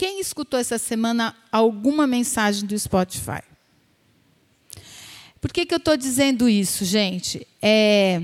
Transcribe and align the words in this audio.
Quem 0.00 0.18
escutou 0.18 0.58
essa 0.58 0.78
semana 0.78 1.36
alguma 1.52 2.06
mensagem 2.06 2.64
do 2.64 2.78
Spotify? 2.78 3.42
Por 5.38 5.52
que, 5.52 5.66
que 5.66 5.74
eu 5.74 5.76
estou 5.76 5.94
dizendo 5.94 6.48
isso, 6.48 6.86
gente? 6.86 7.46
É, 7.60 8.22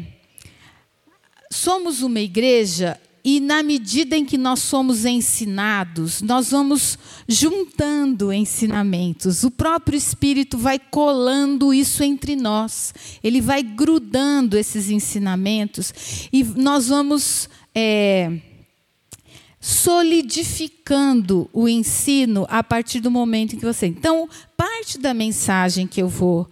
somos 1.52 2.00
uma 2.00 2.18
igreja 2.18 2.98
e, 3.22 3.40
na 3.40 3.62
medida 3.62 4.16
em 4.16 4.24
que 4.24 4.38
nós 4.38 4.60
somos 4.60 5.04
ensinados, 5.04 6.22
nós 6.22 6.50
vamos 6.50 6.98
juntando 7.28 8.32
ensinamentos. 8.32 9.44
O 9.44 9.50
próprio 9.50 9.98
Espírito 9.98 10.56
vai 10.56 10.78
colando 10.78 11.74
isso 11.74 12.02
entre 12.02 12.36
nós. 12.36 12.94
Ele 13.22 13.42
vai 13.42 13.62
grudando 13.62 14.56
esses 14.56 14.88
ensinamentos 14.88 15.92
e 16.32 16.42
nós 16.42 16.88
vamos. 16.88 17.50
É, 17.74 18.55
solidificando 19.66 21.50
o 21.52 21.68
ensino 21.68 22.46
a 22.48 22.62
partir 22.62 23.00
do 23.00 23.10
momento 23.10 23.56
em 23.56 23.58
que 23.58 23.64
você. 23.64 23.86
Então, 23.86 24.28
parte 24.56 24.96
da 24.96 25.12
mensagem 25.12 25.88
que 25.88 26.00
eu 26.00 26.08
vou 26.08 26.48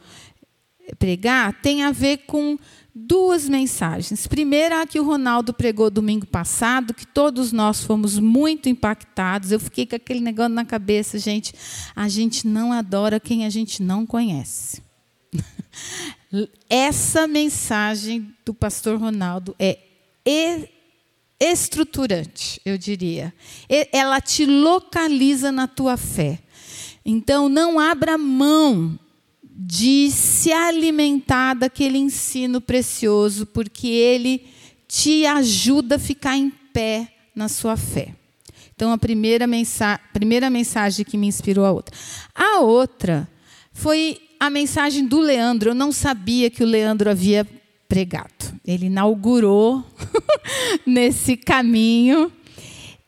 pregar 0.98 1.52
tem 1.62 1.84
a 1.84 1.92
ver 1.92 2.24
com 2.26 2.58
duas 2.92 3.48
mensagens. 3.48 4.26
Primeira, 4.26 4.82
a 4.82 4.86
que 4.86 4.98
o 4.98 5.04
Ronaldo 5.04 5.54
pregou 5.54 5.92
domingo 5.92 6.26
passado, 6.26 6.92
que 6.92 7.06
todos 7.06 7.52
nós 7.52 7.84
fomos 7.84 8.18
muito 8.18 8.68
impactados. 8.68 9.52
Eu 9.52 9.60
fiquei 9.60 9.86
com 9.86 9.94
aquele 9.94 10.18
negócio 10.18 10.52
na 10.52 10.64
cabeça, 10.64 11.16
gente. 11.16 11.54
A 11.94 12.08
gente 12.08 12.48
não 12.48 12.72
adora 12.72 13.20
quem 13.20 13.46
a 13.46 13.48
gente 13.48 13.80
não 13.80 14.04
conhece. 14.04 14.82
Essa 16.68 17.28
mensagem 17.28 18.34
do 18.44 18.52
pastor 18.52 18.98
Ronaldo 18.98 19.54
é 19.56 19.78
estruturante, 21.38 22.60
eu 22.64 22.78
diria. 22.78 23.34
Ela 23.92 24.20
te 24.20 24.46
localiza 24.46 25.50
na 25.50 25.66
tua 25.66 25.96
fé. 25.96 26.38
Então, 27.04 27.48
não 27.48 27.78
abra 27.78 28.16
mão 28.16 28.98
de 29.42 30.10
se 30.10 30.52
alimentar 30.52 31.54
daquele 31.54 31.98
ensino 31.98 32.60
precioso, 32.60 33.46
porque 33.46 33.86
ele 33.86 34.46
te 34.88 35.26
ajuda 35.26 35.96
a 35.96 35.98
ficar 35.98 36.36
em 36.36 36.50
pé 36.72 37.08
na 37.34 37.48
sua 37.48 37.76
fé. 37.76 38.14
Então, 38.74 38.92
a 38.92 38.98
primeira, 38.98 39.46
mensa 39.46 40.00
primeira 40.12 40.50
mensagem 40.50 41.04
que 41.04 41.16
me 41.16 41.26
inspirou 41.26 41.64
a 41.64 41.72
outra. 41.72 41.96
A 42.34 42.60
outra 42.60 43.28
foi 43.72 44.18
a 44.40 44.50
mensagem 44.50 45.06
do 45.06 45.20
Leandro. 45.20 45.70
Eu 45.70 45.74
não 45.74 45.92
sabia 45.92 46.50
que 46.50 46.62
o 46.62 46.66
Leandro 46.66 47.08
havia 47.08 47.46
pregado. 47.88 48.58
Ele 48.66 48.86
inaugurou 48.86 49.84
nesse 50.86 51.36
caminho. 51.36 52.32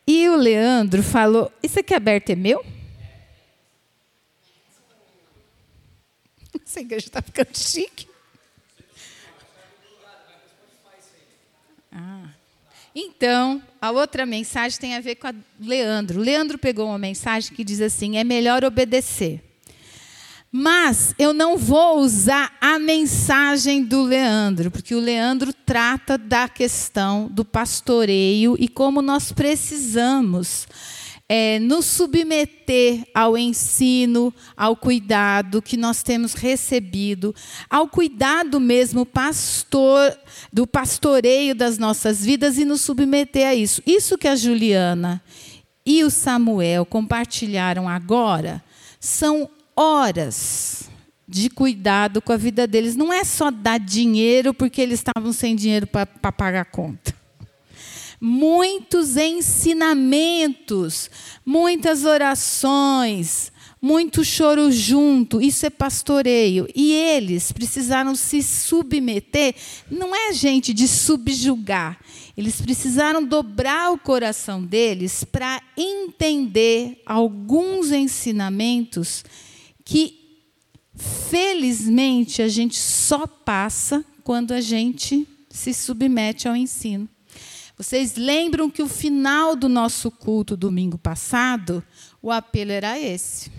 E 0.07 0.29
o 0.29 0.37
Leandro 0.37 1.03
falou: 1.03 1.51
Isso 1.63 1.81
aqui 1.81 1.95
aberto 1.95 2.31
é 2.31 2.37
meu? 2.37 2.65
Essa 6.65 6.81
igreja 6.81 7.07
está 7.07 7.23
ficando 7.23 7.57
chique. 7.57 8.07
Ah. 11.93 12.29
Então, 12.95 13.63
a 13.81 13.91
outra 13.91 14.27
mensagem 14.27 14.79
tem 14.79 14.95
a 14.95 15.01
ver 15.01 15.17
com 15.17 15.27
a 15.27 15.35
Leandro. 15.61 16.19
Leandro 16.21 16.59
pegou 16.59 16.87
uma 16.87 16.99
mensagem 16.99 17.55
que 17.55 17.65
diz 17.65 17.81
assim: 17.81 18.17
é 18.17 18.25
melhor 18.25 18.65
obedecer. 18.65 19.46
Mas 20.59 21.15
eu 21.19 21.35
não 21.35 21.59
vou 21.59 21.99
usar 21.99 22.51
a 22.63 22.79
mensagem 22.79 23.85
do 23.85 24.03
Leandro, 24.03 24.71
porque 24.71 24.95
o 24.95 24.99
Leandro 24.99 25.53
trata 25.53 26.17
da 26.17 26.49
questão 26.49 27.29
do 27.31 27.45
pastoreio 27.45 28.57
e 28.59 28.67
como 28.67 29.03
nós 29.03 29.33
precisamos 29.33 30.67
é, 31.29 31.59
nos 31.59 31.85
submeter 31.85 33.07
ao 33.15 33.37
ensino, 33.37 34.33
ao 34.57 34.75
cuidado 34.75 35.61
que 35.61 35.77
nós 35.77 36.03
temos 36.03 36.33
recebido, 36.33 37.35
ao 37.69 37.87
cuidado 37.87 38.59
mesmo 38.59 39.05
pastor, 39.05 40.19
do 40.51 40.67
pastoreio 40.67 41.55
das 41.55 41.77
nossas 41.77 42.25
vidas 42.25 42.57
e 42.57 42.65
nos 42.65 42.81
submeter 42.81 43.47
a 43.47 43.55
isso. 43.55 43.83
Isso 43.87 44.17
que 44.17 44.27
a 44.27 44.35
Juliana 44.35 45.23
e 45.85 46.03
o 46.03 46.09
Samuel 46.09 46.87
compartilharam 46.87 47.87
agora 47.87 48.65
são 48.99 49.51
horas 49.77 50.89
de 51.29 51.51
cuidado 51.51 52.23
com 52.23 52.33
a 52.33 52.37
vida 52.37 52.67
deles. 52.67 52.97
Não 52.97 53.13
é 53.13 53.25
só 53.25 53.51
dar 53.51 53.79
dinheiro 53.79 54.55
porque 54.55 54.81
eles 54.81 55.01
estavam 55.01 55.33
sem 55.33 55.55
dinheiro 55.55 55.87
para 55.87 56.07
pagar 56.33 56.63
a 56.63 56.65
conta 56.65 57.15
muitos 58.21 59.17
ensinamentos, 59.17 61.11
muitas 61.45 62.05
orações, 62.05 63.53
muito 63.81 64.25
choro 64.25 64.73
junto, 64.73 65.41
isso 65.41 65.67
é 65.67 65.71
pastoreio. 65.71 66.67
E 66.75 66.93
eles 66.93 67.53
precisaram 67.53 68.15
se 68.17 68.43
submeter, 68.43 69.55
não 69.91 70.15
é 70.15 70.33
gente 70.33 70.73
de 70.73 70.89
subjugar, 70.89 72.01
eles 72.37 72.61
precisaram 72.61 73.25
dobrar 73.25 73.93
o 73.93 73.99
coração 73.99 74.63
deles 74.63 75.25
para 75.25 75.63
entender 75.77 77.01
alguns 77.07 77.93
ensinamentos 77.93 79.25
que, 79.87 80.19
felizmente, 80.97 82.43
a 82.43 82.49
gente 82.49 82.77
só 82.77 83.25
passa 83.25 84.05
quando 84.25 84.51
a 84.53 84.61
gente 84.61 85.27
se 85.49 85.73
submete 85.73 86.49
ao 86.49 86.57
ensino. 86.57 87.09
Vocês 87.79 88.17
lembram 88.17 88.69
que 88.69 88.83
o 88.83 88.89
final 88.89 89.55
do 89.55 89.69
nosso 89.69 90.11
culto 90.11 90.57
domingo 90.57 90.99
passado, 90.99 91.85
o 92.21 92.33
apelo 92.33 92.73
era 92.73 92.99
esse. 92.99 93.53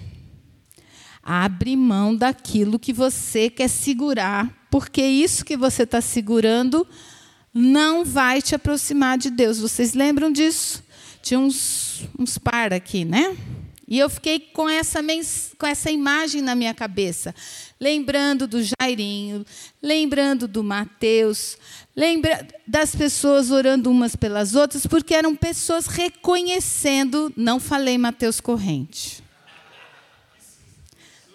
Abre 1.23 1.77
mão 1.77 2.13
daquilo 2.13 2.77
que 2.77 2.91
você 2.91 3.49
quer 3.49 3.69
segurar, 3.69 4.67
porque 4.69 5.01
isso 5.01 5.45
que 5.45 5.55
você 5.55 5.83
está 5.83 6.01
segurando 6.01 6.85
não 7.53 8.03
vai 8.03 8.41
te 8.41 8.53
aproximar 8.53 9.17
de 9.17 9.29
Deus. 9.29 9.59
Vocês 9.59 9.93
lembram 9.93 10.29
disso? 10.29 10.83
Tinha 11.21 11.39
uns, 11.39 12.03
uns 12.19 12.37
par 12.37 12.73
aqui, 12.73 13.05
né? 13.05 13.37
E 13.87 13.97
eu 13.97 14.09
fiquei 14.09 14.37
com 14.37 14.67
essa, 14.67 14.99
com 15.57 15.65
essa 15.65 15.89
imagem 15.89 16.41
na 16.41 16.53
minha 16.55 16.73
cabeça, 16.73 17.33
lembrando 17.79 18.45
do 18.45 18.59
Jairinho, 18.61 19.45
lembrando 19.81 20.45
do 20.45 20.61
Mateus, 20.61 21.57
lembra 21.95 22.45
das 22.67 22.93
pessoas 22.93 23.49
orando 23.49 23.89
umas 23.89 24.13
pelas 24.13 24.55
outras, 24.55 24.85
porque 24.85 25.15
eram 25.15 25.33
pessoas 25.33 25.87
reconhecendo. 25.87 27.31
Não 27.37 27.61
falei 27.61 27.97
Mateus 27.97 28.41
Corrente. 28.41 29.23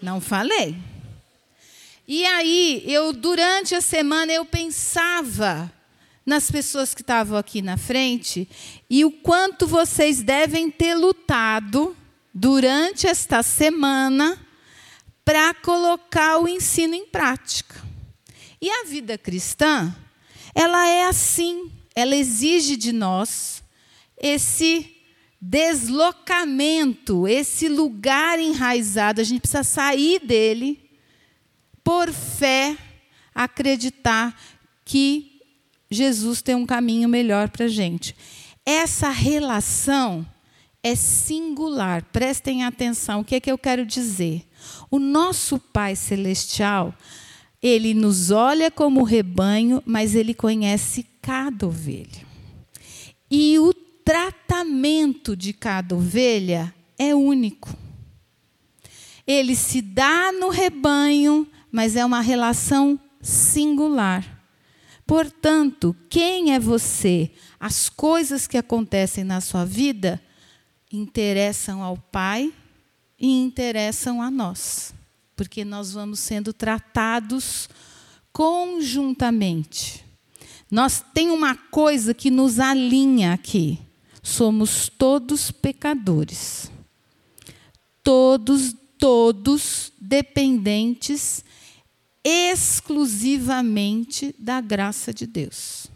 Não 0.02 0.20
falei. 0.20 0.76
E 2.06 2.26
aí, 2.26 2.82
eu 2.86 3.14
durante 3.14 3.74
a 3.74 3.80
semana 3.80 4.30
eu 4.30 4.44
pensava 4.44 5.72
nas 6.26 6.50
pessoas 6.50 6.92
que 6.92 7.00
estavam 7.00 7.38
aqui 7.38 7.62
na 7.62 7.78
frente 7.78 8.46
e 8.90 9.06
o 9.06 9.10
quanto 9.10 9.66
vocês 9.66 10.22
devem 10.22 10.70
ter 10.70 10.94
lutado 10.94 11.96
durante 12.34 13.06
esta 13.06 13.42
semana 13.42 14.38
para 15.24 15.54
colocar 15.54 16.38
o 16.38 16.48
ensino 16.48 16.94
em 16.94 17.06
prática. 17.06 17.82
E 18.60 18.70
a 18.70 18.84
vida 18.84 19.18
cristã, 19.18 19.94
ela 20.54 20.86
é 20.86 21.04
assim, 21.04 21.70
ela 21.94 22.16
exige 22.16 22.76
de 22.76 22.92
nós 22.92 23.62
esse 24.16 24.96
deslocamento, 25.40 27.26
esse 27.26 27.68
lugar 27.68 28.38
enraizado, 28.38 29.20
a 29.20 29.24
gente 29.24 29.40
precisa 29.40 29.64
sair 29.64 30.20
dele 30.20 30.88
por 31.82 32.12
fé, 32.12 32.76
acreditar 33.34 34.40
que 34.84 35.40
Jesus 35.90 36.40
tem 36.40 36.54
um 36.54 36.64
caminho 36.64 37.08
melhor 37.08 37.48
para 37.48 37.64
a 37.64 37.68
gente. 37.68 38.14
Essa 38.64 39.10
relação 39.10 40.24
é 40.82 40.94
singular. 40.94 42.04
Prestem 42.12 42.64
atenção. 42.64 43.20
O 43.20 43.24
que 43.24 43.36
é 43.36 43.40
que 43.40 43.50
eu 43.50 43.58
quero 43.58 43.86
dizer? 43.86 44.44
O 44.90 44.98
nosso 44.98 45.58
Pai 45.58 45.94
Celestial, 45.94 46.94
ele 47.62 47.94
nos 47.94 48.30
olha 48.30 48.70
como 48.70 49.04
rebanho, 49.04 49.82
mas 49.86 50.14
ele 50.14 50.34
conhece 50.34 51.06
cada 51.22 51.66
ovelha. 51.66 52.26
E 53.30 53.58
o 53.58 53.72
tratamento 54.04 55.36
de 55.36 55.52
cada 55.52 55.94
ovelha 55.94 56.74
é 56.98 57.14
único. 57.14 57.70
Ele 59.24 59.54
se 59.54 59.80
dá 59.80 60.32
no 60.32 60.48
rebanho, 60.48 61.46
mas 61.70 61.94
é 61.94 62.04
uma 62.04 62.20
relação 62.20 62.98
singular. 63.20 64.40
Portanto, 65.06 65.94
quem 66.08 66.52
é 66.52 66.58
você? 66.58 67.30
As 67.58 67.88
coisas 67.88 68.48
que 68.48 68.58
acontecem 68.58 69.22
na 69.22 69.40
sua 69.40 69.64
vida 69.64 70.20
interessam 70.92 71.82
ao 71.82 71.96
Pai 71.96 72.52
e 73.18 73.28
interessam 73.28 74.20
a 74.20 74.30
nós, 74.30 74.92
porque 75.34 75.64
nós 75.64 75.92
vamos 75.92 76.20
sendo 76.20 76.52
tratados 76.52 77.68
conjuntamente. 78.32 80.04
Nós 80.70 81.04
tem 81.12 81.30
uma 81.30 81.54
coisa 81.54 82.14
que 82.14 82.30
nos 82.30 82.58
alinha 82.58 83.32
aqui. 83.32 83.78
Somos 84.22 84.88
todos 84.88 85.50
pecadores. 85.50 86.70
todos, 88.02 88.74
todos 88.98 89.92
dependentes 90.00 91.44
exclusivamente 92.24 94.34
da 94.38 94.60
graça 94.60 95.12
de 95.12 95.26
Deus. 95.26 95.88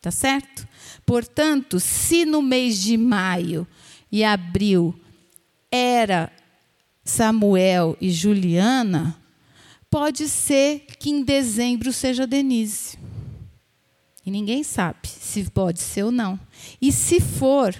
Tá 0.00 0.10
certo? 0.10 0.66
Portanto, 1.04 1.80
se 1.80 2.24
no 2.24 2.40
mês 2.40 2.80
de 2.80 2.96
maio 2.96 3.66
e 4.16 4.24
abril 4.24 4.98
era 5.70 6.32
Samuel 7.04 7.98
e 8.00 8.10
Juliana, 8.10 9.14
pode 9.90 10.26
ser 10.26 10.86
que 10.98 11.10
em 11.10 11.22
dezembro 11.22 11.92
seja 11.92 12.26
Denise. 12.26 12.96
E 14.24 14.30
ninguém 14.30 14.62
sabe 14.62 15.06
se 15.06 15.50
pode 15.50 15.82
ser 15.82 16.04
ou 16.04 16.10
não. 16.10 16.40
E 16.80 16.90
se 16.90 17.20
for, 17.20 17.74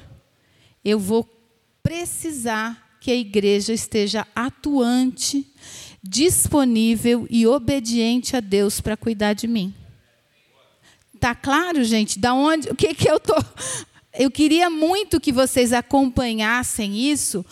eu 0.85 0.99
vou 0.99 1.25
precisar 1.83 2.99
que 3.01 3.11
a 3.11 3.17
igreja 3.17 3.73
esteja 3.73 4.27
atuante, 4.35 5.51
disponível 6.03 7.27
e 7.31 7.47
obediente 7.47 8.37
a 8.37 8.41
Deus 8.41 8.79
para 8.79 8.95
cuidar 8.95 9.33
de 9.33 9.47
mim. 9.47 9.75
Tá 11.19 11.35
claro, 11.35 11.83
gente? 11.83 12.19
Da 12.19 12.35
onde? 12.35 12.69
O 12.69 12.75
que 12.75 12.93
que 12.95 13.11
eu 13.11 13.19
tô? 13.19 13.43
Eu 14.19 14.31
queria 14.31 14.71
muito 14.71 15.21
que 15.21 15.31
vocês 15.31 15.73
acompanhassem 15.73 16.97
isso, 16.97 17.45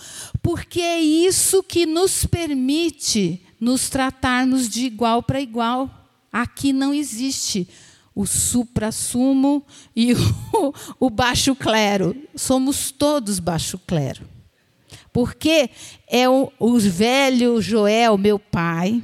porque 0.43 0.81
é 0.81 1.01
isso 1.01 1.63
que 1.63 1.85
nos 1.85 2.25
permite 2.25 3.43
nos 3.61 3.89
tratarmos 3.89 4.69
de 4.69 4.87
igual 4.87 5.23
para 5.23 5.41
igual. 5.41 5.91
Aqui 6.33 6.73
não 6.73 6.93
existe 6.93 7.69
o 8.15 8.27
supra-sumo 8.27 9.65
e 9.95 10.15
o, 10.55 10.73
o 11.01 11.11
baixo 11.11 11.55
clero. 11.55 12.17
Somos 12.35 12.91
todos 12.91 13.39
baixo 13.39 13.79
clero. 13.79 14.29
Porque 15.13 15.71
é 16.09 16.29
o, 16.29 16.53
o 16.59 16.79
velho 16.79 17.61
Joel, 17.61 18.19
meu 18.19 18.39
pai, 18.39 19.03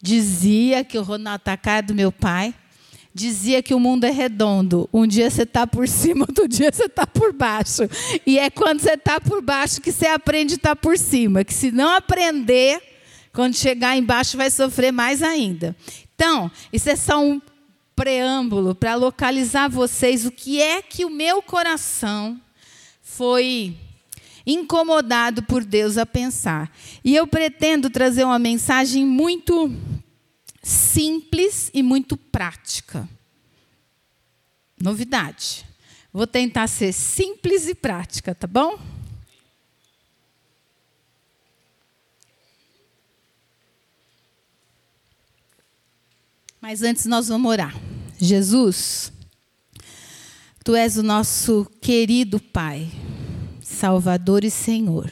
dizia 0.00 0.84
que 0.84 0.98
o 0.98 1.02
Ronatacá 1.02 1.76
é 1.76 1.82
do 1.82 1.94
meu 1.94 2.10
pai, 2.10 2.54
dizia 3.18 3.60
que 3.60 3.74
o 3.74 3.80
mundo 3.80 4.04
é 4.04 4.10
redondo. 4.10 4.88
Um 4.92 5.06
dia 5.06 5.28
você 5.28 5.42
está 5.42 5.66
por 5.66 5.88
cima, 5.88 6.24
outro 6.28 6.46
dia 6.46 6.70
você 6.72 6.84
está 6.84 7.06
por 7.06 7.32
baixo. 7.32 7.82
E 8.24 8.38
é 8.38 8.48
quando 8.48 8.80
você 8.80 8.92
está 8.92 9.20
por 9.20 9.42
baixo 9.42 9.80
que 9.80 9.90
você 9.90 10.06
aprende 10.06 10.54
a 10.54 10.56
estar 10.56 10.68
tá 10.70 10.76
por 10.76 10.96
cima. 10.96 11.42
Que 11.42 11.52
se 11.52 11.72
não 11.72 11.90
aprender, 11.90 12.80
quando 13.32 13.56
chegar 13.56 13.96
embaixo 13.96 14.36
vai 14.36 14.50
sofrer 14.50 14.92
mais 14.92 15.22
ainda. 15.22 15.74
Então, 16.14 16.50
isso 16.72 16.88
é 16.88 16.94
só 16.94 17.20
um 17.20 17.40
preâmbulo 17.96 18.76
para 18.76 18.94
localizar 18.94 19.68
vocês 19.68 20.24
o 20.24 20.30
que 20.30 20.62
é 20.62 20.80
que 20.80 21.04
o 21.04 21.10
meu 21.10 21.42
coração 21.42 22.40
foi 23.02 23.74
incomodado 24.46 25.42
por 25.42 25.64
Deus 25.64 25.98
a 25.98 26.06
pensar. 26.06 26.70
E 27.04 27.16
eu 27.16 27.26
pretendo 27.26 27.90
trazer 27.90 28.22
uma 28.22 28.38
mensagem 28.38 29.04
muito 29.04 29.72
simples 30.68 31.70
e 31.72 31.82
muito 31.82 32.16
prática. 32.16 33.08
Novidade. 34.78 35.66
Vou 36.12 36.26
tentar 36.26 36.68
ser 36.68 36.92
simples 36.92 37.66
e 37.66 37.74
prática, 37.74 38.34
tá 38.34 38.46
bom? 38.46 38.78
Mas 46.60 46.82
antes 46.82 47.06
nós 47.06 47.28
vamos 47.28 47.50
orar. 47.50 47.74
Jesus, 48.20 49.10
tu 50.64 50.74
és 50.74 50.98
o 50.98 51.02
nosso 51.02 51.64
querido 51.80 52.38
Pai, 52.40 52.90
Salvador 53.62 54.44
e 54.44 54.50
Senhor. 54.50 55.10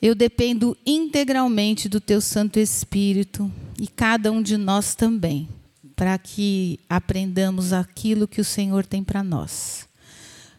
Eu 0.00 0.14
dependo 0.14 0.76
integralmente 0.86 1.88
do 1.88 2.00
teu 2.00 2.20
Santo 2.20 2.58
Espírito 2.58 3.50
e 3.78 3.86
cada 3.86 4.32
um 4.32 4.42
de 4.42 4.56
nós 4.56 4.94
também, 4.94 5.48
para 5.94 6.16
que 6.16 6.80
aprendamos 6.88 7.72
aquilo 7.72 8.26
que 8.26 8.40
o 8.40 8.44
Senhor 8.44 8.86
tem 8.86 9.04
para 9.04 9.22
nós. 9.22 9.86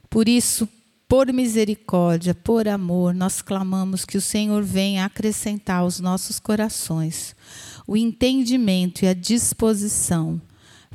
Por 0.09 0.29
isso, 0.29 0.69
por 1.07 1.33
misericórdia, 1.33 2.35
por 2.35 2.67
amor, 2.67 3.13
nós 3.13 3.41
clamamos 3.41 4.05
que 4.05 4.17
o 4.17 4.21
Senhor 4.21 4.63
venha 4.63 5.05
acrescentar 5.05 5.79
aos 5.79 5.99
nossos 5.99 6.39
corações 6.39 7.35
o 7.87 7.97
entendimento 7.97 9.03
e 9.03 9.07
a 9.07 9.13
disposição 9.13 10.39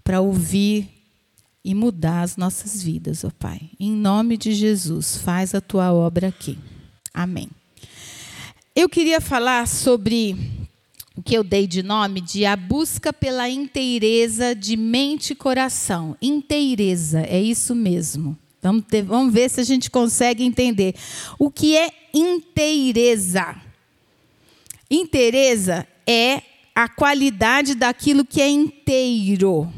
para 0.03 0.21
ouvir 0.21 0.89
e 1.65 1.75
mudar 1.75 2.23
as 2.23 2.37
nossas 2.37 2.83
vidas, 2.83 3.25
ó 3.25 3.31
Pai. 3.31 3.71
Em 3.79 3.93
nome 3.93 4.37
de 4.37 4.55
Jesus, 4.55 5.17
faz 5.17 5.55
a 5.55 5.61
tua 5.61 5.93
obra 5.93 6.29
aqui. 6.29 6.57
Amém. 7.13 7.51
Eu 8.79 8.91
queria 8.91 9.23
falar 9.23 9.67
sobre 9.67 10.37
o 11.17 11.23
que 11.23 11.35
eu 11.35 11.43
dei 11.43 11.67
de 11.67 11.83
nome 11.83 12.21
de 12.21 12.45
a 12.45 12.55
busca 12.55 13.11
pela 13.11 13.49
inteireza 13.49 14.55
de 14.55 14.77
mente 14.77 15.31
e 15.31 15.35
coração. 15.35 16.15
Inteireza, 16.21 17.23
é 17.23 17.41
isso 17.41 17.75
mesmo. 17.75 18.37
Vamos, 18.61 18.85
ter, 18.87 19.01
vamos 19.01 19.33
ver 19.33 19.49
se 19.49 19.63
a 19.63 19.65
gente 19.65 19.91
consegue 19.91 20.45
entender. 20.45 20.95
O 21.39 21.51
que 21.51 21.75
é 21.75 21.89
inteireza? 22.13 23.57
Inteireza 24.91 25.89
é 26.07 26.43
a 26.75 26.87
qualidade 26.87 27.75
daquilo 27.75 28.27
que 28.27 28.43
é 28.43 28.49
inteiro. 28.51 29.73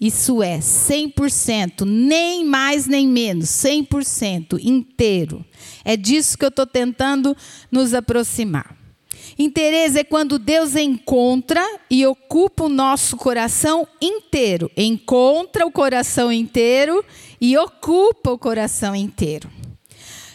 Isso 0.00 0.42
é 0.42 0.58
100%, 0.58 1.84
nem 1.86 2.44
mais 2.44 2.88
nem 2.88 3.06
menos, 3.06 3.48
100% 3.48 4.58
inteiro. 4.60 5.44
É 5.88 5.96
disso 5.96 6.36
que 6.36 6.44
eu 6.44 6.48
estou 6.48 6.66
tentando 6.66 7.36
nos 7.70 7.94
aproximar. 7.94 8.76
Interesse 9.38 10.00
é 10.00 10.04
quando 10.04 10.36
Deus 10.36 10.74
encontra 10.74 11.64
e 11.88 12.04
ocupa 12.04 12.64
o 12.64 12.68
nosso 12.68 13.16
coração 13.16 13.86
inteiro. 14.02 14.68
Encontra 14.76 15.64
o 15.64 15.70
coração 15.70 16.32
inteiro 16.32 17.04
e 17.40 17.56
ocupa 17.56 18.32
o 18.32 18.38
coração 18.38 18.96
inteiro. 18.96 19.48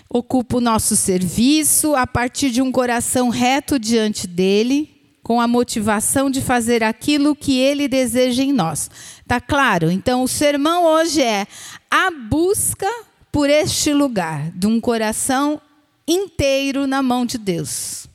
Ocupa 0.09 0.56
o 0.56 0.62
nosso 0.62 0.95
serviço 0.95 1.95
a 1.95 2.07
partir 2.07 2.50
de 2.50 2.62
um 2.62 2.71
coração 2.71 3.27
reto 3.27 3.77
diante 3.77 4.27
dele, 4.27 4.89
com 5.21 5.42
a 5.42 5.50
motivação 5.50 6.30
de 6.30 6.39
fazer 6.39 6.81
aquilo 6.81 7.36
que 7.36 7.57
ele 7.59 7.89
deseja 7.89 8.42
em 8.42 8.54
nós. 8.54 8.89
Tá 9.27 9.42
claro? 9.42 9.92
Então 9.92 10.24
o 10.24 10.30
sermão 10.30 10.86
hoje 10.86 11.21
é 11.21 11.45
a 11.89 12.09
busca 12.09 12.88
por 13.31 13.50
este 13.50 13.94
lugar 13.94 14.51
de 14.51 14.68
um 14.68 14.80
coração 14.81 15.62
inteiro 16.07 16.86
na 16.86 17.01
mão 17.01 17.25
de 17.25 17.38
Deus. 17.38 18.07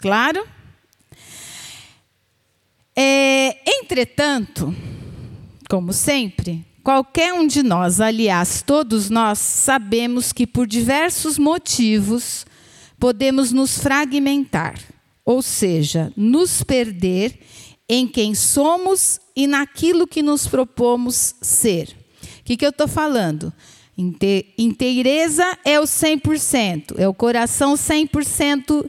Claro? 0.00 0.46
É, 2.96 3.56
entretanto, 3.78 4.74
como 5.68 5.92
sempre, 5.92 6.66
qualquer 6.82 7.32
um 7.32 7.46
de 7.46 7.62
nós, 7.62 8.00
aliás, 8.00 8.62
todos 8.62 9.08
nós, 9.08 9.38
sabemos 9.38 10.32
que 10.32 10.46
por 10.46 10.66
diversos 10.66 11.38
motivos 11.38 12.44
podemos 12.98 13.52
nos 13.52 13.78
fragmentar, 13.78 14.78
ou 15.24 15.40
seja, 15.40 16.12
nos 16.16 16.62
perder 16.62 17.38
em 17.88 18.06
quem 18.06 18.34
somos 18.34 19.20
e 19.34 19.46
naquilo 19.46 20.06
que 20.06 20.22
nos 20.22 20.46
propomos 20.46 21.34
ser. 21.40 21.96
O 22.40 22.44
que, 22.44 22.56
que 22.56 22.66
eu 22.66 22.70
estou 22.70 22.88
falando? 22.88 23.52
Inteireza 24.58 25.58
é 25.64 25.78
o 25.78 25.84
100%, 25.84 26.98
é 26.98 27.06
o 27.06 27.14
coração 27.14 27.74
100% 27.74 28.88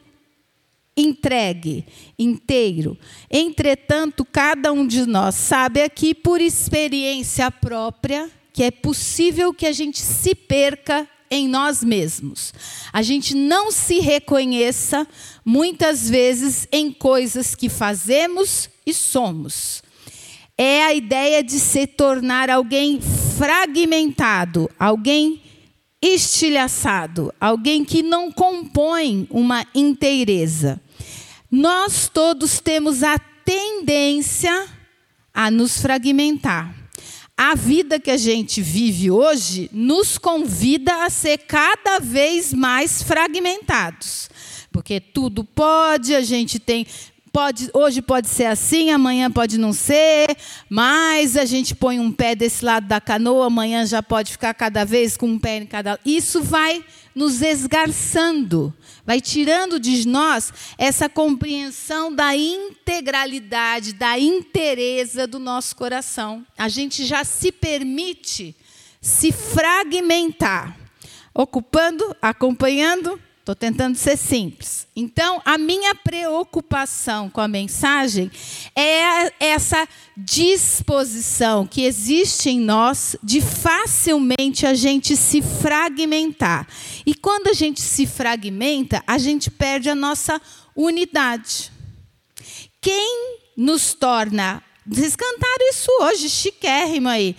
entregue, 0.96 1.86
inteiro. 2.18 2.98
Entretanto, 3.30 4.26
cada 4.26 4.72
um 4.72 4.86
de 4.86 5.06
nós 5.06 5.36
sabe 5.36 5.82
aqui, 5.82 6.14
por 6.14 6.40
experiência 6.40 7.50
própria, 7.50 8.30
que 8.52 8.64
é 8.64 8.72
possível 8.72 9.54
que 9.54 9.66
a 9.66 9.72
gente 9.72 10.00
se 10.00 10.36
perca 10.36 11.08
em 11.30 11.48
nós 11.48 11.84
mesmos. 11.84 12.54
A 12.92 13.02
gente 13.02 13.36
não 13.36 13.72
se 13.72 14.00
reconheça, 14.00 15.08
muitas 15.44 16.08
vezes, 16.08 16.68
em 16.72 16.92
coisas 16.92 17.56
que 17.56 17.70
fazemos 17.70 18.70
e 18.86 18.94
somos. 18.94 19.82
É 20.58 20.84
a 20.84 20.94
ideia 20.94 21.44
de 21.44 21.60
se 21.60 21.88
tornar 21.88 22.50
alguém 22.50 23.00
fragmentado, 23.38 24.70
alguém 24.78 25.42
estilhaçado, 26.02 27.34
alguém 27.40 27.84
que 27.84 28.04
não 28.04 28.32
compõe 28.32 29.28
uma 29.32 29.66
inteireza. 29.74 30.80
Nós 31.50 32.10
todos 32.12 32.60
temos 32.60 33.04
a 33.04 33.18
tendência 33.18 34.68
a 35.34 35.50
nos 35.50 35.82
fragmentar. 35.82 36.76
A 37.36 37.56
vida 37.56 38.00
que 38.00 38.12
a 38.12 38.18
gente 38.18 38.62
vive 38.62 39.10
hoje 39.10 39.70
nos 39.74 40.20
convida 40.20 41.04
a 41.04 41.10
ser 41.10 41.40
cada 41.40 42.00
vez 42.00 42.54
mais 42.54 43.02
fragmentados. 43.02 44.30
Porque 44.72 45.00
tudo 45.00 45.44
pode, 45.44 46.14
a 46.14 46.22
gente 46.22 46.60
tem 46.60 46.86
pode, 47.34 47.72
hoje 47.74 48.00
pode 48.00 48.30
ser 48.30 48.46
assim, 48.46 48.92
amanhã 48.92 49.30
pode 49.32 49.58
não 49.58 49.74
ser, 49.74 50.28
mas 50.70 51.36
a 51.36 51.46
gente 51.46 51.74
põe 51.74 52.00
um 52.00 52.12
pé 52.12 52.36
desse 52.36 52.64
lado 52.64 52.88
da 52.88 53.02
canoa, 53.02 53.48
amanhã 53.48 53.84
já 53.88 54.04
pode 54.04 54.34
ficar 54.34 54.54
cada 54.54 54.86
vez 54.86 55.18
com 55.18 55.26
um 55.26 55.40
pé 55.40 55.58
em 55.58 55.66
cada. 55.66 56.00
Isso 56.06 56.44
vai 56.44 56.86
nos 57.16 57.42
esgarçando, 57.42 58.72
vai 59.04 59.20
tirando 59.20 59.80
de 59.80 60.08
nós 60.08 60.54
essa 60.78 61.10
compreensão 61.10 62.14
da 62.14 62.38
integralidade, 62.38 63.94
da 63.94 64.20
inteireza 64.20 65.26
do 65.26 65.40
nosso 65.40 65.76
coração. 65.76 66.46
A 66.56 66.70
gente 66.70 67.04
já 67.04 67.24
se 67.24 67.52
permite 67.52 68.56
se 69.02 69.32
fragmentar, 69.32 70.78
ocupando, 71.34 72.16
acompanhando 72.22 73.20
Estou 73.44 73.56
tentando 73.56 73.98
ser 73.98 74.16
simples. 74.16 74.88
Então, 74.96 75.42
a 75.44 75.58
minha 75.58 75.94
preocupação 75.94 77.30
com 77.30 77.42
a 77.42 77.48
mensagem 77.48 78.32
é 78.74 79.34
essa 79.38 79.86
disposição 80.16 81.68
que 81.68 81.84
existe 81.84 82.50
em 82.50 82.58
nós 82.62 83.18
de 83.22 83.42
facilmente 83.42 84.66
a 84.66 84.74
gente 84.74 85.18
se 85.18 85.42
fragmentar. 85.42 86.66
E 87.06 87.14
quando 87.14 87.50
a 87.50 87.54
gente 87.54 87.82
se 87.82 88.08
fragmenta, 88.08 89.04
a 89.06 89.18
gente 89.18 89.52
perde 89.52 89.90
a 89.90 89.96
nossa 89.96 90.42
unidade. 90.74 91.70
Quem 92.80 93.40
nos 93.58 93.94
torna. 93.94 94.64
Vocês 94.88 95.18
cantaram 95.18 95.70
isso 95.70 95.92
hoje, 96.00 96.30
chiquérrimo 96.30 97.10
aí. 97.10 97.36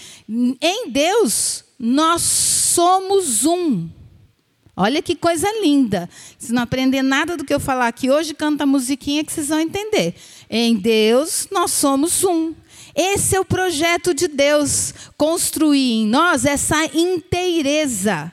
Em 0.60 0.90
Deus, 0.90 1.64
nós 1.78 2.20
somos 2.20 3.46
um. 3.46 4.03
Olha 4.76 5.00
que 5.00 5.14
coisa 5.14 5.48
linda. 5.60 6.08
Se 6.38 6.52
não 6.52 6.62
aprender 6.62 7.02
nada 7.02 7.36
do 7.36 7.44
que 7.44 7.54
eu 7.54 7.60
falar 7.60 7.86
aqui 7.86 8.10
hoje, 8.10 8.34
canta 8.34 8.64
a 8.64 8.66
musiquinha 8.66 9.24
que 9.24 9.32
vocês 9.32 9.48
vão 9.48 9.60
entender. 9.60 10.14
Em 10.50 10.74
Deus, 10.74 11.46
nós 11.50 11.70
somos 11.70 12.24
um. 12.24 12.54
Esse 12.94 13.36
é 13.36 13.40
o 13.40 13.44
projeto 13.44 14.12
de 14.12 14.28
Deus, 14.28 14.94
construir 15.16 16.02
em 16.02 16.06
nós 16.06 16.44
essa 16.44 16.84
inteireza, 16.86 18.32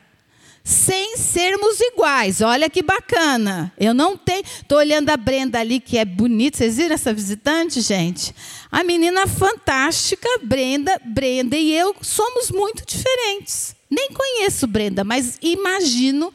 sem 0.63 1.17
sermos 1.17 1.79
iguais. 1.79 2.41
Olha 2.41 2.69
que 2.69 2.83
bacana. 2.83 3.73
Eu 3.79 3.93
não 3.93 4.15
tenho. 4.15 4.43
Estou 4.43 4.77
olhando 4.77 5.09
a 5.09 5.17
Brenda 5.17 5.59
ali, 5.59 5.79
que 5.79 5.97
é 5.97 6.05
bonita. 6.05 6.57
Vocês 6.57 6.77
viram 6.77 6.93
essa 6.93 7.13
visitante, 7.13 7.81
gente? 7.81 8.35
A 8.71 8.83
menina 8.83 9.25
fantástica, 9.27 10.29
Brenda, 10.43 10.99
Brenda 11.05 11.55
e 11.55 11.73
eu 11.73 11.95
somos 12.01 12.51
muito 12.51 12.83
diferentes. 12.85 13.75
Nem 13.91 14.09
conheço 14.11 14.65
Brenda, 14.65 15.03
mas 15.03 15.37
imagino 15.41 16.31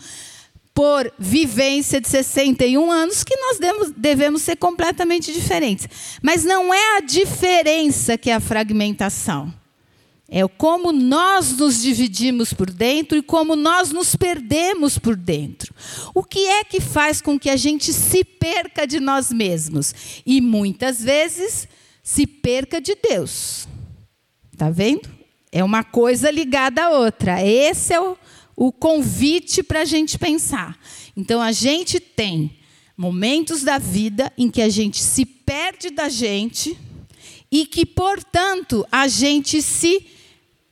por 0.75 1.11
vivência 1.19 1.99
de 1.99 2.07
61 2.07 2.91
anos 2.91 3.25
que 3.25 3.35
nós 3.35 3.59
devemos, 3.59 3.93
devemos 3.97 4.43
ser 4.43 4.57
completamente 4.57 5.33
diferentes. 5.33 5.89
Mas 6.23 6.45
não 6.45 6.73
é 6.73 6.99
a 6.99 7.01
diferença 7.01 8.19
que 8.19 8.29
é 8.29 8.35
a 8.35 8.41
fragmentação. 8.41 9.51
É 10.29 10.47
como 10.47 10.93
nós 10.93 11.57
nos 11.57 11.81
dividimos 11.81 12.53
por 12.53 12.69
dentro 12.69 13.17
e 13.17 13.23
como 13.23 13.57
nós 13.57 13.91
nos 13.91 14.15
perdemos 14.15 14.99
por 14.99 15.17
dentro. 15.17 15.73
O 16.15 16.23
que 16.23 16.41
é 16.47 16.63
que 16.63 16.79
faz 16.79 17.23
com 17.23 17.39
que 17.39 17.49
a 17.49 17.57
gente 17.57 17.91
se 17.91 18.23
perca 18.23 18.87
de 18.87 19.01
nós 19.01 19.33
mesmos? 19.33 19.95
E 20.27 20.43
muitas 20.43 21.01
vezes 21.01 21.67
se 22.03 22.27
perca 22.27 22.83
de 22.83 22.95
Deus. 22.97 23.67
Está 24.53 24.69
vendo? 24.69 25.15
É 25.50 25.62
uma 25.62 25.85
coisa 25.85 26.31
ligada 26.31 26.85
à 26.85 26.91
outra. 26.91 27.43
Esse 27.45 27.95
é 27.95 28.00
o, 28.00 28.17
o 28.55 28.73
convite 28.73 29.62
para 29.62 29.81
a 29.81 29.85
gente 29.85 30.19
pensar. 30.19 30.79
Então, 31.17 31.41
a 31.41 31.53
gente 31.53 32.00
tem 32.00 32.59
momentos 32.97 33.62
da 33.62 33.79
vida 33.79 34.33
em 34.37 34.50
que 34.50 34.62
a 34.62 34.69
gente 34.69 35.03
se 35.03 35.25
perde 35.25 35.91
da 35.91 36.09
gente 36.09 36.76
e 37.50 37.67
que, 37.67 37.87
portanto, 37.87 38.87
a 38.91 39.07
gente 39.07 39.62
se, 39.62 40.07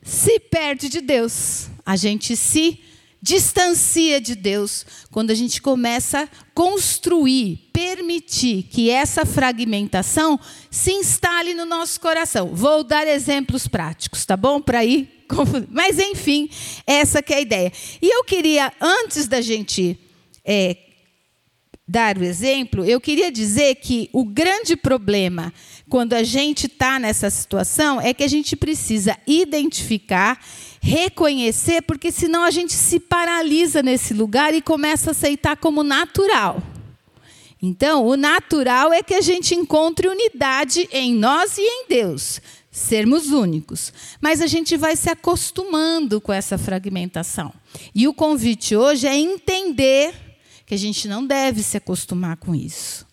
se 0.02 0.40
perde 0.40 0.88
de 0.88 1.00
Deus. 1.00 1.68
A 1.84 1.96
gente 1.96 2.36
se 2.36 2.80
distancia 3.24 4.20
de 4.20 4.34
Deus 4.34 4.84
quando 5.10 5.30
a 5.30 5.34
gente 5.34 5.62
começa 5.62 6.24
a 6.24 6.28
construir, 6.54 7.70
permitir 7.72 8.64
que 8.64 8.90
essa 8.90 9.24
fragmentação 9.24 10.38
se 10.70 10.92
instale 10.92 11.54
no 11.54 11.64
nosso 11.64 11.98
coração. 12.02 12.54
Vou 12.54 12.84
dar 12.84 13.06
exemplos 13.06 13.66
práticos, 13.66 14.26
tá 14.26 14.36
bom? 14.36 14.60
Para 14.60 14.84
ir. 14.84 15.24
Mas, 15.70 15.98
enfim, 15.98 16.50
essa 16.86 17.22
que 17.22 17.32
é 17.32 17.38
a 17.38 17.40
ideia. 17.40 17.72
E 18.02 18.14
eu 18.14 18.24
queria, 18.24 18.70
antes 18.78 19.26
da 19.26 19.40
gente 19.40 19.98
é, 20.44 20.76
dar 21.88 22.18
o 22.18 22.24
exemplo, 22.24 22.84
eu 22.84 23.00
queria 23.00 23.32
dizer 23.32 23.76
que 23.76 24.10
o 24.12 24.22
grande 24.22 24.76
problema 24.76 25.50
quando 25.88 26.14
a 26.14 26.22
gente 26.22 26.66
está 26.66 26.98
nessa 26.98 27.28
situação 27.30 28.00
é 28.00 28.14
que 28.14 28.24
a 28.24 28.28
gente 28.28 28.56
precisa 28.56 29.16
identificar 29.26 30.40
reconhecer, 30.84 31.80
porque 31.80 32.12
senão 32.12 32.44
a 32.44 32.50
gente 32.50 32.74
se 32.74 33.00
paralisa 33.00 33.82
nesse 33.82 34.12
lugar 34.12 34.52
e 34.52 34.60
começa 34.60 35.10
a 35.10 35.12
aceitar 35.12 35.56
como 35.56 35.82
natural. 35.82 36.62
Então, 37.60 38.04
o 38.06 38.18
natural 38.18 38.92
é 38.92 39.02
que 39.02 39.14
a 39.14 39.22
gente 39.22 39.54
encontre 39.54 40.06
unidade 40.06 40.86
em 40.92 41.14
nós 41.14 41.56
e 41.56 41.62
em 41.62 41.86
Deus, 41.88 42.38
sermos 42.70 43.28
únicos. 43.28 43.90
Mas 44.20 44.42
a 44.42 44.46
gente 44.46 44.76
vai 44.76 44.94
se 44.94 45.08
acostumando 45.08 46.20
com 46.20 46.30
essa 46.30 46.58
fragmentação. 46.58 47.50
E 47.94 48.06
o 48.06 48.12
convite 48.12 48.76
hoje 48.76 49.06
é 49.06 49.16
entender 49.16 50.14
que 50.66 50.74
a 50.74 50.78
gente 50.78 51.08
não 51.08 51.26
deve 51.26 51.62
se 51.62 51.78
acostumar 51.78 52.36
com 52.36 52.54
isso. 52.54 53.03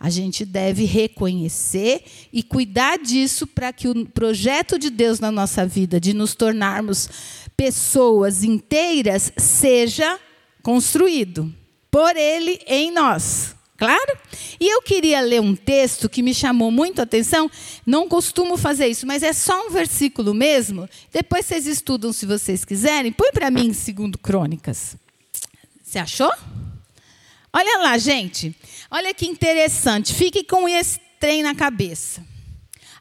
A 0.00 0.10
gente 0.10 0.44
deve 0.44 0.84
reconhecer 0.84 2.04
e 2.32 2.42
cuidar 2.42 2.98
disso 2.98 3.46
para 3.46 3.72
que 3.72 3.88
o 3.88 4.06
projeto 4.06 4.78
de 4.78 4.90
Deus 4.90 5.18
na 5.18 5.32
nossa 5.32 5.66
vida, 5.66 5.98
de 5.98 6.14
nos 6.14 6.34
tornarmos 6.34 7.08
pessoas 7.56 8.44
inteiras, 8.44 9.32
seja 9.36 10.18
construído 10.62 11.52
por 11.90 12.16
Ele 12.16 12.60
em 12.66 12.92
nós. 12.92 13.56
Claro? 13.76 14.18
E 14.58 14.68
eu 14.68 14.82
queria 14.82 15.20
ler 15.20 15.40
um 15.40 15.54
texto 15.54 16.08
que 16.08 16.20
me 16.20 16.34
chamou 16.34 16.70
muito 16.70 16.98
a 16.98 17.04
atenção. 17.04 17.48
Não 17.86 18.08
costumo 18.08 18.56
fazer 18.56 18.88
isso, 18.88 19.06
mas 19.06 19.22
é 19.22 19.32
só 19.32 19.66
um 19.66 19.70
versículo 19.70 20.34
mesmo. 20.34 20.88
Depois 21.12 21.46
vocês 21.46 21.64
estudam 21.66 22.12
se 22.12 22.26
vocês 22.26 22.64
quiserem. 22.64 23.12
Põe 23.12 23.30
para 23.30 23.52
mim, 23.52 23.72
segundo 23.72 24.18
Crônicas. 24.18 24.96
Você 25.80 25.98
achou? 25.98 26.30
Olha 27.52 27.78
lá, 27.78 27.98
gente. 27.98 28.54
Olha 28.90 29.12
que 29.14 29.26
interessante. 29.26 30.14
Fique 30.14 30.44
com 30.44 30.68
esse 30.68 31.00
trem 31.18 31.42
na 31.42 31.54
cabeça. 31.54 32.22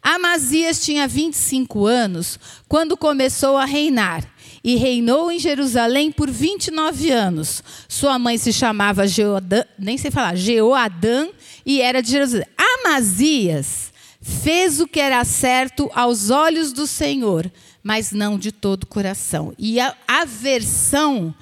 Amazias 0.02 0.84
tinha 0.84 1.08
25 1.08 1.86
anos 1.86 2.40
quando 2.68 2.96
começou 2.96 3.58
a 3.58 3.66
reinar 3.66 4.24
e 4.64 4.76
reinou 4.76 5.32
em 5.32 5.40
Jerusalém 5.40 6.12
por 6.12 6.30
29 6.30 7.12
anos. 7.12 7.64
Sua 7.88 8.18
mãe 8.18 8.38
se 8.38 8.54
chamava 8.54 9.08
Jeoadã, 9.08 9.64
nem 9.78 9.98
sei 9.98 10.12
falar, 10.12 10.36
Jeoadã 10.36 11.28
e 11.66 11.82
era 11.82 12.02
de 12.02 12.12
Jerusalém. 12.12 12.48
Amazias 12.58 13.92
fez 14.22 14.80
o 14.80 14.88
que 14.88 15.00
era 15.00 15.24
certo 15.24 15.90
aos 15.94 16.30
olhos 16.30 16.72
do 16.72 16.88
Senhor, 16.88 17.52
mas 17.84 18.12
não 18.12 18.38
de 18.38 18.52
todo 18.52 18.84
o 18.84 18.88
coração. 18.88 19.54
E 19.58 19.80
a, 19.80 19.96
a 20.08 20.26
versão 20.26 21.34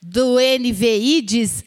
do 0.00 0.36
NVI 0.36 1.22
diz: 1.22 1.64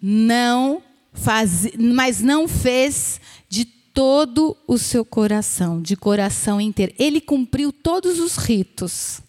não 0.00 0.82
faz, 1.12 1.68
mas 1.78 2.20
não 2.20 2.48
fez 2.48 3.20
de 3.48 3.64
todo 3.64 4.56
o 4.66 4.78
seu 4.78 5.04
coração, 5.04 5.80
de 5.82 5.96
coração 5.96 6.60
inteiro. 6.60 6.94
Ele 6.98 7.20
cumpriu 7.20 7.72
todos 7.72 8.18
os 8.18 8.36
ritos. 8.36 9.20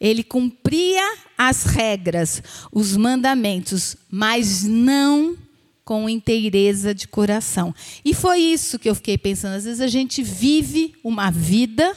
Ele 0.00 0.24
cumpria 0.24 1.16
as 1.38 1.64
regras, 1.64 2.42
os 2.72 2.96
mandamentos, 2.96 3.96
mas 4.10 4.64
não 4.64 5.36
com 5.84 6.08
inteireza 6.08 6.94
de 6.94 7.06
coração. 7.06 7.74
E 8.04 8.12
foi 8.12 8.40
isso 8.40 8.78
que 8.78 8.88
eu 8.88 8.94
fiquei 8.94 9.16
pensando. 9.16 9.54
Às 9.54 9.64
vezes 9.64 9.80
a 9.80 9.86
gente 9.86 10.22
vive 10.22 10.94
uma 11.04 11.30
vida 11.30 11.96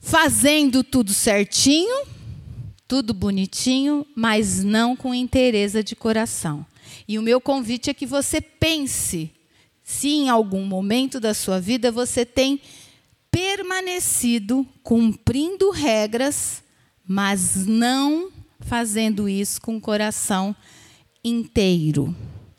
fazendo 0.00 0.84
tudo 0.84 1.14
certinho, 1.14 2.06
tudo 2.86 3.14
bonitinho, 3.14 4.06
mas 4.14 4.62
não 4.62 4.94
com 4.94 5.14
inteireza 5.14 5.82
de 5.82 5.96
coração. 5.96 6.66
E 7.06 7.18
o 7.18 7.22
meu 7.22 7.40
convite 7.40 7.90
é 7.90 7.94
que 7.94 8.06
você 8.06 8.40
pense 8.40 9.30
se 9.82 10.08
em 10.08 10.28
algum 10.30 10.64
momento 10.64 11.20
da 11.20 11.34
sua 11.34 11.60
vida 11.60 11.92
você 11.92 12.24
tem 12.24 12.60
permanecido 13.30 14.66
cumprindo 14.82 15.70
regras, 15.70 16.62
mas 17.06 17.66
não 17.66 18.30
fazendo 18.60 19.28
isso 19.28 19.60
com 19.60 19.76
o 19.76 19.80
coração 19.80 20.56
inteiro, 21.22 22.14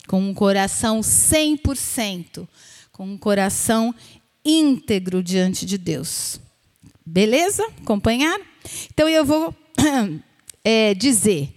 com 0.06 0.20
um 0.20 0.34
coração 0.34 1.00
100%, 1.00 2.46
com 2.92 3.06
um 3.06 3.18
coração 3.18 3.92
íntegro 4.44 5.22
diante 5.22 5.66
de 5.66 5.76
Deus. 5.76 6.38
Beleza? 7.04 7.66
Acompanhar? 7.82 8.38
Então 8.92 9.08
eu 9.08 9.24
vou 9.24 9.54
é, 10.64 10.94
dizer 10.94 11.52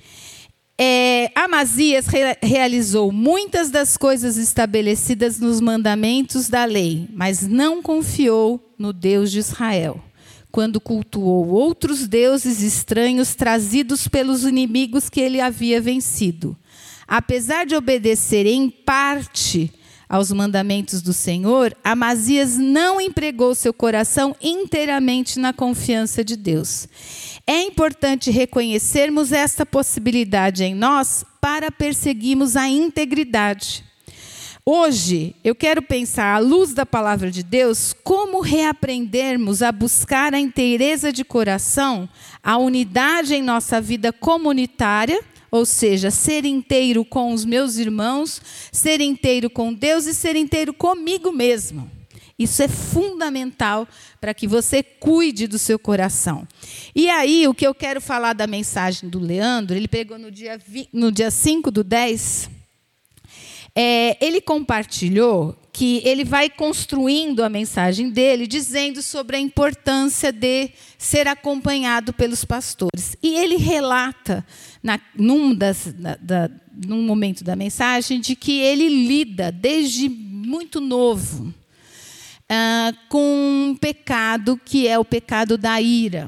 é, 0.82 1.30
Amazias 1.36 2.08
re 2.08 2.38
realizou 2.42 3.12
muitas 3.12 3.70
das 3.70 3.98
coisas 3.98 4.38
estabelecidas 4.38 5.38
nos 5.38 5.60
mandamentos 5.60 6.48
da 6.48 6.64
lei, 6.64 7.10
mas 7.14 7.46
não 7.46 7.84
confiou 7.84 8.74
no 8.78 8.94
Deus 8.94 9.30
de 9.30 9.40
Israel, 9.40 10.02
quando 10.50 10.80
cultuou 10.80 11.50
outros 11.50 12.08
deuses 12.08 12.62
estranhos 12.62 13.36
trazidos 13.36 14.08
pelos 14.08 14.46
inimigos 14.46 15.10
que 15.10 15.20
ele 15.20 15.42
havia 15.42 15.82
vencido. 15.82 16.56
Apesar 17.06 17.66
de 17.66 17.76
obedecer 17.76 18.46
em 18.46 18.70
parte 18.70 19.74
aos 20.08 20.32
mandamentos 20.32 21.02
do 21.02 21.12
Senhor, 21.12 21.76
Amazias 21.84 22.58
não 22.58 23.02
empregou 23.02 23.54
seu 23.54 23.74
coração 23.74 24.34
inteiramente 24.42 25.40
na 25.40 25.52
confiança 25.52 26.24
de 26.24 26.38
Deus. 26.38 26.88
É 27.52 27.64
importante 27.64 28.30
reconhecermos 28.30 29.32
esta 29.32 29.66
possibilidade 29.66 30.64
em 30.64 30.76
nós 30.76 31.26
para 31.42 31.72
perseguirmos 31.72 32.56
a 32.56 32.70
integridade. 32.70 33.84
Hoje, 34.64 35.36
eu 35.44 35.56
quero 35.56 35.82
pensar, 35.82 36.36
à 36.36 36.38
luz 36.38 36.76
da 36.76 36.86
palavra 36.86 37.32
de 37.32 37.42
Deus, 37.42 37.92
como 38.04 38.40
reaprendermos 38.40 39.64
a 39.64 39.72
buscar 39.72 40.32
a 40.36 40.40
inteireza 40.40 41.12
de 41.12 41.26
coração, 41.26 42.08
a 42.44 42.56
unidade 42.60 43.34
em 43.34 43.42
nossa 43.42 43.82
vida 43.82 44.14
comunitária 44.14 45.20
ou 45.50 45.66
seja, 45.66 46.12
ser 46.12 46.46
inteiro 46.46 47.04
com 47.04 47.34
os 47.34 47.44
meus 47.46 47.78
irmãos, 47.78 48.40
ser 48.72 49.02
inteiro 49.02 49.50
com 49.50 49.74
Deus 49.74 50.06
e 50.06 50.14
ser 50.14 50.36
inteiro 50.36 50.72
comigo 50.72 51.32
mesmo. 51.32 51.90
Isso 52.40 52.64
é 52.64 52.70
fundamental 52.70 53.86
para 54.22 54.34
que 54.34 54.48
você 54.48 54.82
cuide 54.82 55.46
do 55.46 55.60
seu 55.60 55.78
coração. 55.78 56.48
E 56.96 57.10
aí, 57.10 57.46
o 57.46 57.54
que 57.54 57.68
eu 57.68 57.76
quero 57.76 58.00
falar 58.00 58.32
da 58.32 58.48
mensagem 58.48 59.10
do 59.10 59.20
Leandro, 59.20 59.76
ele 59.76 59.90
pegou 59.90 60.18
no 60.18 60.32
dia, 60.32 60.58
no 60.94 61.12
dia 61.12 61.30
5 61.30 61.70
do 61.70 61.84
10, 61.84 62.50
é, 63.76 64.18
ele 64.26 64.40
compartilhou 64.40 65.56
que 65.72 66.02
ele 66.04 66.26
vai 66.26 66.50
construindo 66.50 67.44
a 67.44 67.50
mensagem 67.50 68.10
dele, 68.10 68.48
dizendo 68.48 69.02
sobre 69.02 69.38
a 69.38 69.40
importância 69.40 70.32
de 70.32 70.72
ser 70.98 71.28
acompanhado 71.28 72.12
pelos 72.12 72.44
pastores. 72.44 73.16
E 73.22 73.36
ele 73.36 73.56
relata, 73.56 74.46
na, 74.82 75.00
num, 75.16 75.54
das, 75.54 75.94
da, 76.20 76.50
num 76.86 77.04
momento 77.04 77.44
da 77.44 77.56
mensagem, 77.56 78.20
de 78.20 78.36
que 78.36 78.60
ele 78.60 78.90
lida 78.90 79.52
desde 79.52 80.10
muito 80.10 80.82
novo 80.82 81.54
uh, 82.50 82.98
com 83.08 83.70
um 83.70 83.76
pecado 83.76 84.60
que 84.64 84.88
é 84.88 84.98
o 84.98 85.06
pecado 85.06 85.58
da 85.58 85.80
ira. 85.80 86.28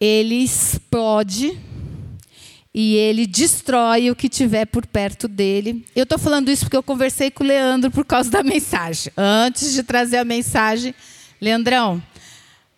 Ele 0.00 0.36
explode 0.36 1.58
e 2.74 2.94
ele 2.96 3.26
destrói 3.26 4.10
o 4.10 4.16
que 4.16 4.28
tiver 4.28 4.66
por 4.66 4.86
perto 4.86 5.26
dele. 5.26 5.84
Eu 5.94 6.02
estou 6.02 6.18
falando 6.18 6.50
isso 6.50 6.64
porque 6.64 6.76
eu 6.76 6.82
conversei 6.82 7.30
com 7.30 7.42
o 7.42 7.46
Leandro 7.46 7.90
por 7.90 8.04
causa 8.04 8.30
da 8.30 8.42
mensagem. 8.42 9.10
Antes 9.16 9.72
de 9.72 9.82
trazer 9.82 10.18
a 10.18 10.24
mensagem, 10.24 10.94
Leandrão, 11.40 12.02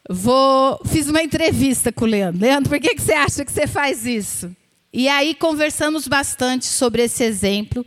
vou 0.08 0.80
fiz 0.86 1.08
uma 1.08 1.22
entrevista 1.22 1.90
com 1.90 2.04
o 2.04 2.08
Leandro. 2.08 2.40
Leandro, 2.40 2.70
por 2.70 2.78
que, 2.78 2.94
que 2.94 3.02
você 3.02 3.14
acha 3.14 3.44
que 3.44 3.50
você 3.50 3.66
faz 3.66 4.06
isso? 4.06 4.54
E 4.92 5.08
aí 5.08 5.34
conversamos 5.34 6.08
bastante 6.08 6.64
sobre 6.64 7.02
esse 7.02 7.22
exemplo. 7.24 7.84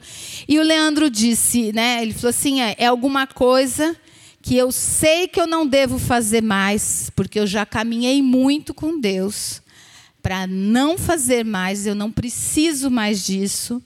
E 0.48 0.60
o 0.60 0.64
Leandro 0.64 1.10
disse, 1.10 1.72
né? 1.72 2.02
Ele 2.02 2.14
falou 2.14 2.30
assim: 2.30 2.62
é, 2.62 2.76
é 2.78 2.86
alguma 2.88 3.26
coisa 3.26 3.96
que 4.42 4.58
eu 4.58 4.72
sei 4.72 5.28
que 5.28 5.40
eu 5.40 5.48
não 5.48 5.68
devo 5.68 6.00
fazer 6.00 6.42
mais, 6.42 7.12
porque 7.16 7.40
eu 7.40 7.46
já 7.46 7.66
caminhei 7.66 8.22
muito 8.22 8.74
com 8.74 9.00
Deus 9.00 9.62
para 10.22 10.48
não 10.48 10.98
fazer 10.98 11.44
mais, 11.44 11.86
eu 11.86 11.96
não 11.96 12.12
preciso 12.12 12.90
mais 12.90 13.26
disso, 13.26 13.82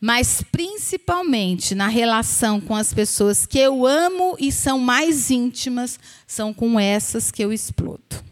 mas 0.00 0.42
principalmente 0.52 1.74
na 1.74 1.88
relação 1.88 2.60
com 2.60 2.74
as 2.74 2.92
pessoas 2.92 3.46
que 3.46 3.58
eu 3.58 3.86
amo 3.86 4.36
e 4.38 4.52
são 4.52 4.78
mais 4.78 5.30
íntimas, 5.30 5.98
são 6.26 6.54
com 6.54 6.78
essas 6.78 7.30
que 7.30 7.42
eu 7.42 7.52
explodo. 7.52 8.24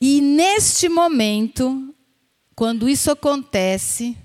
E 0.00 0.20
neste 0.20 0.88
momento, 0.88 1.94
quando 2.54 2.88
isso 2.88 3.10
acontece, 3.10 4.16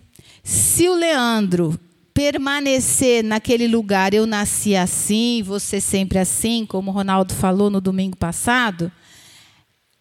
se 0.43 0.87
o 0.89 0.95
Leandro 0.95 1.79
permanecer 2.19 3.23
naquele 3.23 3.65
lugar, 3.65 4.13
eu 4.13 4.27
nasci 4.27 4.75
assim, 4.75 5.41
você 5.41 5.79
sempre 5.79 6.19
assim, 6.19 6.65
como 6.65 6.91
o 6.91 6.93
Ronaldo 6.93 7.33
falou 7.33 7.69
no 7.69 7.79
domingo 7.79 8.17
passado, 8.17 8.91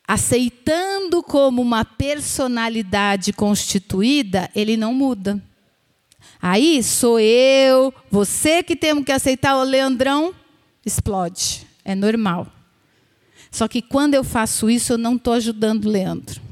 aceitando 0.05 1.23
como 1.23 1.63
uma 1.63 1.85
personalidade 1.85 3.33
constituída, 3.33 4.51
ele 4.53 4.77
não 4.77 4.93
muda. 4.93 5.41
Aí 6.43 6.83
sou 6.83 7.21
eu, 7.21 7.95
você 8.11 8.65
que 8.65 8.75
temos 8.75 9.05
que 9.05 9.13
aceitar 9.13 9.57
o 9.57 9.63
Leandrão, 9.63 10.35
explode. 10.85 11.69
É 11.85 11.95
normal. 11.95 12.49
Só 13.49 13.69
que 13.69 13.81
quando 13.81 14.15
eu 14.15 14.25
faço 14.25 14.69
isso, 14.69 14.95
eu 14.95 14.99
não 14.99 15.15
estou 15.15 15.35
ajudando 15.35 15.85
o 15.85 15.89
Leandro. 15.89 16.48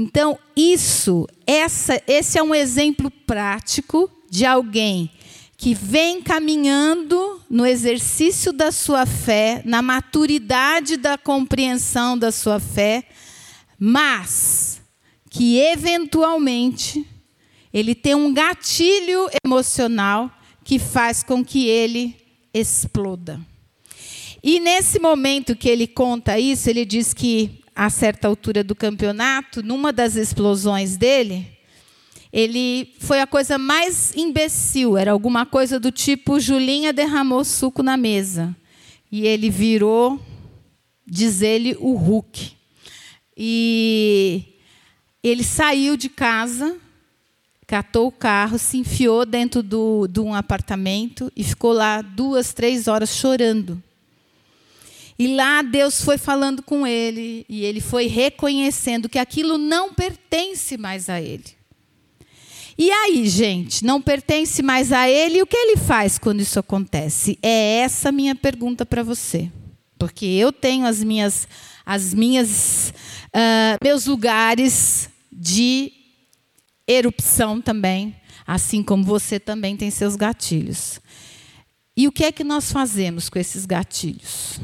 Então, 0.00 0.38
isso, 0.54 1.26
essa, 1.44 2.00
esse 2.06 2.38
é 2.38 2.42
um 2.42 2.54
exemplo 2.54 3.10
prático 3.10 4.08
de 4.30 4.46
alguém 4.46 5.10
que 5.56 5.74
vem 5.74 6.22
caminhando 6.22 7.40
no 7.50 7.66
exercício 7.66 8.52
da 8.52 8.70
sua 8.70 9.04
fé, 9.04 9.60
na 9.64 9.82
maturidade 9.82 10.96
da 10.96 11.18
compreensão 11.18 12.16
da 12.16 12.30
sua 12.30 12.60
fé, 12.60 13.02
mas 13.76 14.80
que 15.28 15.58
eventualmente 15.58 17.04
ele 17.74 17.92
tem 17.92 18.14
um 18.14 18.32
gatilho 18.32 19.28
emocional 19.44 20.30
que 20.62 20.78
faz 20.78 21.24
com 21.24 21.44
que 21.44 21.66
ele 21.66 22.14
exploda. 22.54 23.40
E 24.44 24.60
nesse 24.60 25.00
momento 25.00 25.56
que 25.56 25.68
ele 25.68 25.88
conta 25.88 26.38
isso, 26.38 26.70
ele 26.70 26.84
diz 26.84 27.12
que 27.12 27.57
a 27.78 27.88
certa 27.90 28.26
altura 28.26 28.64
do 28.64 28.74
campeonato, 28.74 29.62
numa 29.62 29.92
das 29.92 30.16
explosões 30.16 30.96
dele, 30.96 31.46
ele 32.32 32.92
foi 32.98 33.20
a 33.20 33.26
coisa 33.26 33.56
mais 33.56 34.12
imbecil, 34.16 34.98
era 34.98 35.12
alguma 35.12 35.46
coisa 35.46 35.78
do 35.78 35.92
tipo 35.92 36.40
Julinha 36.40 36.92
derramou 36.92 37.44
suco 37.44 37.80
na 37.80 37.96
mesa. 37.96 38.54
E 39.12 39.24
ele 39.24 39.48
virou, 39.48 40.20
diz 41.06 41.40
ele, 41.40 41.76
o 41.78 41.94
Hulk. 41.94 42.50
E 43.36 44.42
ele 45.22 45.44
saiu 45.44 45.96
de 45.96 46.08
casa, 46.08 46.76
catou 47.64 48.08
o 48.08 48.12
carro, 48.12 48.58
se 48.58 48.76
enfiou 48.76 49.24
dentro 49.24 49.62
do, 49.62 50.08
de 50.08 50.18
um 50.18 50.34
apartamento 50.34 51.32
e 51.36 51.44
ficou 51.44 51.70
lá 51.70 52.02
duas, 52.02 52.52
três 52.52 52.88
horas 52.88 53.10
chorando. 53.10 53.80
E 55.18 55.34
lá 55.34 55.62
Deus 55.62 56.02
foi 56.02 56.16
falando 56.16 56.62
com 56.62 56.86
ele 56.86 57.44
e 57.48 57.64
ele 57.64 57.80
foi 57.80 58.06
reconhecendo 58.06 59.08
que 59.08 59.18
aquilo 59.18 59.58
não 59.58 59.92
pertence 59.92 60.76
mais 60.76 61.08
a 61.08 61.20
ele. 61.20 61.58
E 62.80 62.92
aí, 62.92 63.28
gente, 63.28 63.84
não 63.84 64.00
pertence 64.00 64.62
mais 64.62 64.92
a 64.92 65.10
ele, 65.10 65.38
e 65.38 65.42
o 65.42 65.46
que 65.46 65.56
ele 65.56 65.76
faz 65.76 66.16
quando 66.16 66.38
isso 66.38 66.60
acontece? 66.60 67.36
É 67.42 67.80
essa 67.80 68.12
minha 68.12 68.36
pergunta 68.36 68.86
para 68.86 69.02
você. 69.02 69.50
Porque 69.98 70.24
eu 70.24 70.52
tenho 70.52 70.86
as 70.86 71.02
minhas, 71.02 71.48
as 71.84 72.14
minhas, 72.14 72.94
uh, 73.34 73.82
meus 73.82 74.06
lugares 74.06 75.10
de 75.32 75.90
erupção 76.86 77.60
também, 77.60 78.14
assim 78.46 78.80
como 78.80 79.02
você 79.02 79.40
também 79.40 79.76
tem 79.76 79.90
seus 79.90 80.14
gatilhos. 80.14 81.00
E 81.96 82.06
o 82.06 82.12
que 82.12 82.22
é 82.22 82.30
que 82.30 82.44
nós 82.44 82.70
fazemos 82.70 83.28
com 83.28 83.40
esses 83.40 83.66
gatilhos? 83.66 84.60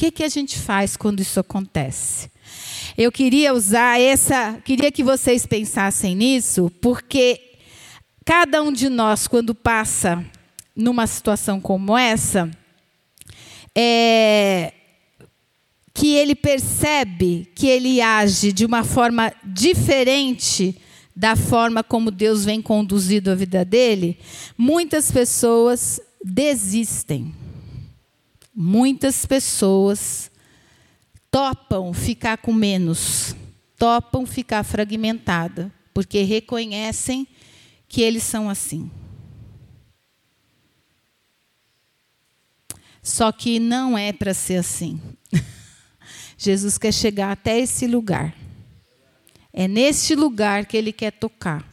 Que, 0.00 0.10
que 0.10 0.24
a 0.24 0.30
gente 0.30 0.58
faz 0.58 0.96
quando 0.96 1.20
isso 1.20 1.38
acontece? 1.38 2.30
Eu 2.96 3.12
queria 3.12 3.52
usar 3.52 4.00
essa, 4.00 4.58
queria 4.64 4.90
que 4.90 5.04
vocês 5.04 5.44
pensassem 5.44 6.16
nisso, 6.16 6.72
porque 6.80 7.58
cada 8.24 8.62
um 8.62 8.72
de 8.72 8.88
nós, 8.88 9.28
quando 9.28 9.54
passa 9.54 10.24
numa 10.74 11.06
situação 11.06 11.60
como 11.60 11.98
essa, 11.98 12.50
é, 13.76 14.72
que 15.92 16.14
ele 16.14 16.34
percebe 16.34 17.52
que 17.54 17.66
ele 17.66 18.00
age 18.00 18.54
de 18.54 18.64
uma 18.64 18.82
forma 18.82 19.30
diferente 19.44 20.80
da 21.14 21.36
forma 21.36 21.84
como 21.84 22.10
Deus 22.10 22.46
vem 22.46 22.62
conduzido 22.62 23.30
a 23.30 23.34
vida 23.34 23.66
dele, 23.66 24.18
muitas 24.56 25.12
pessoas 25.12 26.00
desistem. 26.24 27.34
Muitas 28.54 29.24
pessoas 29.24 30.30
topam 31.30 31.92
ficar 31.92 32.38
com 32.38 32.52
menos, 32.52 33.34
topam 33.78 34.26
ficar 34.26 34.64
fragmentada, 34.64 35.72
porque 35.94 36.22
reconhecem 36.22 37.26
que 37.88 38.02
eles 38.02 38.22
são 38.22 38.48
assim. 38.48 38.90
Só 43.02 43.32
que 43.32 43.58
não 43.58 43.96
é 43.96 44.12
para 44.12 44.34
ser 44.34 44.56
assim. 44.56 45.00
Jesus 46.36 46.76
quer 46.76 46.92
chegar 46.92 47.32
até 47.32 47.58
esse 47.58 47.86
lugar. 47.86 48.34
É 49.52 49.66
neste 49.66 50.14
lugar 50.14 50.66
que 50.66 50.76
Ele 50.76 50.92
quer 50.92 51.12
tocar. 51.12 51.64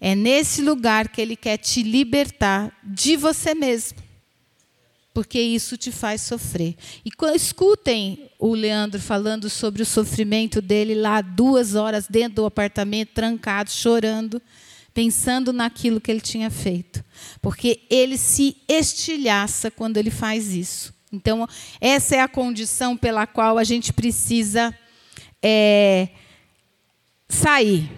É 0.00 0.14
nesse 0.14 0.62
lugar 0.62 1.08
que 1.08 1.20
Ele 1.20 1.36
quer 1.36 1.56
te 1.58 1.82
libertar 1.82 2.72
de 2.82 3.16
você 3.16 3.54
mesmo. 3.54 3.98
Porque 5.12 5.40
isso 5.40 5.76
te 5.76 5.90
faz 5.90 6.22
sofrer. 6.22 6.76
E 7.04 7.10
escutem 7.34 8.30
o 8.38 8.54
Leandro 8.54 9.00
falando 9.00 9.50
sobre 9.50 9.82
o 9.82 9.86
sofrimento 9.86 10.62
dele 10.62 10.94
lá, 10.94 11.20
duas 11.20 11.74
horas 11.74 12.06
dentro 12.08 12.36
do 12.36 12.46
apartamento, 12.46 13.10
trancado, 13.12 13.70
chorando, 13.70 14.40
pensando 14.94 15.52
naquilo 15.52 16.00
que 16.00 16.10
ele 16.10 16.20
tinha 16.20 16.50
feito. 16.50 17.04
Porque 17.42 17.82
ele 17.90 18.16
se 18.16 18.56
estilhaça 18.68 19.70
quando 19.70 19.96
ele 19.96 20.10
faz 20.10 20.54
isso. 20.54 20.94
Então, 21.12 21.46
essa 21.80 22.16
é 22.16 22.20
a 22.20 22.28
condição 22.28 22.96
pela 22.96 23.26
qual 23.26 23.58
a 23.58 23.64
gente 23.64 23.92
precisa 23.92 24.72
é, 25.42 26.08
sair. 27.28 27.90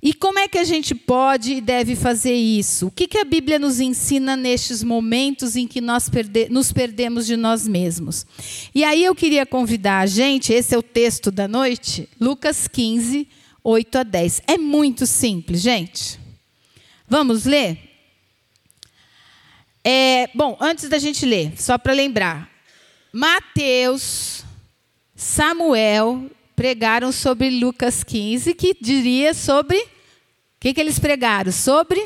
E 0.00 0.14
como 0.14 0.38
é 0.38 0.46
que 0.46 0.58
a 0.58 0.64
gente 0.64 0.94
pode 0.94 1.54
e 1.54 1.60
deve 1.60 1.96
fazer 1.96 2.34
isso? 2.34 2.86
O 2.86 2.90
que, 2.90 3.08
que 3.08 3.18
a 3.18 3.24
Bíblia 3.24 3.58
nos 3.58 3.80
ensina 3.80 4.36
nestes 4.36 4.84
momentos 4.84 5.56
em 5.56 5.66
que 5.66 5.80
nós 5.80 6.08
perde 6.08 6.48
nos 6.48 6.72
perdemos 6.72 7.26
de 7.26 7.36
nós 7.36 7.66
mesmos? 7.66 8.24
E 8.72 8.84
aí 8.84 9.04
eu 9.04 9.14
queria 9.14 9.44
convidar 9.44 9.98
a 9.98 10.06
gente, 10.06 10.52
esse 10.52 10.72
é 10.72 10.78
o 10.78 10.82
texto 10.82 11.32
da 11.32 11.48
noite, 11.48 12.08
Lucas 12.20 12.68
15, 12.68 13.28
8 13.64 13.98
a 13.98 14.02
10. 14.04 14.42
É 14.46 14.56
muito 14.56 15.04
simples, 15.04 15.60
gente. 15.60 16.20
Vamos 17.08 17.44
ler? 17.44 17.76
É, 19.82 20.30
bom, 20.32 20.56
antes 20.60 20.88
da 20.88 20.98
gente 20.98 21.26
ler, 21.26 21.54
só 21.56 21.76
para 21.76 21.92
lembrar. 21.92 22.48
Mateus, 23.12 24.44
Samuel 25.16 26.30
pregaram 26.58 27.12
sobre 27.12 27.50
Lucas 27.50 28.02
15, 28.02 28.52
que 28.52 28.76
diria 28.80 29.32
sobre. 29.32 29.78
O 29.78 29.86
que, 30.58 30.74
que 30.74 30.80
eles 30.80 30.98
pregaram? 30.98 31.52
Sobre 31.52 32.04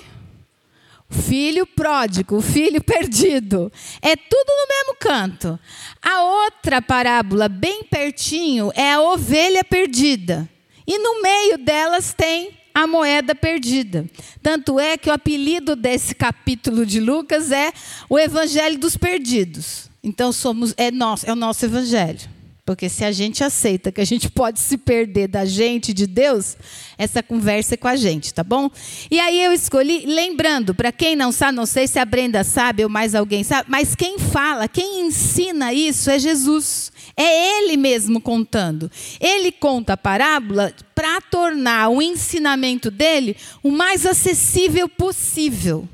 filho 1.08 1.66
pródigo, 1.66 2.36
o 2.36 2.42
filho 2.42 2.84
perdido. 2.84 3.72
É 4.02 4.14
tudo 4.14 4.48
no 4.48 4.68
mesmo 4.68 4.96
canto. 5.00 5.58
A 6.02 6.22
outra 6.44 6.82
parábola, 6.82 7.48
bem 7.48 7.82
pertinho, 7.84 8.70
é 8.74 8.92
a 8.92 9.00
ovelha 9.00 9.64
perdida. 9.64 10.46
E 10.86 10.98
no 10.98 11.22
meio 11.22 11.56
delas 11.56 12.12
tem 12.12 12.50
a 12.74 12.86
moeda 12.86 13.34
perdida. 13.34 14.04
Tanto 14.42 14.78
é 14.78 14.98
que 14.98 15.08
o 15.08 15.14
apelido 15.14 15.74
desse 15.74 16.14
capítulo 16.14 16.84
de 16.84 17.00
Lucas 17.00 17.50
é 17.50 17.72
o 18.06 18.18
Evangelho 18.18 18.78
dos 18.78 18.98
Perdidos. 18.98 19.90
Então 20.04 20.30
somos 20.30 20.74
é 20.76 20.90
nosso, 20.90 21.26
é 21.26 21.32
o 21.32 21.36
nosso 21.36 21.64
evangelho. 21.64 22.41
Porque 22.72 22.88
se 22.88 23.04
a 23.04 23.12
gente 23.12 23.44
aceita 23.44 23.92
que 23.92 24.00
a 24.00 24.04
gente 24.04 24.30
pode 24.30 24.58
se 24.58 24.78
perder 24.78 25.28
da 25.28 25.44
gente, 25.44 25.92
de 25.92 26.06
Deus, 26.06 26.56
essa 26.96 27.22
conversa 27.22 27.74
é 27.74 27.76
com 27.76 27.86
a 27.86 27.96
gente, 27.96 28.32
tá 28.32 28.42
bom? 28.42 28.70
E 29.10 29.20
aí 29.20 29.44
eu 29.44 29.52
escolhi, 29.52 30.06
lembrando, 30.06 30.74
para 30.74 30.90
quem 30.90 31.14
não 31.14 31.30
sabe, 31.30 31.54
não 31.54 31.66
sei 31.66 31.86
se 31.86 31.98
a 31.98 32.04
Brenda 32.06 32.42
sabe 32.42 32.82
ou 32.82 32.88
mais 32.88 33.14
alguém 33.14 33.44
sabe, 33.44 33.66
mas 33.68 33.94
quem 33.94 34.18
fala, 34.18 34.66
quem 34.66 35.06
ensina 35.06 35.70
isso 35.74 36.10
é 36.10 36.18
Jesus. 36.18 36.90
É 37.14 37.58
ele 37.58 37.76
mesmo 37.76 38.22
contando. 38.22 38.90
Ele 39.20 39.52
conta 39.52 39.92
a 39.92 39.96
parábola 39.98 40.72
para 40.94 41.20
tornar 41.20 41.90
o 41.90 42.00
ensinamento 42.00 42.90
dele 42.90 43.36
o 43.62 43.70
mais 43.70 44.06
acessível 44.06 44.88
possível 44.88 45.86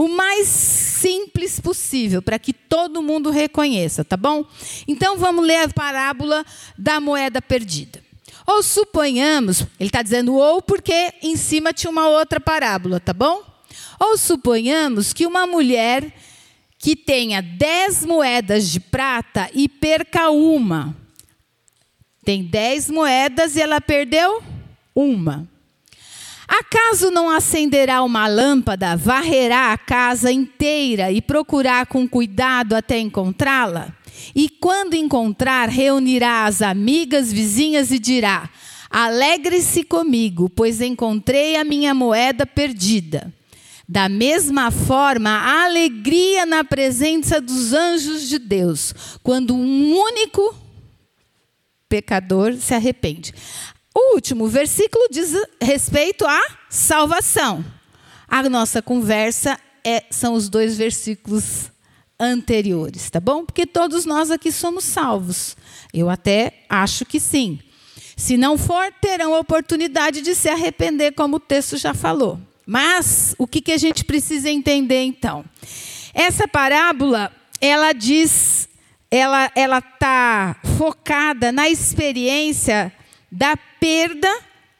o 0.00 0.08
mais 0.08 0.48
simples 0.48 1.60
possível, 1.60 2.22
para 2.22 2.38
que 2.38 2.54
todo 2.54 3.02
mundo 3.02 3.28
reconheça, 3.28 4.02
tá 4.02 4.16
bom? 4.16 4.46
Então 4.88 5.18
vamos 5.18 5.46
ler 5.46 5.58
a 5.58 5.68
parábola 5.68 6.42
da 6.78 6.98
moeda 6.98 7.42
perdida. 7.42 8.02
Ou 8.46 8.62
suponhamos, 8.62 9.60
ele 9.78 9.90
está 9.90 10.00
dizendo 10.00 10.34
ou 10.34 10.62
porque 10.62 11.12
em 11.22 11.36
cima 11.36 11.74
tinha 11.74 11.90
uma 11.90 12.08
outra 12.08 12.40
parábola, 12.40 12.98
tá 12.98 13.12
bom? 13.12 13.44
Ou 14.00 14.16
suponhamos 14.16 15.12
que 15.12 15.26
uma 15.26 15.46
mulher 15.46 16.10
que 16.78 16.96
tenha 16.96 17.42
dez 17.42 18.02
moedas 18.02 18.70
de 18.70 18.80
prata 18.80 19.50
e 19.52 19.68
perca 19.68 20.30
uma. 20.30 20.96
Tem 22.24 22.42
dez 22.42 22.88
moedas 22.88 23.54
e 23.54 23.60
ela 23.60 23.82
perdeu 23.82 24.42
uma. 24.94 25.46
Acaso 26.50 27.12
não 27.12 27.30
acenderá 27.30 28.02
uma 28.02 28.26
lâmpada, 28.26 28.96
varrerá 28.96 29.72
a 29.72 29.78
casa 29.78 30.32
inteira 30.32 31.12
e 31.12 31.22
procurará 31.22 31.86
com 31.86 32.08
cuidado 32.08 32.74
até 32.74 32.98
encontrá-la? 32.98 33.94
E 34.34 34.48
quando 34.48 34.94
encontrar, 34.94 35.68
reunirá 35.68 36.46
as 36.46 36.60
amigas, 36.60 37.32
vizinhas 37.32 37.92
e 37.92 38.00
dirá: 38.00 38.50
Alegre-se 38.90 39.84
comigo, 39.84 40.50
pois 40.50 40.80
encontrei 40.80 41.54
a 41.54 41.62
minha 41.62 41.94
moeda 41.94 42.44
perdida. 42.44 43.32
Da 43.88 44.08
mesma 44.08 44.72
forma, 44.72 45.30
a 45.30 45.66
alegria 45.66 46.44
na 46.44 46.64
presença 46.64 47.40
dos 47.40 47.72
anjos 47.72 48.28
de 48.28 48.40
Deus, 48.40 48.92
quando 49.22 49.54
um 49.54 49.96
único 49.96 50.52
pecador 51.88 52.54
se 52.54 52.72
arrepende. 52.72 53.34
O 53.94 54.14
último 54.14 54.46
versículo 54.48 55.06
diz 55.10 55.32
respeito 55.60 56.24
à 56.24 56.40
salvação. 56.68 57.64
A 58.28 58.48
nossa 58.48 58.80
conversa 58.80 59.58
é, 59.84 60.04
são 60.10 60.34
os 60.34 60.48
dois 60.48 60.78
versículos 60.78 61.70
anteriores, 62.18 63.10
tá 63.10 63.18
bom? 63.18 63.44
Porque 63.44 63.66
todos 63.66 64.04
nós 64.04 64.30
aqui 64.30 64.52
somos 64.52 64.84
salvos. 64.84 65.56
Eu 65.92 66.08
até 66.08 66.64
acho 66.68 67.04
que 67.04 67.18
sim. 67.18 67.58
Se 68.16 68.36
não 68.36 68.58
for, 68.58 68.92
terão 69.00 69.34
a 69.34 69.40
oportunidade 69.40 70.20
de 70.20 70.34
se 70.34 70.48
arrepender, 70.48 71.12
como 71.12 71.36
o 71.36 71.40
texto 71.40 71.76
já 71.76 71.94
falou. 71.94 72.38
Mas 72.66 73.34
o 73.38 73.46
que, 73.46 73.60
que 73.60 73.72
a 73.72 73.78
gente 73.78 74.04
precisa 74.04 74.50
entender 74.50 75.02
então? 75.02 75.44
Essa 76.14 76.46
parábola, 76.46 77.32
ela 77.60 77.92
diz, 77.92 78.68
ela 79.10 79.50
ela 79.56 79.78
está 79.78 80.56
focada 80.76 81.50
na 81.50 81.68
experiência 81.68 82.92
da 83.30 83.56
perda, 83.56 84.28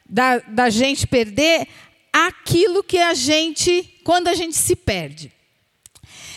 da, 0.09 0.39
da 0.39 0.71
gente 0.71 1.07
perder 1.07 1.67
aquilo 2.13 2.83
que 2.83 2.99
a 2.99 3.15
gente, 3.15 4.01
quando 4.05 4.29
a 4.29 4.35
gente 4.35 4.57
se 4.57 4.75
perde. 4.75 5.33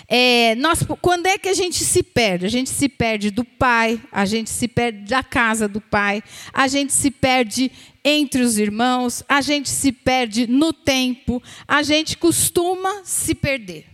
É, 0.08 0.54
nós, 0.56 0.84
quando 1.02 1.28
é 1.28 1.38
que 1.38 1.50
a 1.50 1.54
gente 1.54 1.84
se 1.84 2.04
perde? 2.04 2.46
A 2.46 2.50
gente 2.50 2.70
se 2.70 2.90
perde 2.90 3.32
do 3.32 3.44
pai, 3.44 4.00
a 4.12 4.26
gente 4.26 4.50
se 4.50 4.68
perde 4.68 5.06
da 5.06 5.24
casa 5.24 5.68
do 5.68 5.80
pai, 5.80 6.22
a 6.52 6.68
gente 6.68 6.92
se 6.92 7.10
perde 7.10 7.72
entre 8.04 8.42
os 8.42 8.58
irmãos, 8.58 9.24
a 9.30 9.42
gente 9.42 9.70
se 9.70 9.92
perde 9.92 10.46
no 10.46 10.74
tempo, 10.74 11.42
a 11.68 11.82
gente 11.82 12.18
costuma 12.18 13.04
se 13.06 13.34
perder. 13.34 13.86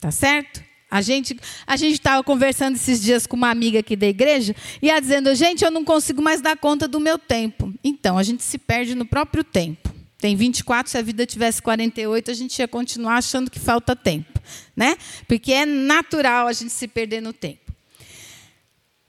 Tá 0.00 0.10
certo? 0.10 0.65
A 0.90 1.00
gente 1.00 1.36
a 1.66 1.76
gente 1.76 1.94
estava 1.94 2.22
conversando 2.22 2.76
esses 2.76 3.02
dias 3.02 3.26
com 3.26 3.36
uma 3.36 3.50
amiga 3.50 3.80
aqui 3.80 3.96
da 3.96 4.06
igreja 4.06 4.54
e 4.80 4.88
ela 4.88 5.00
dizendo: 5.00 5.34
gente, 5.34 5.64
eu 5.64 5.70
não 5.70 5.84
consigo 5.84 6.22
mais 6.22 6.40
dar 6.40 6.56
conta 6.56 6.86
do 6.86 7.00
meu 7.00 7.18
tempo. 7.18 7.72
Então, 7.82 8.16
a 8.16 8.22
gente 8.22 8.42
se 8.42 8.56
perde 8.58 8.94
no 8.94 9.04
próprio 9.04 9.42
tempo. 9.42 9.94
Tem 10.18 10.34
24, 10.34 10.90
se 10.90 10.96
a 10.96 11.02
vida 11.02 11.26
tivesse 11.26 11.60
48, 11.60 12.30
a 12.30 12.34
gente 12.34 12.58
ia 12.58 12.66
continuar 12.66 13.16
achando 13.16 13.50
que 13.50 13.58
falta 13.58 13.94
tempo, 13.94 14.40
né? 14.74 14.96
Porque 15.28 15.52
é 15.52 15.66
natural 15.66 16.46
a 16.46 16.52
gente 16.52 16.72
se 16.72 16.88
perder 16.88 17.20
no 17.20 17.32
tempo. 17.32 17.72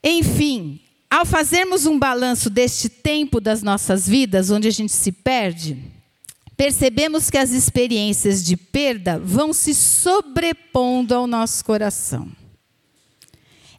Enfim, 0.03 0.81
ao 1.09 1.25
fazermos 1.25 1.85
um 1.85 1.97
balanço 1.97 2.49
deste 2.49 2.89
tempo 2.89 3.39
das 3.39 3.63
nossas 3.63 4.07
vidas, 4.07 4.51
onde 4.51 4.67
a 4.67 4.71
gente 4.71 4.91
se 4.91 5.11
perde, 5.11 5.77
percebemos 6.57 7.29
que 7.29 7.37
as 7.37 7.51
experiências 7.51 8.43
de 8.43 8.57
perda 8.57 9.19
vão 9.19 9.53
se 9.53 9.75
sobrepondo 9.75 11.13
ao 11.13 11.27
nosso 11.27 11.63
coração. 11.63 12.29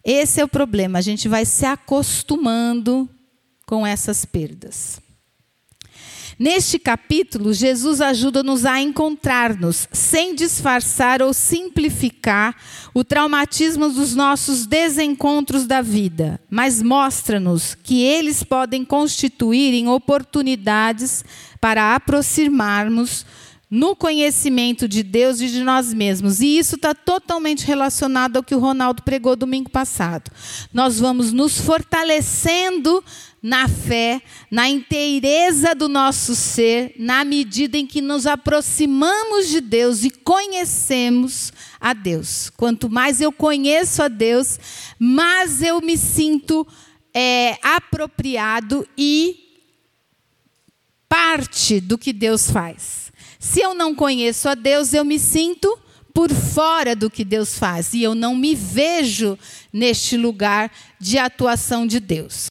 Esse 0.04 0.40
é 0.40 0.44
o 0.44 0.48
problema, 0.48 0.98
a 0.98 1.02
gente 1.02 1.28
vai 1.28 1.44
se 1.44 1.66
acostumando 1.66 3.10
com 3.66 3.86
essas 3.86 4.24
perdas. 4.24 5.00
Neste 6.38 6.78
capítulo, 6.78 7.52
Jesus 7.52 8.00
ajuda-nos 8.00 8.64
a 8.64 8.80
encontrar-nos, 8.80 9.88
sem 9.90 10.36
disfarçar 10.36 11.20
ou 11.20 11.34
simplificar 11.34 12.54
o 12.94 13.02
traumatismo 13.02 13.88
dos 13.88 14.14
nossos 14.14 14.64
desencontros 14.64 15.66
da 15.66 15.82
vida, 15.82 16.40
mas 16.48 16.80
mostra-nos 16.80 17.74
que 17.74 18.04
eles 18.04 18.44
podem 18.44 18.84
constituir 18.84 19.74
em 19.74 19.88
oportunidades 19.88 21.24
para 21.60 21.96
aproximarmos 21.96 23.26
no 23.70 23.94
conhecimento 23.94 24.88
de 24.88 25.02
Deus 25.02 25.40
e 25.40 25.48
de 25.48 25.62
nós 25.62 25.92
mesmos. 25.92 26.40
E 26.40 26.58
isso 26.58 26.76
está 26.76 26.94
totalmente 26.94 27.66
relacionado 27.66 28.36
ao 28.36 28.42
que 28.42 28.54
o 28.54 28.58
Ronaldo 28.58 29.02
pregou 29.02 29.36
domingo 29.36 29.70
passado. 29.70 30.30
Nós 30.72 30.98
vamos 30.98 31.32
nos 31.32 31.60
fortalecendo 31.60 33.04
na 33.42 33.68
fé, 33.68 34.20
na 34.50 34.68
inteireza 34.68 35.74
do 35.74 35.88
nosso 35.88 36.34
ser, 36.34 36.94
na 36.98 37.24
medida 37.24 37.76
em 37.76 37.86
que 37.86 38.00
nos 38.00 38.26
aproximamos 38.26 39.48
de 39.48 39.60
Deus 39.60 40.02
e 40.02 40.10
conhecemos 40.10 41.52
a 41.80 41.92
Deus. 41.92 42.50
Quanto 42.56 42.90
mais 42.90 43.20
eu 43.20 43.30
conheço 43.30 44.02
a 44.02 44.08
Deus, 44.08 44.58
mais 44.98 45.62
eu 45.62 45.80
me 45.80 45.96
sinto 45.96 46.66
é, 47.14 47.56
apropriado 47.62 48.86
e 48.96 49.47
parte 51.08 51.80
do 51.80 51.96
que 51.96 52.12
Deus 52.12 52.50
faz. 52.50 53.12
Se 53.38 53.60
eu 53.60 53.74
não 53.74 53.94
conheço 53.94 54.48
a 54.48 54.54
Deus, 54.54 54.92
eu 54.92 55.04
me 55.04 55.18
sinto 55.18 55.78
por 56.12 56.30
fora 56.30 56.96
do 56.96 57.08
que 57.08 57.24
Deus 57.24 57.56
faz 57.56 57.94
e 57.94 58.02
eu 58.02 58.14
não 58.14 58.34
me 58.34 58.54
vejo 58.54 59.38
neste 59.72 60.16
lugar 60.16 60.70
de 60.98 61.16
atuação 61.16 61.86
de 61.86 62.00
Deus. 62.00 62.46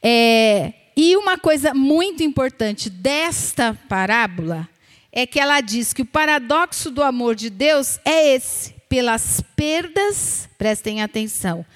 É, 0.00 0.72
e 0.96 1.16
uma 1.16 1.36
coisa 1.36 1.74
muito 1.74 2.22
importante 2.22 2.88
desta 2.88 3.76
parábola 3.88 4.68
é 5.12 5.26
que 5.26 5.40
ela 5.40 5.60
diz 5.60 5.92
que 5.92 6.02
o 6.02 6.06
paradoxo 6.06 6.90
do 6.90 7.02
amor 7.02 7.34
de 7.34 7.50
Deus 7.50 7.98
é 8.04 8.34
esse: 8.34 8.74
pelas 8.88 9.42
perdas, 9.56 10.48
prestem 10.56 11.02
atenção, 11.02 11.66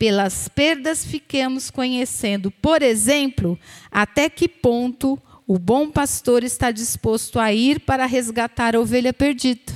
pelas 0.00 0.48
perdas 0.48 1.04
fiquemos 1.04 1.70
conhecendo, 1.70 2.50
por 2.50 2.80
exemplo, 2.80 3.60
até 3.92 4.30
que 4.30 4.48
ponto 4.48 5.20
o 5.46 5.58
bom 5.58 5.90
pastor 5.90 6.42
está 6.42 6.70
disposto 6.70 7.38
a 7.38 7.52
ir 7.52 7.80
para 7.80 8.06
resgatar 8.06 8.74
a 8.74 8.80
ovelha 8.80 9.12
perdida. 9.12 9.74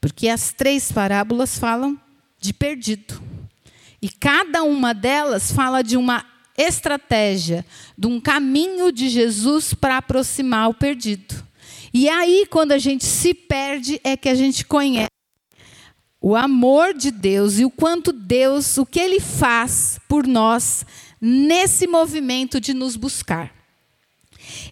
Porque 0.00 0.26
as 0.26 0.52
três 0.52 0.90
parábolas 0.90 1.58
falam 1.58 1.96
de 2.40 2.52
perdido. 2.52 3.22
E 4.02 4.08
cada 4.08 4.64
uma 4.64 4.92
delas 4.92 5.52
fala 5.52 5.80
de 5.80 5.96
uma 5.96 6.26
estratégia, 6.58 7.64
de 7.96 8.08
um 8.08 8.20
caminho 8.20 8.90
de 8.90 9.08
Jesus 9.10 9.72
para 9.72 9.98
aproximar 9.98 10.68
o 10.68 10.74
perdido. 10.74 11.36
E 11.94 12.08
aí, 12.08 12.46
quando 12.50 12.72
a 12.72 12.78
gente 12.78 13.04
se 13.04 13.32
perde, 13.32 14.00
é 14.02 14.16
que 14.16 14.28
a 14.28 14.34
gente 14.34 14.64
conhece 14.64 15.19
o 16.20 16.36
amor 16.36 16.92
de 16.92 17.10
Deus 17.10 17.58
e 17.58 17.64
o 17.64 17.70
quanto 17.70 18.12
Deus, 18.12 18.76
o 18.76 18.84
que 18.84 19.00
Ele 19.00 19.20
faz 19.20 19.98
por 20.08 20.26
nós 20.26 20.84
nesse 21.20 21.86
movimento 21.86 22.60
de 22.60 22.74
nos 22.74 22.96
buscar. 22.96 23.54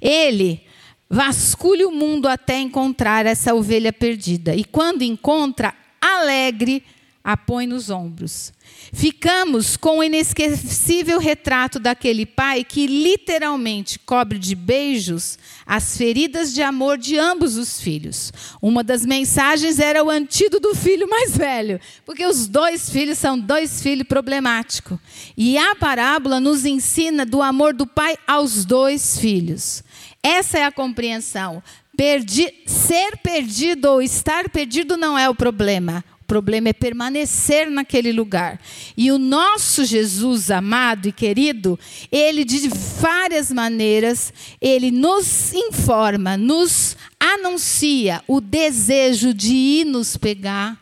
Ele 0.00 0.62
vasculha 1.08 1.88
o 1.88 1.92
mundo 1.92 2.28
até 2.28 2.58
encontrar 2.58 3.24
essa 3.24 3.54
ovelha 3.54 3.92
perdida. 3.92 4.54
E 4.54 4.64
quando 4.64 5.02
encontra, 5.02 5.74
alegre, 6.00 6.84
a 7.28 7.36
põe 7.36 7.66
nos 7.66 7.90
ombros. 7.90 8.54
Ficamos 8.90 9.76
com 9.76 9.98
o 9.98 10.02
inesquecível 10.02 11.18
retrato 11.18 11.78
daquele 11.78 12.24
pai 12.24 12.64
que 12.64 12.86
literalmente 12.86 13.98
cobre 13.98 14.38
de 14.38 14.54
beijos 14.54 15.38
as 15.66 15.94
feridas 15.98 16.54
de 16.54 16.62
amor 16.62 16.96
de 16.96 17.18
ambos 17.18 17.58
os 17.58 17.82
filhos. 17.82 18.32
Uma 18.62 18.82
das 18.82 19.04
mensagens 19.04 19.78
era 19.78 20.02
o 20.02 20.08
antídoto 20.08 20.70
do 20.70 20.74
filho 20.74 21.06
mais 21.06 21.36
velho, 21.36 21.78
porque 22.06 22.24
os 22.24 22.46
dois 22.46 22.88
filhos 22.88 23.18
são 23.18 23.38
dois 23.38 23.82
filhos 23.82 24.08
problemáticos. 24.08 24.98
E 25.36 25.58
a 25.58 25.74
parábola 25.74 26.40
nos 26.40 26.64
ensina 26.64 27.26
do 27.26 27.42
amor 27.42 27.74
do 27.74 27.86
pai 27.86 28.16
aos 28.26 28.64
dois 28.64 29.18
filhos. 29.18 29.84
Essa 30.22 30.60
é 30.60 30.64
a 30.64 30.72
compreensão. 30.72 31.62
Perdi, 31.94 32.50
ser 32.64 33.18
perdido 33.18 33.84
ou 33.84 34.00
estar 34.00 34.48
perdido 34.48 34.96
não 34.96 35.18
é 35.18 35.28
o 35.28 35.34
problema. 35.34 36.02
Problema 36.28 36.68
é 36.68 36.72
permanecer 36.74 37.70
naquele 37.70 38.12
lugar. 38.12 38.60
E 38.94 39.10
o 39.10 39.16
nosso 39.16 39.82
Jesus 39.82 40.50
amado 40.50 41.08
e 41.08 41.12
querido, 41.12 41.80
ele 42.12 42.44
de 42.44 42.68
várias 43.00 43.50
maneiras, 43.50 44.30
ele 44.60 44.90
nos 44.90 45.54
informa, 45.54 46.36
nos 46.36 46.98
anuncia 47.18 48.22
o 48.28 48.42
desejo 48.42 49.32
de 49.32 49.54
ir 49.54 49.86
nos 49.86 50.18
pegar 50.18 50.78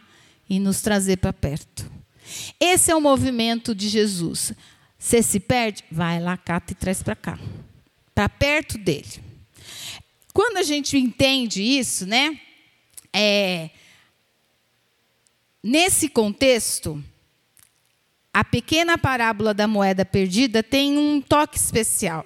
e 0.51 0.59
nos 0.59 0.81
trazer 0.81 1.19
para 1.19 1.33
perto. 1.33 1.89
Esse 2.59 2.91
é 2.91 2.97
o 2.97 3.01
movimento 3.01 3.73
de 3.73 3.89
Jesus. 3.89 4.53
Você 4.99 5.23
se 5.23 5.39
perde? 5.39 5.85
Vai 5.93 6.19
lá, 6.19 6.37
cata 6.37 6.73
e 6.73 6.75
traz 6.75 7.05
para 7.05 7.15
cá. 7.15 7.39
Para 8.13 8.29
perto 8.29 8.77
dele. 8.79 9.23
Quando 10.33 10.57
a 10.57 10.65
gente 10.65 10.99
entende 10.99 11.63
isso, 11.63 12.05
né? 12.05 12.37
É, 13.13 13.71
nesse 15.67 16.09
contexto, 16.09 17.03
a 18.33 18.45
pequena 18.45 18.97
parábola 18.97 19.53
da 19.53 19.67
moeda 19.67 20.05
perdida 20.05 20.63
tem 20.63 20.97
um 20.97 21.21
toque 21.21 21.59
especial. 21.59 22.25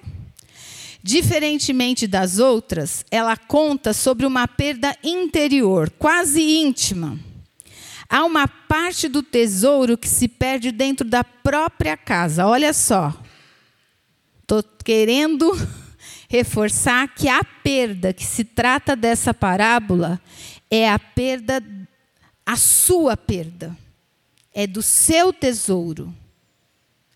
Diferentemente 1.01 2.05
das 2.05 2.37
outras, 2.37 3.03
ela 3.09 3.35
conta 3.35 3.93
sobre 3.93 4.27
uma 4.27 4.47
perda 4.47 4.95
interior, 5.03 5.89
quase 5.97 6.41
íntima. 6.41 7.17
Há 8.07 8.23
uma 8.25 8.47
parte 8.47 9.07
do 9.07 9.23
tesouro 9.23 9.97
que 9.97 10.07
se 10.07 10.27
perde 10.27 10.71
dentro 10.71 11.07
da 11.07 11.23
própria 11.23 11.97
casa. 11.97 12.45
Olha 12.45 12.73
só. 12.73 13.11
Estou 14.41 14.61
querendo 14.83 15.51
reforçar 16.29 17.07
que 17.15 17.27
a 17.27 17.43
perda 17.43 18.13
que 18.13 18.25
se 18.25 18.43
trata 18.43 18.95
dessa 18.95 19.33
parábola 19.33 20.21
é 20.69 20.89
a 20.89 20.97
perda, 20.99 21.63
a 22.51 22.57
sua 22.57 23.15
perda, 23.15 23.77
é 24.53 24.67
do 24.67 24.81
seu 24.81 25.31
tesouro. 25.31 26.13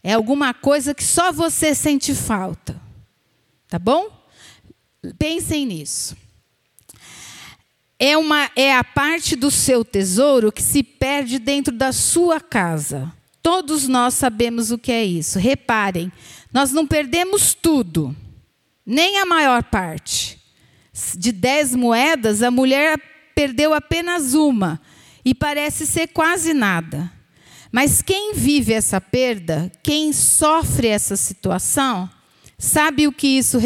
É 0.01 0.13
alguma 0.13 0.53
coisa 0.53 0.95
que 0.95 1.03
só 1.03 1.29
você 1.29 1.75
sente 1.75 2.15
falta. 2.15 2.81
Tá 3.67 3.77
bom? 3.77 4.09
Pensem 5.19 5.65
nisso. 5.65 6.15
É, 7.99 8.15
uma, 8.15 8.49
é 8.55 8.73
a 8.73 8.83
parte 8.83 9.35
do 9.35 9.51
seu 9.51 9.83
tesouro 9.83 10.53
que 10.53 10.63
se 10.63 10.81
perde 10.81 11.37
dentro 11.37 11.75
da 11.75 11.91
sua 11.91 12.39
casa. 12.39 13.11
Todos 13.43 13.89
nós 13.89 14.13
sabemos 14.13 14.71
o 14.71 14.77
que 14.77 14.91
é 14.93 15.03
isso. 15.03 15.37
Reparem, 15.37 16.09
nós 16.53 16.71
não 16.71 16.87
perdemos 16.87 17.53
tudo 17.53 18.15
nem 18.85 19.17
a 19.17 19.25
maior 19.25 19.63
parte. 19.63 20.39
De 21.17 21.33
dez 21.33 21.75
moedas, 21.75 22.41
a 22.41 22.49
mulher 22.49 22.97
perdeu 23.35 23.73
apenas 23.73 24.33
uma, 24.33 24.79
e 25.25 25.33
parece 25.33 25.87
ser 25.87 26.07
quase 26.09 26.53
nada. 26.53 27.11
Mas 27.71 28.01
quem 28.01 28.33
vive 28.35 28.71
essa 28.71 29.01
perda, 29.01 29.71
quem 29.83 30.13
sofre 30.13 30.87
essa 30.87 31.17
situação, 31.17 32.09
sabe 32.57 33.07
o 33.07 33.11
que 33.11 33.27
isso, 33.27 33.57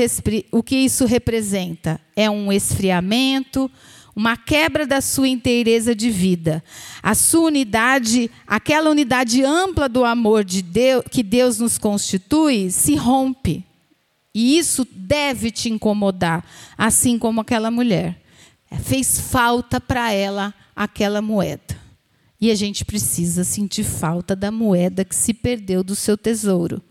o 0.52 0.63
que 0.63 0.78
isso 0.78 1.06
representa. 1.06 2.00
É 2.15 2.30
um 2.30 2.52
esfriamento, 2.52 3.69
uma 4.15 4.36
quebra 4.36 4.88
da 4.88 5.02
sua 5.02 5.28
inteireza 5.28 5.93
de 5.93 6.10
vida. 6.10 6.63
A 7.04 7.13
sua 7.13 7.48
unidade, 7.48 8.32
aquela 8.48 8.89
unidade 8.89 9.43
ampla 9.43 9.88
do 9.88 10.04
amor 10.04 10.43
de 10.43 10.62
Deus, 10.62 11.04
que 11.12 11.22
Deus 11.22 11.60
nos 11.60 11.78
constitui, 11.78 12.72
se 12.72 12.95
rompe. 12.95 13.65
E 14.34 14.58
isso 14.58 14.88
deve 14.91 15.52
te 15.52 15.69
incomodar, 15.69 16.43
assim 16.78 17.19
como 17.19 17.41
aquela 17.41 17.69
mulher. 17.69 18.19
Fez 18.84 19.19
falta 19.19 19.82
para 19.82 20.12
ela 20.13 20.54
aquela 20.80 21.22
moeda. 21.22 21.78
E 22.39 22.50
a 22.50 22.56
gente 22.56 22.86
precisa 22.86 23.44
sentir 23.44 23.84
falta 23.84 24.34
da 24.34 24.50
moeda 24.50 25.04
que 25.04 25.13
se 25.13 25.34
perdeu 25.34 25.84
do 25.84 25.94
seu 25.94 26.18
tesouro. 26.18 26.82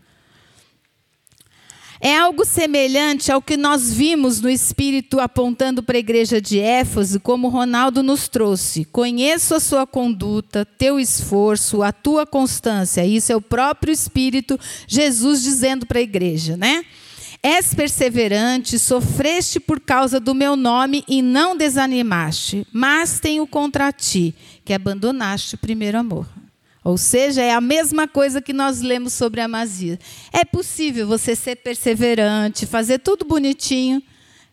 É 1.98 2.14
algo 2.14 2.44
semelhante 2.44 3.32
ao 3.32 3.40
que 3.40 3.56
nós 3.56 3.90
vimos 3.90 4.42
no 4.42 4.50
Espírito 4.50 5.18
apontando 5.18 5.82
para 5.82 5.96
a 5.96 5.98
igreja 5.98 6.38
de 6.38 6.60
Éfeso, 6.60 7.18
como 7.18 7.48
Ronaldo 7.48 8.02
nos 8.02 8.28
trouxe. 8.28 8.84
Conheço 8.84 9.54
a 9.54 9.60
sua 9.60 9.86
conduta, 9.86 10.66
teu 10.66 11.00
esforço, 11.00 11.82
a 11.82 11.90
tua 11.90 12.26
constância. 12.26 13.04
Isso 13.06 13.32
é 13.32 13.36
o 13.36 13.40
próprio 13.40 13.90
Espírito, 13.90 14.60
Jesus 14.86 15.42
dizendo 15.42 15.86
para 15.86 15.98
a 15.98 16.02
igreja, 16.02 16.58
né? 16.58 16.84
És 17.42 17.72
perseverante, 17.72 18.78
sofreste 18.78 19.60
por 19.60 19.80
causa 19.80 20.18
do 20.18 20.34
meu 20.34 20.56
nome 20.56 21.04
e 21.06 21.22
não 21.22 21.56
desanimaste, 21.56 22.66
mas 22.72 23.20
tenho 23.20 23.46
contra 23.46 23.92
ti 23.92 24.34
que 24.64 24.72
abandonaste 24.72 25.54
o 25.54 25.58
primeiro 25.58 25.98
amor. 25.98 26.26
Ou 26.82 26.96
seja, 26.96 27.42
é 27.42 27.52
a 27.52 27.60
mesma 27.60 28.08
coisa 28.08 28.40
que 28.40 28.52
nós 28.52 28.80
lemos 28.80 29.12
sobre 29.12 29.40
a 29.40 29.44
Amazia. 29.44 29.98
É 30.32 30.44
possível 30.44 31.06
você 31.06 31.36
ser 31.36 31.56
perseverante, 31.56 32.66
fazer 32.66 32.98
tudo 32.98 33.24
bonitinho 33.24 34.02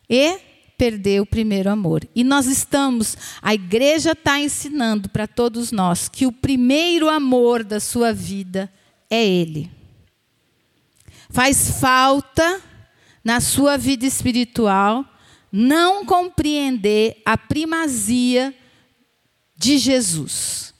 e 0.08 0.38
perder 0.76 1.20
o 1.22 1.26
primeiro 1.26 1.70
amor. 1.70 2.06
E 2.14 2.22
nós 2.22 2.46
estamos, 2.46 3.16
a 3.40 3.54
igreja 3.54 4.12
está 4.12 4.38
ensinando 4.38 5.08
para 5.08 5.26
todos 5.26 5.72
nós 5.72 6.08
que 6.08 6.26
o 6.26 6.32
primeiro 6.32 7.08
amor 7.08 7.64
da 7.64 7.80
sua 7.80 8.12
vida 8.12 8.70
é 9.10 9.24
Ele. 9.26 9.70
Faz 11.30 11.80
falta 11.80 12.60
na 13.26 13.40
sua 13.40 13.76
vida 13.76 14.06
espiritual 14.06 15.04
não 15.50 16.06
compreender 16.06 17.20
a 17.26 17.36
primazia 17.36 18.54
de 19.56 19.78
Jesus 19.78 20.72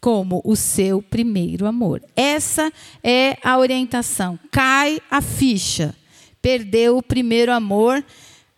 como 0.00 0.40
o 0.44 0.54
seu 0.54 1.02
primeiro 1.02 1.66
amor. 1.66 2.00
Essa 2.14 2.72
é 3.02 3.36
a 3.42 3.58
orientação. 3.58 4.38
Cai 4.52 5.00
a 5.10 5.20
ficha. 5.20 5.92
Perdeu 6.40 6.98
o 6.98 7.02
primeiro 7.02 7.50
amor, 7.50 8.04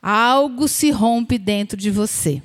algo 0.03 0.69
se 0.69 0.91
rompe 0.91 1.39
dentro 1.39 1.79
de 1.79 1.91
você. 1.91 2.43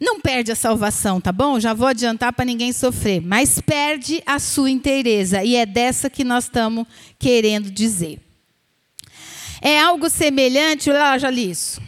Não 0.00 0.22
perde 0.22 0.50
a 0.50 0.56
salvação, 0.56 1.20
tá 1.20 1.32
bom? 1.32 1.60
Já 1.60 1.74
vou 1.74 1.88
adiantar 1.88 2.32
para 2.32 2.46
ninguém 2.46 2.72
sofrer, 2.72 3.20
mas 3.20 3.60
perde 3.60 4.22
a 4.24 4.38
sua 4.38 4.70
inteireza 4.70 5.44
e 5.44 5.54
é 5.54 5.66
dessa 5.66 6.08
que 6.08 6.24
nós 6.24 6.44
estamos 6.44 6.86
querendo 7.18 7.70
dizer. 7.70 8.29
É 9.60 9.80
algo 9.80 10.08
semelhante, 10.08 10.90
li 11.30 11.50
isso. 11.50 11.80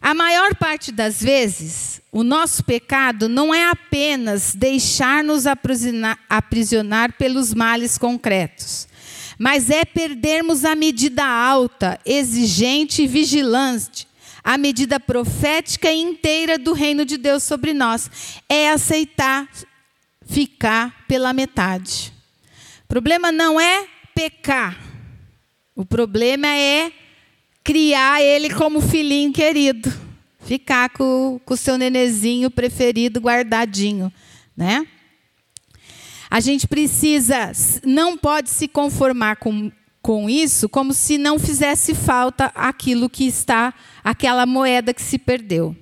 A 0.00 0.14
maior 0.14 0.54
parte 0.54 0.90
das 0.90 1.20
vezes, 1.20 2.00
o 2.10 2.24
nosso 2.24 2.64
pecado 2.64 3.28
não 3.28 3.54
é 3.54 3.68
apenas 3.68 4.54
deixar-nos 4.54 5.44
aprisionar 5.46 7.12
pelos 7.18 7.52
males 7.52 7.98
concretos, 7.98 8.88
mas 9.38 9.68
é 9.68 9.84
perdermos 9.84 10.64
a 10.64 10.74
medida 10.74 11.24
alta, 11.24 12.00
exigente 12.06 13.02
e 13.02 13.06
vigilante, 13.06 14.08
a 14.42 14.56
medida 14.56 14.98
profética 14.98 15.92
e 15.92 16.00
inteira 16.00 16.58
do 16.58 16.72
reino 16.72 17.04
de 17.04 17.18
Deus 17.18 17.42
sobre 17.42 17.74
nós. 17.74 18.10
É 18.48 18.70
aceitar 18.70 19.46
ficar 20.26 21.04
pela 21.06 21.34
metade. 21.34 22.10
O 22.84 22.88
problema 22.88 23.30
não 23.30 23.60
é 23.60 23.86
pecar, 24.14 24.78
o 25.80 25.86
problema 25.86 26.46
é 26.46 26.92
criar 27.64 28.20
ele 28.20 28.50
como 28.50 28.82
filhinho 28.82 29.32
querido, 29.32 29.90
ficar 30.40 30.90
com 30.90 31.40
o 31.48 31.56
seu 31.56 31.78
nenezinho 31.78 32.50
preferido 32.50 33.18
guardadinho, 33.18 34.12
né? 34.54 34.86
A 36.30 36.38
gente 36.38 36.68
precisa, 36.68 37.50
não 37.82 38.14
pode 38.18 38.50
se 38.50 38.68
conformar 38.68 39.36
com, 39.36 39.72
com 40.02 40.28
isso 40.28 40.68
como 40.68 40.92
se 40.92 41.16
não 41.16 41.38
fizesse 41.38 41.94
falta 41.94 42.52
aquilo 42.54 43.08
que 43.08 43.24
está, 43.26 43.72
aquela 44.04 44.44
moeda 44.44 44.92
que 44.92 45.00
se 45.00 45.16
perdeu. 45.16 45.74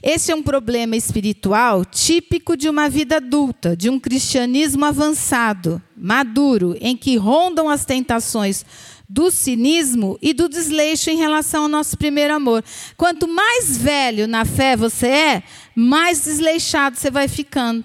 Esse 0.00 0.30
é 0.30 0.34
um 0.34 0.42
problema 0.42 0.96
espiritual 0.96 1.84
típico 1.84 2.56
de 2.56 2.68
uma 2.68 2.88
vida 2.88 3.16
adulta, 3.16 3.76
de 3.76 3.90
um 3.90 3.98
cristianismo 3.98 4.84
avançado, 4.84 5.82
maduro, 5.96 6.76
em 6.80 6.96
que 6.96 7.16
rondam 7.16 7.68
as 7.68 7.84
tentações 7.84 8.64
do 9.08 9.30
cinismo 9.30 10.18
e 10.20 10.32
do 10.32 10.48
desleixo 10.48 11.10
em 11.10 11.16
relação 11.16 11.64
ao 11.64 11.68
nosso 11.68 11.96
primeiro 11.96 12.34
amor. 12.34 12.64
Quanto 12.96 13.28
mais 13.28 13.76
velho 13.76 14.26
na 14.26 14.44
fé 14.44 14.76
você 14.76 15.06
é, 15.06 15.42
mais 15.74 16.24
desleixado 16.24 16.96
você 16.96 17.10
vai 17.10 17.28
ficando. 17.28 17.84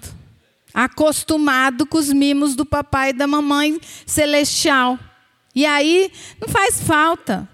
Acostumado 0.72 1.84
com 1.84 1.98
os 1.98 2.12
mimos 2.12 2.54
do 2.54 2.64
papai 2.64 3.10
e 3.10 3.12
da 3.12 3.26
mamãe 3.26 3.80
celestial. 4.06 4.98
E 5.54 5.66
aí 5.66 6.10
não 6.40 6.48
faz 6.48 6.80
falta. 6.80 7.48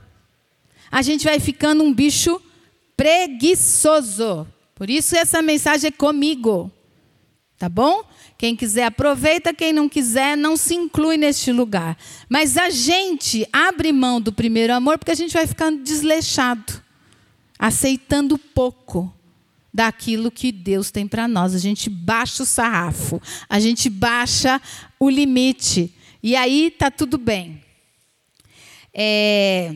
A 0.91 1.03
gente 1.03 1.25
vai 1.25 1.41
ficando 1.41 1.83
um 1.83 1.93
bicho 1.93 2.41
preguiçoso. 2.97 4.47
Por 4.75 4.91
isso 4.91 5.17
essa 5.17 5.41
mensagem 5.43 5.89
é 5.89 5.91
comigo. 5.91 6.71
Tá 7.59 7.69
bom? 7.69 8.05
Quem 8.39 8.55
quiser 8.55 8.85
aproveita, 8.85 9.55
quem 9.55 9.73
não 9.73 9.89
quiser 9.89 10.37
não 10.37 10.57
se 10.57 10.75
inclui 10.75 11.17
neste 11.17 11.51
lugar. 11.51 11.97
Mas 12.29 12.57
a 12.57 12.69
gente 12.69 13.49
abre 13.53 13.93
mão 13.93 14.21
do 14.21 14.33
primeiro 14.33 14.75
amor 14.75 14.99
porque 14.99 15.11
a 15.11 15.17
gente 15.17 15.33
vai 15.33 15.47
ficando 15.47 15.83
desleixado, 15.83 16.83
aceitando 17.59 18.37
pouco 18.37 19.13
daquilo 19.73 20.31
que 20.31 20.53
Deus 20.53 20.91
tem 20.91 21.09
para 21.09 21.27
nós. 21.27 21.55
A 21.55 21.59
gente 21.59 21.89
baixa 21.89 22.43
o 22.43 22.47
sarrafo, 22.47 23.21
a 23.49 23.59
gente 23.59 23.89
baixa 23.89 24.61
o 25.01 25.09
limite. 25.09 25.95
E 26.23 26.37
aí 26.37 26.71
tá 26.71 26.91
tudo 26.91 27.17
bem. 27.17 27.63
É, 28.93 29.75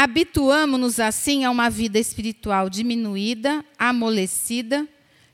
Habituamos-nos 0.00 1.00
assim 1.00 1.44
a 1.44 1.50
uma 1.50 1.68
vida 1.68 1.98
espiritual 1.98 2.70
diminuída, 2.70 3.64
amolecida, 3.76 4.86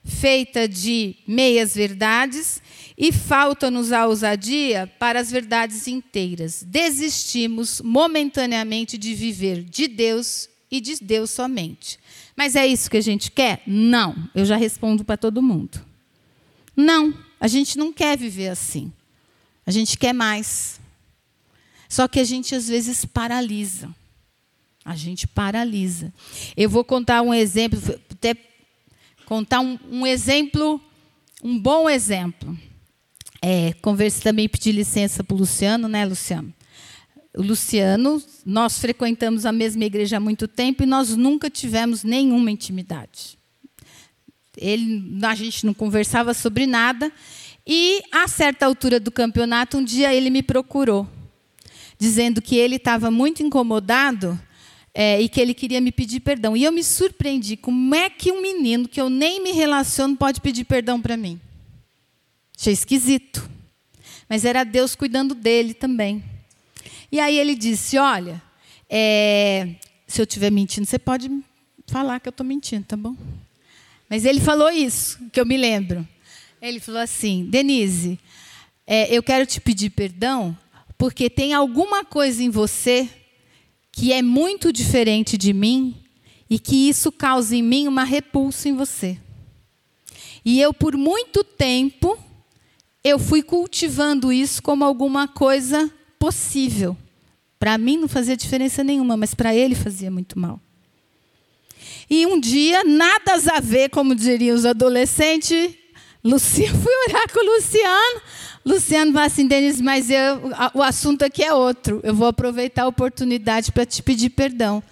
feita 0.02 0.66
de 0.66 1.16
meias 1.28 1.74
verdades 1.74 2.62
e 2.96 3.12
falta-nos 3.12 3.92
a 3.92 4.06
ousadia 4.06 4.90
para 4.98 5.20
as 5.20 5.30
verdades 5.30 5.86
inteiras. 5.86 6.64
Desistimos 6.66 7.82
momentaneamente 7.82 8.96
de 8.96 9.12
viver 9.12 9.62
de 9.62 9.86
Deus 9.86 10.48
e 10.70 10.80
de 10.80 10.96
Deus 10.98 11.30
somente. 11.30 11.98
Mas 12.34 12.56
é 12.56 12.66
isso 12.66 12.90
que 12.90 12.96
a 12.96 13.02
gente 13.02 13.30
quer? 13.30 13.62
Não. 13.66 14.16
Eu 14.34 14.46
já 14.46 14.56
respondo 14.56 15.04
para 15.04 15.18
todo 15.18 15.42
mundo. 15.42 15.84
Não, 16.74 17.12
a 17.38 17.48
gente 17.48 17.76
não 17.76 17.92
quer 17.92 18.16
viver 18.16 18.48
assim. 18.48 18.90
A 19.66 19.70
gente 19.70 19.98
quer 19.98 20.14
mais. 20.14 20.80
Só 21.86 22.08
que 22.08 22.18
a 22.18 22.24
gente 22.24 22.54
às 22.54 22.66
vezes 22.66 23.04
paralisa. 23.04 23.94
A 24.84 24.94
gente 24.94 25.26
paralisa. 25.26 26.12
Eu 26.56 26.68
vou 26.68 26.84
contar 26.84 27.22
um 27.22 27.32
exemplo, 27.32 27.80
até 28.10 28.36
contar 29.24 29.60
um, 29.60 29.78
um 29.90 30.06
exemplo, 30.06 30.80
um 31.42 31.58
bom 31.58 31.88
exemplo. 31.88 32.56
É, 33.40 33.72
conversei 33.80 34.22
também, 34.22 34.48
pedi 34.48 34.72
licença 34.72 35.24
para 35.24 35.34
o 35.34 35.38
Luciano, 35.38 35.88
né, 35.88 36.04
Luciano? 36.04 36.52
O 37.36 37.42
Luciano, 37.42 38.22
nós 38.44 38.78
frequentamos 38.78 39.44
a 39.44 39.52
mesma 39.52 39.84
igreja 39.84 40.18
há 40.18 40.20
muito 40.20 40.46
tempo 40.46 40.82
e 40.82 40.86
nós 40.86 41.16
nunca 41.16 41.50
tivemos 41.50 42.04
nenhuma 42.04 42.50
intimidade. 42.50 43.38
Ele, 44.56 45.18
a 45.24 45.34
gente 45.34 45.66
não 45.66 45.74
conversava 45.74 46.32
sobre 46.32 46.66
nada. 46.66 47.10
E, 47.66 48.02
a 48.12 48.28
certa 48.28 48.66
altura 48.66 49.00
do 49.00 49.10
campeonato, 49.10 49.78
um 49.78 49.84
dia 49.84 50.14
ele 50.14 50.30
me 50.30 50.42
procurou, 50.42 51.08
dizendo 51.98 52.40
que 52.40 52.56
ele 52.56 52.76
estava 52.76 53.10
muito 53.10 53.42
incomodado 53.42 54.38
é, 54.94 55.20
e 55.20 55.28
que 55.28 55.40
ele 55.40 55.52
queria 55.52 55.80
me 55.80 55.90
pedir 55.90 56.20
perdão. 56.20 56.56
E 56.56 56.62
eu 56.62 56.70
me 56.70 56.84
surpreendi. 56.84 57.56
Como 57.56 57.94
é 57.94 58.08
que 58.08 58.30
um 58.30 58.40
menino 58.40 58.88
que 58.88 59.00
eu 59.00 59.10
nem 59.10 59.42
me 59.42 59.50
relaciono 59.50 60.16
pode 60.16 60.40
pedir 60.40 60.64
perdão 60.64 61.02
para 61.02 61.16
mim? 61.16 61.40
Achei 62.56 62.72
esquisito. 62.72 63.50
Mas 64.28 64.44
era 64.44 64.62
Deus 64.62 64.94
cuidando 64.94 65.34
dele 65.34 65.74
também. 65.74 66.22
E 67.10 67.18
aí 67.18 67.36
ele 67.36 67.56
disse: 67.56 67.98
Olha, 67.98 68.40
é, 68.88 69.74
se 70.06 70.20
eu 70.20 70.24
estiver 70.24 70.50
mentindo, 70.50 70.86
você 70.86 70.98
pode 70.98 71.28
falar 71.88 72.20
que 72.20 72.28
eu 72.28 72.30
estou 72.30 72.46
mentindo, 72.46 72.84
tá 72.84 72.96
bom? 72.96 73.16
Mas 74.08 74.24
ele 74.24 74.40
falou 74.40 74.70
isso, 74.70 75.18
que 75.32 75.40
eu 75.40 75.46
me 75.46 75.56
lembro. 75.56 76.06
Ele 76.62 76.78
falou 76.78 77.00
assim: 77.00 77.46
Denise, 77.46 78.18
é, 78.86 79.14
eu 79.14 79.22
quero 79.22 79.44
te 79.44 79.60
pedir 79.60 79.90
perdão 79.90 80.56
porque 80.96 81.28
tem 81.28 81.52
alguma 81.52 82.04
coisa 82.04 82.42
em 82.42 82.48
você 82.48 83.08
que 83.94 84.12
é 84.12 84.20
muito 84.20 84.72
diferente 84.72 85.38
de 85.38 85.52
mim 85.52 85.94
e 86.50 86.58
que 86.58 86.88
isso 86.88 87.12
causa 87.12 87.54
em 87.54 87.62
mim 87.62 87.86
uma 87.86 88.02
repulsa 88.02 88.68
em 88.68 88.74
você. 88.74 89.16
E 90.44 90.60
eu 90.60 90.74
por 90.74 90.96
muito 90.96 91.44
tempo 91.44 92.18
eu 93.04 93.18
fui 93.18 93.40
cultivando 93.40 94.32
isso 94.32 94.60
como 94.60 94.84
alguma 94.84 95.28
coisa 95.28 95.88
possível. 96.18 96.96
Para 97.56 97.78
mim 97.78 97.96
não 97.96 98.08
fazia 98.08 98.36
diferença 98.36 98.82
nenhuma, 98.82 99.16
mas 99.16 99.32
para 99.32 99.54
ele 99.54 99.76
fazia 99.76 100.10
muito 100.10 100.38
mal. 100.38 100.60
E 102.10 102.26
um 102.26 102.40
dia, 102.40 102.82
nada 102.82 103.34
a 103.54 103.60
ver, 103.60 103.90
como 103.90 104.14
diriam 104.14 104.56
os 104.56 104.66
adolescentes, 104.66 105.72
Luciano, 106.22 106.76
fui 106.82 106.92
orar 107.08 107.32
com 107.32 107.40
o 107.40 107.54
Luciano. 107.54 108.20
Luciano 108.64 109.12
vai 109.12 109.26
assim, 109.26 109.46
Denise, 109.46 109.82
mas 109.82 110.08
eu, 110.08 110.50
o 110.72 110.82
assunto 110.82 111.22
aqui 111.22 111.42
é 111.42 111.52
outro. 111.52 112.00
Eu 112.02 112.14
vou 112.14 112.26
aproveitar 112.26 112.84
a 112.84 112.88
oportunidade 112.88 113.70
para 113.70 113.84
te 113.84 114.02
pedir 114.02 114.30
perdão. 114.30 114.82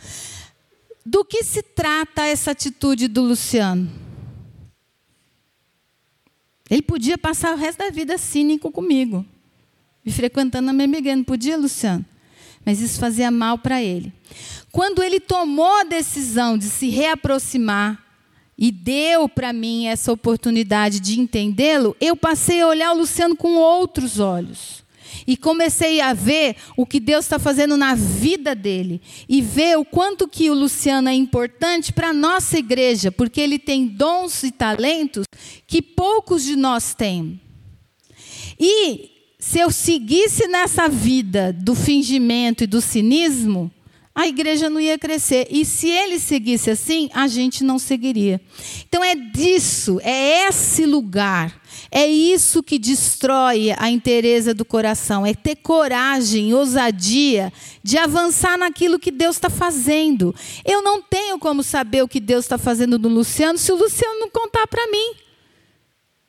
Do 1.05 1.25
que 1.25 1.43
se 1.43 1.63
trata 1.63 2.27
essa 2.27 2.51
atitude 2.51 3.09
do 3.09 3.23
Luciano? 3.23 3.91
Ele 6.71 6.83
podia 6.83 7.17
passar 7.17 7.55
o 7.55 7.57
resto 7.59 7.79
da 7.79 7.91
vida 7.91 8.17
cínico 8.19 8.71
comigo, 8.71 9.25
me 10.05 10.13
frequentando 10.13 10.71
a 10.71 10.73
minha. 10.73 11.17
Não 11.17 11.25
podia, 11.25 11.57
Luciano? 11.57 12.05
Mas 12.65 12.81
isso 12.81 13.01
fazia 13.01 13.31
mal 13.31 13.59
para 13.59 13.83
ele. 13.83 14.13
Quando 14.71 15.03
ele 15.03 15.19
tomou 15.19 15.81
a 15.81 15.85
decisão 15.85 16.57
de 16.57 16.67
se 16.67 16.89
reaproximar 16.89 18.03
e 18.57 18.71
deu 18.71 19.29
para 19.29 19.53
mim 19.53 19.87
essa 19.87 20.12
oportunidade 20.12 21.01
de 21.01 21.19
entendê-lo, 21.19 21.97
eu 22.01 22.15
passei 22.15 22.61
a 22.61 22.69
olhar 22.69 22.93
o 22.93 22.99
Luciano 22.99 23.37
com 23.37 23.55
outros 23.55 24.21
olhos. 24.21 24.83
E 25.27 25.37
comecei 25.37 26.01
a 26.01 26.12
ver 26.12 26.57
o 26.77 26.87
que 26.87 26.99
Deus 26.99 27.25
está 27.25 27.38
fazendo 27.38 27.77
na 27.77 27.95
vida 27.95 28.55
dele. 28.55 29.01
E 29.29 29.41
ver 29.41 29.79
o 29.79 29.85
quanto 29.85 30.27
que 30.27 30.51
o 30.51 30.55
Luciano 30.55 31.09
é 31.09 31.15
importante 31.15 31.93
para 31.93 32.09
a 32.09 32.15
nossa 32.15 32.59
igreja, 32.59 33.12
porque 33.12 33.41
ele 33.41 33.59
tem 33.59 33.87
dons 33.87 34.43
e 34.43 34.51
talentos 34.51 35.24
que 35.66 35.83
poucos 35.83 36.45
de 36.45 36.57
nós 36.57 36.95
têm. 36.95 37.41
E 38.59 39.11
se 39.39 39.59
eu 39.59 39.70
seguisse 39.70 40.47
nessa 40.47 40.89
vida 40.89 41.53
do 41.53 41.74
fingimento 41.74 42.64
e 42.64 42.66
do 42.66 42.81
cinismo, 42.81 43.70
a 44.15 44.27
igreja 44.29 44.69
não 44.69 44.79
ia 44.79 44.99
crescer. 44.99 45.47
E 45.51 45.65
se 45.65 45.89
ele 45.89 46.19
seguisse 46.19 46.71
assim, 46.71 47.09
a 47.15 47.27
gente 47.27 47.65
não 47.65 47.79
seguiria. 47.79 48.41
Então 48.87 49.03
é 49.03 49.15
disso, 49.15 49.99
é 50.03 50.49
esse 50.49 50.85
lugar, 50.85 51.61
é 51.91 52.07
isso 52.07 52.63
que 52.63 52.79
destrói 52.79 53.75
a 53.79 53.91
inteireza 53.91 54.53
do 54.53 54.65
coração, 54.65 55.25
é 55.25 55.35
ter 55.35 55.57
coragem, 55.57 56.53
ousadia 56.53 57.53
de 57.83 57.97
avançar 57.97 58.59
naquilo 58.59 58.99
que 58.99 59.11
Deus 59.11 59.37
está 59.37 59.49
fazendo. 59.49 60.35
Eu 60.65 60.83
não 60.83 61.01
tenho 61.01 61.39
como 61.39 61.63
saber 61.63 62.03
o 62.03 62.09
que 62.09 62.21
Deus 62.21 62.45
está 62.45 62.59
fazendo 62.59 62.99
no 62.99 63.09
Luciano 63.09 63.59
se 63.59 63.73
o 63.73 63.77
Luciano 63.77 64.21
não 64.21 64.31
contar 64.31 64.67
para 64.67 64.87
mim. 64.89 65.15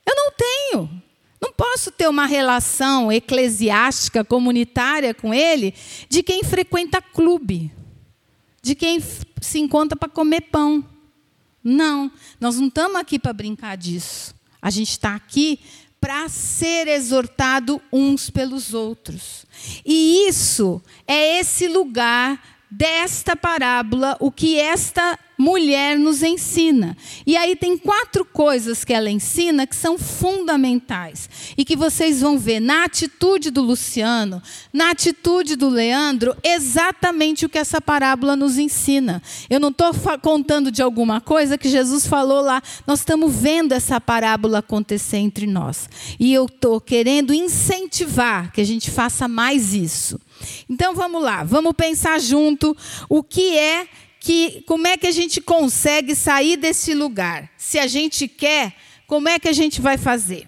Eu 0.06 0.16
não 0.16 0.32
tenho. 0.32 1.04
Não 1.44 1.52
posso 1.52 1.92
ter 1.92 2.08
uma 2.08 2.26
relação 2.26 3.12
eclesiástica, 3.12 4.24
comunitária 4.24 5.14
com 5.14 5.34
ele, 5.34 5.74
de 6.08 6.24
quem 6.24 6.42
frequenta 6.42 7.02
clube, 7.02 7.70
de 8.62 8.74
quem 8.74 9.02
se 9.42 9.60
encontra 9.60 9.94
para 9.94 10.08
comer 10.08 10.40
pão. 10.40 10.82
Não, 11.62 12.10
nós 12.40 12.56
não 12.56 12.68
estamos 12.68 12.96
aqui 12.96 13.20
para 13.20 13.34
brincar 13.34 13.76
disso. 13.76 14.34
A 14.62 14.70
gente 14.70 14.92
está 14.92 15.16
aqui 15.16 15.60
para 16.00 16.30
ser 16.30 16.88
exortado 16.88 17.82
uns 17.92 18.30
pelos 18.30 18.74
outros. 18.74 19.46
E 19.86 20.26
isso 20.30 20.82
é 21.06 21.40
esse 21.40 21.68
lugar 21.68 22.42
desta 22.76 23.36
parábola, 23.36 24.18
o 24.20 24.32
que 24.32 24.60
esta 24.60 25.18
mulher 25.38 25.98
nos 25.98 26.24
ensina. 26.24 26.96
E 27.26 27.36
aí 27.36 27.56
tem 27.56 27.78
quatro 27.78 28.24
coisas 28.24 28.84
que 28.84 28.94
ela 28.94 29.10
ensina 29.10 29.68
que 29.68 29.76
são 29.76 29.98
fundamentais 29.98 31.30
e 31.58 31.66
que 31.66 31.76
vocês 31.76 32.22
vão 32.22 32.38
ver 32.38 32.60
na 32.60 32.86
atitude 32.86 33.52
do 33.52 33.62
Luciano, 33.62 34.42
na 34.72 34.92
atitude 34.92 35.56
do 35.56 35.70
Leandro, 35.70 36.36
exatamente 36.44 37.46
o 37.46 37.50
que 37.50 37.58
essa 37.58 37.82
parábola 37.82 38.36
nos 38.36 38.58
ensina. 38.58 39.22
Eu 39.50 39.60
não 39.60 39.70
estou 39.70 39.94
contando 40.22 40.72
de 40.72 40.82
alguma 40.82 41.20
coisa 41.20 41.58
que 41.58 41.70
Jesus 41.70 42.08
falou 42.08 42.42
lá, 42.42 42.62
nós 42.88 43.00
estamos 43.00 43.36
vendo 43.36 43.74
essa 43.74 44.00
parábola 44.00 44.60
acontecer 44.60 45.18
entre 45.18 45.46
nós. 45.46 45.90
E 46.20 46.34
eu 46.34 46.46
estou 46.46 46.80
querendo 46.80 47.34
incentivar 47.34 48.52
que 48.52 48.62
a 48.62 48.66
gente 48.66 48.90
faça 48.90 49.28
mais 49.28 49.74
isso. 49.74 50.20
Então 50.70 50.94
vamos 50.96 51.22
lá, 51.22 51.44
vamos 51.44 51.74
pensar 51.74 52.20
junto 52.20 52.76
o 53.10 53.24
que 53.24 53.58
é 53.58 53.88
que 54.20 54.64
como 54.66 54.88
é 54.88 54.96
que 54.96 55.08
a 55.08 55.12
gente 55.12 55.42
consegue 55.42 56.16
sair 56.16 56.56
desse 56.56 56.94
lugar? 56.94 57.52
Se 57.58 57.78
a 57.78 57.88
gente 57.88 58.28
quer, 58.28 58.74
como 59.06 59.28
é 59.28 59.38
que 59.38 59.50
a 59.50 59.54
gente 59.54 59.82
vai 59.82 59.98
fazer? 59.98 60.48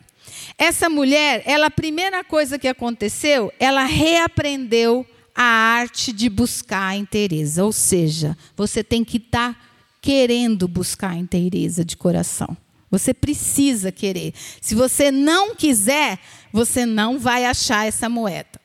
Essa 0.58 0.89
mulher, 0.89 1.43
ela 1.46 1.66
a 1.68 1.72
primeira 1.72 2.24
coisa 2.24 2.58
que 2.58 2.68
aconteceu, 2.68 3.52
ela 3.60 3.84
reaprendeu 3.84 5.06
a 5.36 5.43
arte 5.43 6.14
de 6.14 6.30
buscar 6.30 6.88
a 6.88 6.96
inteireza, 6.96 7.66
ou 7.66 7.74
seja, 7.74 8.38
você 8.56 8.82
tem 8.82 9.04
que 9.04 9.18
estar 9.18 9.54
tá 9.54 9.60
querendo 10.02 10.68
buscar 10.68 11.12
a 11.12 11.18
inteireza 11.18 11.84
de 11.84 11.98
coração. 11.98 12.56
Você 12.89 13.14
precisa 13.14 13.91
querer. 13.91 14.34
Se 14.62 14.74
você 14.74 15.12
não 15.12 15.54
quiser, 15.54 16.18
você 16.54 16.86
não 16.86 17.20
vai 17.20 17.46
achar 17.46 17.86
essa 17.86 18.08
moeda. 18.08 18.64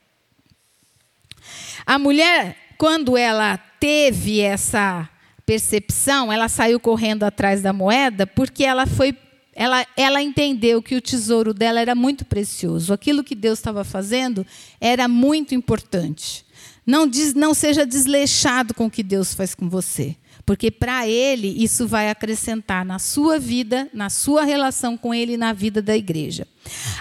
A 1.87 1.99
mulher, 1.99 2.57
quando 2.79 3.17
ela 3.17 3.57
teve 3.57 4.41
essa 4.41 5.09
percepção, 5.45 6.33
ela 6.33 6.49
saiu 6.49 6.79
correndo 6.79 7.25
atrás 7.25 7.63
da 7.63 7.73
moeda 7.73 8.27
porque 8.27 8.65
ela 8.65 8.87
foi 8.87 9.17
ela, 9.53 9.85
ela 9.97 10.23
entendeu 10.23 10.81
que 10.81 10.95
o 10.95 11.01
tesouro 11.01 11.53
dela 11.53 11.81
era 11.81 11.95
muito 11.95 12.25
precioso. 12.25 12.93
Aquilo 12.93 13.25
que 13.25 13.35
Deus 13.35 13.59
estava 13.59 13.85
fazendo 13.85 14.47
era 14.81 15.09
muito 15.09 15.55
importante. 15.55 16.47
Não, 16.87 17.07
diz, 17.07 17.35
não 17.35 17.53
seja 17.53 17.85
desleixado 17.85 18.73
com 18.73 18.87
o 18.87 18.91
que 18.91 19.03
Deus 19.03 19.35
faz 19.35 19.55
com 19.55 19.69
você. 19.69 20.17
Porque 20.45 20.71
para 20.71 21.07
ele 21.07 21.49
isso 21.63 21.87
vai 21.87 22.11
acrescentar 22.11 22.85
na 22.85 22.99
sua 22.99 23.39
vida, 23.39 23.89
na 23.93 24.11
sua 24.11 24.45
relação 24.45 24.97
com 24.97 25.15
ele 25.15 25.35
e 25.35 25.37
na 25.37 25.53
vida 25.53 25.81
da 25.83 25.97
igreja. 25.97 26.47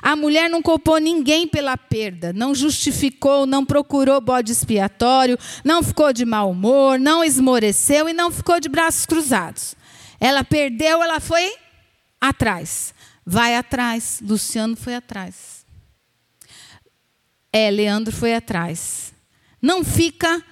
A 0.01 0.15
mulher 0.15 0.49
não 0.49 0.61
culpou 0.61 0.97
ninguém 0.97 1.47
pela 1.47 1.77
perda, 1.77 2.33
não 2.33 2.53
justificou, 2.53 3.45
não 3.45 3.65
procurou 3.65 4.19
bode 4.21 4.51
expiatório, 4.51 5.37
não 5.63 5.83
ficou 5.83 6.13
de 6.13 6.25
mau 6.25 6.51
humor, 6.51 6.99
não 6.99 7.23
esmoreceu 7.23 8.07
e 8.09 8.13
não 8.13 8.31
ficou 8.31 8.59
de 8.59 8.69
braços 8.69 9.05
cruzados. 9.05 9.75
Ela 10.19 10.43
perdeu, 10.43 11.01
ela 11.01 11.19
foi 11.19 11.53
atrás. 12.19 12.93
Vai 13.25 13.55
atrás. 13.55 14.21
Luciano 14.21 14.75
foi 14.75 14.95
atrás. 14.95 15.65
É, 17.51 17.69
Leandro 17.71 18.15
foi 18.15 18.35
atrás. 18.35 19.13
Não 19.61 19.83
fica 19.83 20.43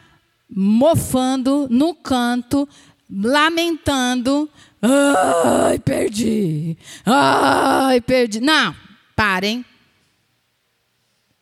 mofando 0.49 1.67
no 1.69 1.93
canto, 1.93 2.67
lamentando. 3.09 4.49
Ai, 4.81 5.79
perdi. 5.79 6.77
Ai, 7.05 8.01
perdi. 8.01 8.39
Não, 8.39 8.75
parem. 9.15 9.65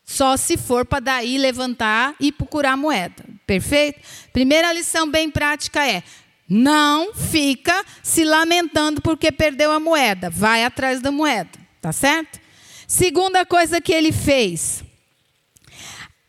Só 0.03 0.37
se 0.37 0.55
for 0.55 0.85
para 0.85 0.99
daí 0.99 1.37
levantar 1.37 2.15
e 2.19 2.31
procurar 2.31 2.73
a 2.73 2.77
moeda. 2.77 3.25
Perfeito? 3.45 3.99
Primeira 4.31 4.71
lição 4.71 5.09
bem 5.09 5.29
prática 5.29 5.85
é: 5.85 6.03
não 6.47 7.13
fica 7.13 7.83
se 8.03 8.23
lamentando 8.23 9.01
porque 9.01 9.31
perdeu 9.31 9.71
a 9.71 9.79
moeda. 9.79 10.29
Vai 10.29 10.63
atrás 10.63 11.01
da 11.01 11.11
moeda. 11.11 11.59
Tá 11.81 11.91
certo? 11.91 12.39
Segunda 12.87 13.45
coisa 13.45 13.81
que 13.81 13.91
ele 13.91 14.11
fez, 14.11 14.83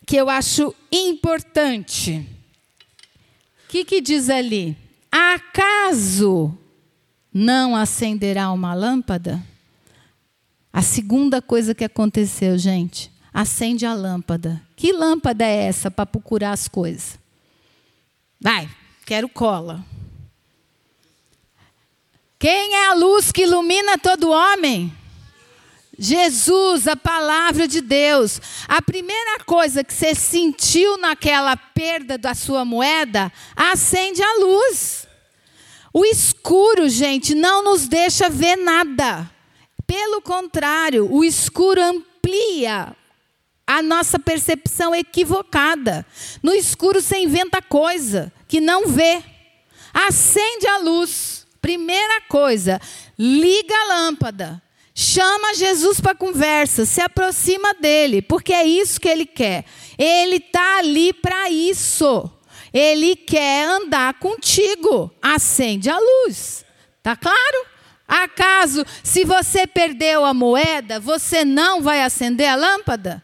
que 0.07 0.17
eu 0.17 0.31
acho 0.31 0.75
importante 0.91 2.36
o 3.67 3.69
que, 3.69 3.85
que 3.85 4.01
diz 4.01 4.31
ali? 4.31 4.77
Acaso 5.11 6.57
não 7.35 7.75
acenderá 7.75 8.53
uma 8.53 8.73
lâmpada? 8.75 9.45
A 10.73 10.83
segunda 10.83 11.43
coisa 11.43 11.75
que 11.75 11.83
aconteceu, 11.83 12.57
gente, 12.57 13.11
acende 13.35 13.85
a 13.85 13.93
lâmpada. 13.93 14.63
Que 14.77 14.93
lâmpada 14.93 15.45
é 15.45 15.65
essa 15.65 15.91
para 15.91 16.07
procurar 16.07 16.53
as 16.53 16.69
coisas? 16.69 17.19
Vai, 18.41 18.71
quero 19.05 19.29
cola. 19.29 19.85
Quem 22.39 22.75
é 22.75 22.89
a 22.91 22.95
luz 22.95 23.33
que 23.33 23.43
ilumina 23.43 23.99
todo 23.99 24.31
homem? 24.31 24.93
Jesus, 25.99 26.87
a 26.87 26.97
palavra 26.97 27.67
de 27.67 27.81
Deus. 27.81 28.41
A 28.69 28.83
primeira 28.83 29.41
coisa 29.45 29.83
que 29.83 29.95
você 29.95 30.15
sentiu 30.15 30.99
naquela 30.99 31.57
perda 31.57 32.19
da 32.19 32.35
sua 32.35 32.65
moeda, 32.65 33.33
acende 33.55 34.23
a 34.23 34.39
luz. 34.39 35.07
O 35.93 36.05
escuro, 36.05 36.89
gente, 36.89 37.35
não 37.35 37.65
nos 37.65 37.89
deixa 37.89 38.29
ver 38.29 38.57
nada. 38.57 39.31
Pelo 39.87 40.21
contrário, 40.21 41.11
o 41.11 41.25
escuro 41.25 41.81
amplia 41.81 42.95
a 43.67 43.83
nossa 43.83 44.19
percepção 44.19 44.95
equivocada. 44.95 46.05
No 46.43 46.53
escuro 46.53 47.01
você 47.01 47.19
inventa 47.19 47.63
coisa 47.63 48.33
que 48.47 48.61
não 48.61 48.87
vê. 48.89 49.23
Acende 49.95 50.67
a 50.67 50.79
luz. 50.79 51.47
Primeira 51.61 52.21
coisa, 52.29 52.81
liga 53.19 53.75
a 53.75 53.89
lâmpada. 53.89 54.63
Chama 54.99 55.53
Jesus 55.53 56.01
para 56.01 56.15
conversa, 56.15 56.87
se 56.87 57.03
aproxima 57.03 57.75
dele, 57.75 58.23
porque 58.23 58.51
é 58.51 58.67
isso 58.67 58.99
que 58.99 59.07
ele 59.07 59.27
quer. 59.27 59.67
Ele 59.99 60.37
está 60.37 60.79
ali 60.79 61.13
para 61.13 61.51
isso. 61.51 62.31
Ele 62.73 63.15
quer 63.15 63.69
andar 63.69 64.15
contigo. 64.15 65.13
Acende 65.21 65.91
a 65.91 65.99
luz. 65.99 66.65
Tá 67.03 67.15
claro? 67.15 67.67
Acaso, 68.09 68.87
se 69.05 69.23
você 69.23 69.67
perdeu 69.67 70.25
a 70.25 70.33
moeda, 70.33 70.99
você 70.99 71.45
não 71.45 71.83
vai 71.83 72.01
acender 72.01 72.49
a 72.49 72.55
lâmpada? 72.57 73.23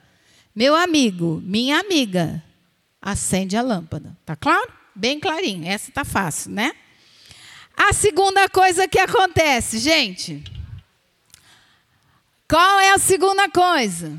Meu 0.55 0.75
amigo, 0.75 1.41
minha 1.43 1.81
amiga, 1.81 2.45
acende 3.01 3.57
a 3.57 3.63
lâmpada. 3.63 4.15
Tá 4.27 4.37
claro? 4.37 4.71
Bem 4.95 5.19
clarinho. 5.19 5.67
Essa 5.67 5.91
tá 5.91 6.05
fácil, 6.05 6.51
né? 6.51 6.75
A 7.75 7.95
segunda 7.95 8.47
coisa 8.51 8.87
que 8.87 8.99
acontece, 8.99 9.79
gente, 9.79 10.45
qual 12.53 12.81
é 12.81 12.91
a 12.93 12.99
segunda 12.99 13.49
coisa? 13.49 14.13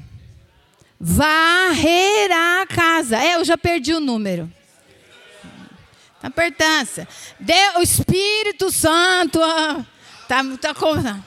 Varrer 1.00 2.32
a 2.32 2.66
casa. 2.66 3.16
É, 3.16 3.36
eu 3.36 3.46
já 3.46 3.56
perdi 3.56 3.94
o 3.94 4.00
número. 4.00 4.52
A 6.20 6.30
importância. 6.30 7.08
Deus, 7.40 7.76
o 7.76 7.82
Espírito 7.84 8.72
Santo. 8.72 9.40
Ah, 9.40 9.86
tá, 10.28 10.42
tá. 10.60 11.24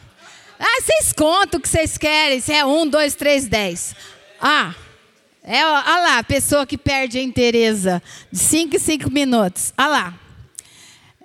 Ah, 0.59 0.81
vocês 0.81 1.13
contam 1.13 1.61
o 1.61 1.63
que 1.63 1.69
vocês 1.69 1.97
querem. 1.97 2.41
Se 2.41 2.53
é 2.53 2.67
um, 2.67 2.89
dois, 2.89 3.15
três, 3.15 3.47
dez. 3.47 3.95
Ah, 4.41 4.75
é, 5.45 5.65
olha 5.65 5.85
lá, 5.85 6.19
a 6.19 6.25
pessoa 6.25 6.67
que 6.67 6.77
perde 6.77 7.19
a 7.19 7.23
interesa 7.23 8.03
de 8.33 8.41
cinco 8.41 8.75
em 8.75 8.81
cinco 8.81 9.13
minutos. 9.13 9.73
Olha 9.79 9.89
lá. 9.89 10.15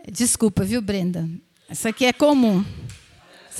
Desculpa, 0.08 0.64
viu, 0.64 0.80
Brenda? 0.80 1.28
Isso 1.68 1.88
aqui 1.88 2.06
é 2.06 2.14
comum. 2.14 2.64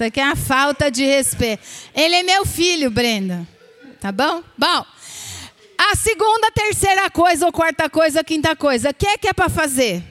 Isso 0.02 0.08
aqui 0.08 0.20
é 0.20 0.26
uma 0.26 0.36
falta 0.36 0.90
de 0.90 1.06
respeito. 1.06 1.62
Ele 1.94 2.16
é 2.16 2.24
meu 2.24 2.44
filho, 2.44 2.90
Brenda. 2.90 3.48
Tá 4.00 4.12
bom? 4.12 4.42
Bom. 4.58 4.86
A 5.78 5.96
segunda, 5.96 6.50
terceira 6.50 7.08
coisa, 7.12 7.46
ou 7.46 7.52
quarta 7.52 7.88
coisa, 7.88 8.24
quinta 8.24 8.56
coisa. 8.56 8.90
O 8.90 8.94
que 8.96 9.06
é 9.06 9.16
que 9.16 9.28
é 9.28 9.34
para 9.34 9.48
fazer? 9.48 10.02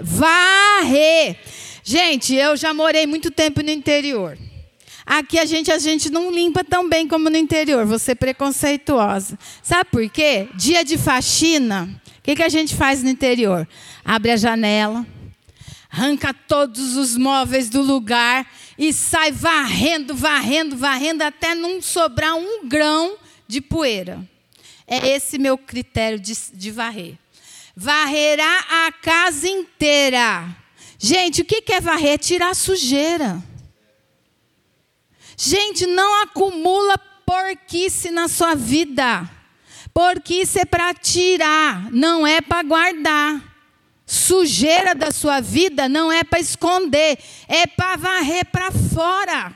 Varrer. 0.00 1.36
Gente, 1.84 2.34
eu 2.34 2.56
já 2.56 2.72
morei 2.72 3.06
muito 3.06 3.30
tempo 3.30 3.62
no 3.62 3.68
interior. 3.68 4.38
Aqui 5.04 5.38
a 5.38 5.44
gente, 5.44 5.70
a 5.70 5.78
gente 5.78 6.08
não 6.08 6.30
limpa 6.30 6.64
tão 6.64 6.88
bem 6.88 7.06
como 7.06 7.28
no 7.28 7.36
interior. 7.36 7.84
Você 7.84 8.12
é 8.12 8.14
preconceituosa. 8.14 9.38
Sabe 9.62 9.90
por 9.90 10.08
quê? 10.08 10.48
Dia 10.54 10.82
de 10.82 10.96
faxina. 10.96 11.90
O 12.20 12.22
que, 12.22 12.36
que 12.36 12.42
a 12.42 12.48
gente 12.48 12.74
faz 12.74 13.02
no 13.02 13.10
interior? 13.10 13.68
Abre 14.02 14.30
a 14.30 14.36
janela, 14.38 15.06
arranca 15.92 16.32
todos 16.32 16.96
os 16.96 17.18
móveis 17.18 17.68
do 17.68 17.82
lugar 17.82 18.46
e 18.78 18.92
sai 18.92 19.32
varrendo, 19.32 20.14
varrendo, 20.14 20.76
varrendo 20.76 21.22
até 21.24 21.54
não 21.54 21.80
sobrar 21.80 22.34
um 22.34 22.68
grão 22.68 23.16
de 23.48 23.60
poeira. 23.60 24.20
É 24.86 25.08
esse 25.08 25.38
meu 25.38 25.56
critério 25.58 26.18
de, 26.18 26.34
de 26.52 26.70
varrer. 26.70 27.18
Varrerá 27.74 28.86
a 28.86 28.92
casa 28.92 29.48
inteira. 29.48 30.46
Gente, 30.98 31.42
o 31.42 31.44
que 31.44 31.72
é 31.72 31.80
varrer? 31.80 32.18
tirar 32.18 32.54
sujeira. 32.54 33.42
Gente, 35.36 35.84
não 35.86 36.22
acumula 36.22 36.96
porquice 37.26 38.10
na 38.10 38.28
sua 38.28 38.54
vida. 38.54 39.28
Porquice 39.92 40.60
é 40.60 40.64
para 40.64 40.94
tirar, 40.94 41.90
não 41.90 42.26
é 42.26 42.40
para 42.40 42.62
guardar. 42.62 43.55
Sujeira 44.06 44.94
da 44.94 45.10
sua 45.10 45.40
vida 45.40 45.88
não 45.88 46.12
é 46.12 46.22
para 46.22 46.38
esconder, 46.38 47.18
é 47.48 47.66
para 47.66 47.96
varrer 47.96 48.46
para 48.46 48.70
fora. 48.70 49.52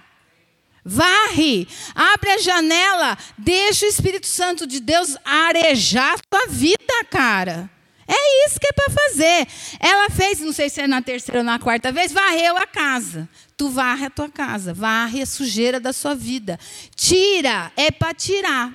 Varre, 0.85 1.69
abre 1.95 2.31
a 2.31 2.39
janela, 2.39 3.17
deixa 3.39 3.87
o 3.87 3.89
Espírito 3.89 4.27
Santo 4.27 4.67
de 4.67 4.81
Deus 4.81 5.17
arejar 5.25 6.15
a 6.15 6.37
sua 6.37 6.47
vida, 6.49 7.05
cara. 7.09 7.71
É 8.09 8.47
isso 8.47 8.59
que 8.59 8.67
é 8.67 8.73
para 8.73 8.91
fazer. 8.91 9.47
Ela 9.79 10.11
fez, 10.11 10.41
não 10.41 10.53
sei 10.53 10.69
se 10.69 10.81
é 10.81 10.89
na 10.89 11.01
terceira 11.01 11.39
ou 11.39 11.45
na 11.45 11.61
quarta 11.61 11.93
vez, 11.93 12.11
varreu 12.11 12.57
a 12.57 12.67
casa. 12.67 13.29
Tu 13.57 13.69
varre 13.69 14.07
a 14.07 14.11
tua 14.11 14.29
casa, 14.29 14.75
varre 14.75 15.23
a 15.23 15.27
sujeira 15.27 15.79
da 15.79 15.93
sua 15.93 16.17
vida. 16.17 16.59
Tira, 16.97 17.71
é 17.77 17.93
para 17.93 18.13
tirar. 18.13 18.75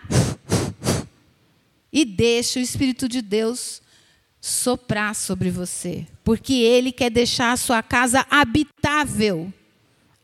E 1.92 2.06
deixa 2.06 2.60
o 2.60 2.62
Espírito 2.62 3.10
de 3.10 3.22
Deus 3.22 3.82
soprar 4.46 5.16
sobre 5.16 5.50
você, 5.50 6.06
porque 6.24 6.54
Ele 6.54 6.92
quer 6.92 7.10
deixar 7.10 7.52
a 7.52 7.58
sua 7.58 7.82
casa 7.82 8.24
habitável. 8.30 9.52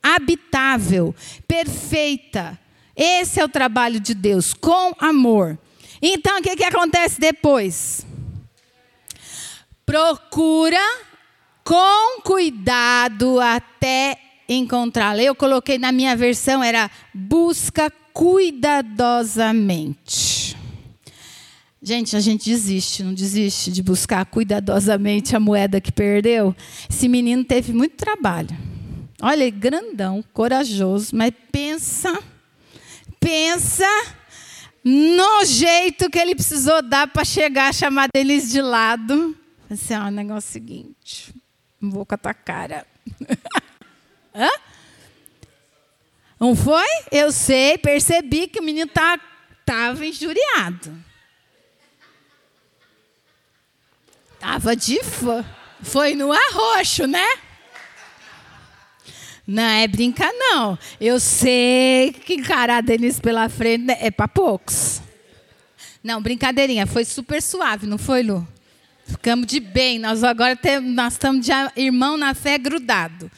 Habitável, 0.03 1.15
perfeita. 1.47 2.59
Esse 2.95 3.39
é 3.39 3.43
o 3.43 3.49
trabalho 3.49 3.99
de 3.99 4.13
Deus, 4.13 4.53
com 4.53 4.93
amor. 4.99 5.57
Então, 5.99 6.37
o 6.37 6.41
que, 6.43 6.55
que 6.55 6.63
acontece 6.63 7.19
depois? 7.19 8.05
Procura 9.83 10.77
com 11.63 12.21
cuidado 12.21 13.39
até 13.39 14.19
encontrá-la. 14.47 15.23
Eu 15.23 15.33
coloquei 15.33 15.79
na 15.79 15.91
minha 15.91 16.15
versão, 16.15 16.63
era 16.63 16.91
busca 17.11 17.91
cuidadosamente. 18.13 20.40
Gente, 21.83 22.15
a 22.15 22.19
gente 22.19 22.47
desiste, 22.47 23.01
não 23.01 23.11
desiste 23.11 23.71
de 23.71 23.81
buscar 23.81 24.23
cuidadosamente 24.27 25.35
a 25.35 25.39
moeda 25.39 25.81
que 25.81 25.91
perdeu. 25.91 26.55
Esse 26.87 27.07
menino 27.07 27.43
teve 27.43 27.73
muito 27.73 27.95
trabalho. 27.95 28.55
Olha, 29.19 29.49
grandão, 29.49 30.23
corajoso, 30.31 31.15
mas 31.15 31.33
pensa, 31.51 32.21
pensa 33.19 33.87
no 34.83 35.43
jeito 35.43 36.07
que 36.07 36.19
ele 36.19 36.35
precisou 36.35 36.83
dar 36.83 37.07
para 37.07 37.25
chegar 37.25 37.69
a 37.69 37.73
chamar 37.73 38.09
deles 38.13 38.51
de 38.51 38.61
lado. 38.61 39.35
Assim, 39.67 39.95
ó, 39.95 40.05
o 40.07 40.11
negócio 40.11 40.49
é 40.49 40.51
o 40.51 40.53
seguinte, 40.53 41.33
não 41.81 41.89
vou 41.89 42.05
com 42.05 42.13
a 42.13 42.17
tua 42.17 42.33
cara. 42.35 42.85
Hã? 44.35 44.49
Não 46.39 46.55
foi? 46.55 46.87
Eu 47.11 47.31
sei, 47.31 47.79
percebi 47.79 48.47
que 48.47 48.59
o 48.59 48.63
menino 48.63 48.85
estava 48.85 49.19
tá, 49.65 49.93
injuriado. 50.05 51.10
Tava 54.41 54.75
de 54.75 55.03
fã. 55.03 55.45
Foi 55.83 56.15
no 56.15 56.31
arroxo, 56.31 57.05
né? 57.05 57.27
Não 59.45 59.61
é 59.61 59.87
brincar, 59.87 60.31
não. 60.33 60.77
Eu 60.99 61.19
sei 61.19 62.11
que 62.11 62.33
encarar 62.33 62.81
deles 62.81 63.19
pela 63.19 63.47
frente 63.49 63.91
é 63.91 64.09
para 64.09 64.27
poucos. 64.27 64.99
Não, 66.03 66.19
brincadeirinha. 66.19 66.87
Foi 66.87 67.05
super 67.05 67.39
suave, 67.39 67.85
não 67.85 67.99
foi, 67.99 68.23
Lu? 68.23 68.47
Ficamos 69.05 69.45
de 69.45 69.59
bem. 69.59 69.99
Nós 69.99 70.23
agora 70.23 70.55
temos, 70.55 70.91
nós 70.91 71.13
estamos 71.13 71.45
de 71.45 71.51
irmão 71.75 72.17
na 72.17 72.33
fé 72.33 72.57
grudado. 72.57 73.29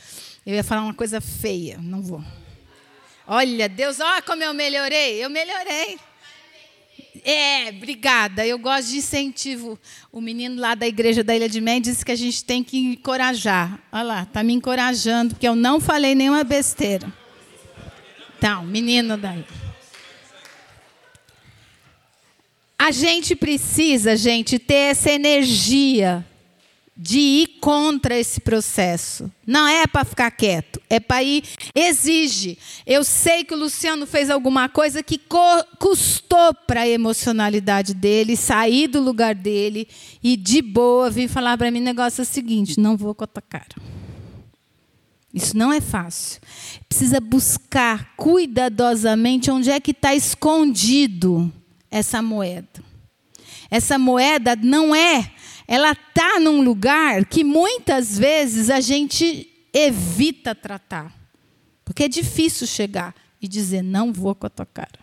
Eu 0.45 0.55
ia 0.55 0.63
falar 0.63 0.83
uma 0.83 0.93
coisa 0.93 1.19
feia, 1.19 1.79
não 1.81 2.01
vou. 2.01 2.23
Olha, 3.27 3.67
Deus, 3.67 3.99
olha 3.99 4.21
como 4.21 4.41
eu 4.41 4.53
melhorei. 4.53 5.21
Eu 5.23 5.29
melhorei. 5.29 5.99
É, 7.23 7.69
obrigada. 7.69 8.45
Eu 8.45 8.59
gosto 8.59 8.89
de 8.89 8.97
incentivo. 8.97 9.79
O 10.11 10.19
menino 10.19 10.59
lá 10.59 10.75
da 10.75 10.85
igreja 10.85 11.23
da 11.23 11.35
Ilha 11.35 11.47
de 11.47 11.61
Mé 11.61 11.79
disse 11.79 12.03
que 12.03 12.11
a 12.11 12.15
gente 12.15 12.43
tem 12.43 12.63
que 12.63 12.77
encorajar. 12.77 13.79
Olha 13.91 14.03
lá, 14.03 14.23
está 14.23 14.43
me 14.43 14.53
encorajando, 14.53 15.33
porque 15.33 15.47
eu 15.47 15.55
não 15.55 15.79
falei 15.79 16.15
nenhuma 16.15 16.43
besteira. 16.43 17.11
Então, 18.37 18.65
menino 18.65 19.15
daí. 19.17 19.45
A 22.77 22.91
gente 22.91 23.33
precisa, 23.35 24.17
gente, 24.17 24.59
ter 24.59 24.91
essa 24.91 25.09
energia 25.09 26.25
de 26.95 27.17
ir 27.17 27.47
contra 27.59 28.17
esse 28.17 28.39
processo. 28.39 29.31
Não 29.45 29.67
é 29.67 29.87
para 29.87 30.05
ficar 30.05 30.29
quieto, 30.31 30.79
é 30.89 30.99
para 30.99 31.23
ir. 31.23 31.43
Exige. 31.73 32.57
Eu 32.85 33.03
sei 33.03 33.43
que 33.43 33.53
o 33.53 33.57
Luciano 33.57 34.05
fez 34.05 34.29
alguma 34.29 34.69
coisa 34.69 35.01
que 35.01 35.19
custou 35.79 36.53
para 36.67 36.81
a 36.81 36.87
emocionalidade 36.87 37.93
dele, 37.93 38.37
sair 38.37 38.87
do 38.87 39.01
lugar 39.01 39.33
dele 39.33 39.87
e 40.21 40.37
de 40.37 40.61
boa 40.61 41.09
vir 41.09 41.27
falar 41.27 41.57
para 41.57 41.71
mim: 41.71 41.79
o 41.79 41.83
negócio 41.83 42.21
é 42.21 42.23
o 42.23 42.25
seguinte, 42.25 42.79
não 42.79 42.95
vou 42.95 43.15
com 43.15 43.23
a 43.23 43.41
cara. 43.41 43.75
Isso 45.33 45.57
não 45.57 45.73
é 45.73 45.81
fácil. 45.81 46.39
Precisa 46.87 47.19
buscar 47.19 48.13
cuidadosamente 48.15 49.49
onde 49.49 49.71
é 49.71 49.79
que 49.79 49.89
está 49.89 50.13
escondido 50.13 51.51
essa 51.89 52.21
moeda. 52.21 52.83
Essa 53.71 53.97
moeda 53.97 54.55
não 54.55 54.93
é 54.93 55.32
ela 55.67 55.91
está 55.91 56.39
num 56.39 56.61
lugar 56.61 57.25
que 57.25 57.43
muitas 57.43 58.17
vezes 58.17 58.69
a 58.69 58.79
gente 58.79 59.49
evita 59.73 60.53
tratar. 60.53 61.13
Porque 61.83 62.03
é 62.03 62.07
difícil 62.07 62.67
chegar 62.67 63.15
e 63.41 63.47
dizer, 63.47 63.81
não 63.81 64.13
vou 64.13 64.33
com 64.33 64.47
a 64.47 64.49
tua 64.49 64.65
cara. 64.65 64.99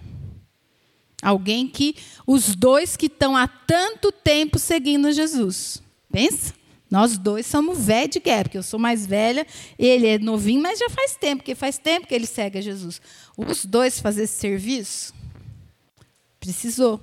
Alguém 1.22 1.68
que, 1.68 1.94
os 2.26 2.54
dois 2.54 2.96
que 2.96 3.06
estão 3.06 3.36
há 3.36 3.46
tanto 3.46 4.11
tempo 4.11 4.58
seguindo 4.58 5.12
Jesus. 5.12 5.82
Pensa? 6.11 6.54
Nós 6.90 7.16
dois 7.18 7.46
somos 7.46 7.78
velho 7.84 8.08
de 8.08 8.18
guerra, 8.18 8.44
porque 8.44 8.58
eu 8.58 8.62
sou 8.62 8.80
mais 8.80 9.06
velha, 9.06 9.46
ele 9.78 10.08
é 10.08 10.18
novinho, 10.18 10.61
mas 10.61 10.78
já 10.78 10.90
faz 10.90 11.14
tempo, 11.14 11.36
porque 11.36 11.54
faz 11.54 11.78
tempo 11.78 12.06
que 12.06 12.14
ele 12.14 12.26
segue 12.26 12.58
a 12.58 12.62
Jesus. 12.62 13.00
Os 13.36 13.64
dois 13.64 14.00
fazer 14.00 14.24
esse 14.24 14.40
serviço, 14.40 15.14
precisou. 16.40 17.00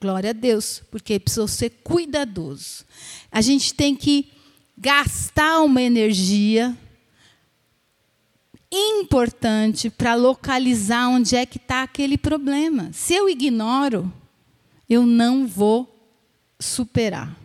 Glória 0.00 0.30
a 0.30 0.32
Deus, 0.32 0.82
porque 0.90 1.18
precisou 1.18 1.48
ser 1.48 1.70
cuidadoso. 1.82 2.84
A 3.30 3.40
gente 3.40 3.74
tem 3.74 3.96
que 3.96 4.30
gastar 4.76 5.60
uma 5.62 5.82
energia 5.82 6.76
importante 8.70 9.88
para 9.88 10.14
localizar 10.14 11.08
onde 11.08 11.34
é 11.34 11.46
que 11.46 11.56
está 11.56 11.82
aquele 11.82 12.18
problema. 12.18 12.90
Se 12.92 13.14
eu 13.14 13.28
ignoro, 13.28 14.12
eu 14.88 15.06
não 15.06 15.46
vou 15.46 15.94
superar 16.60 17.37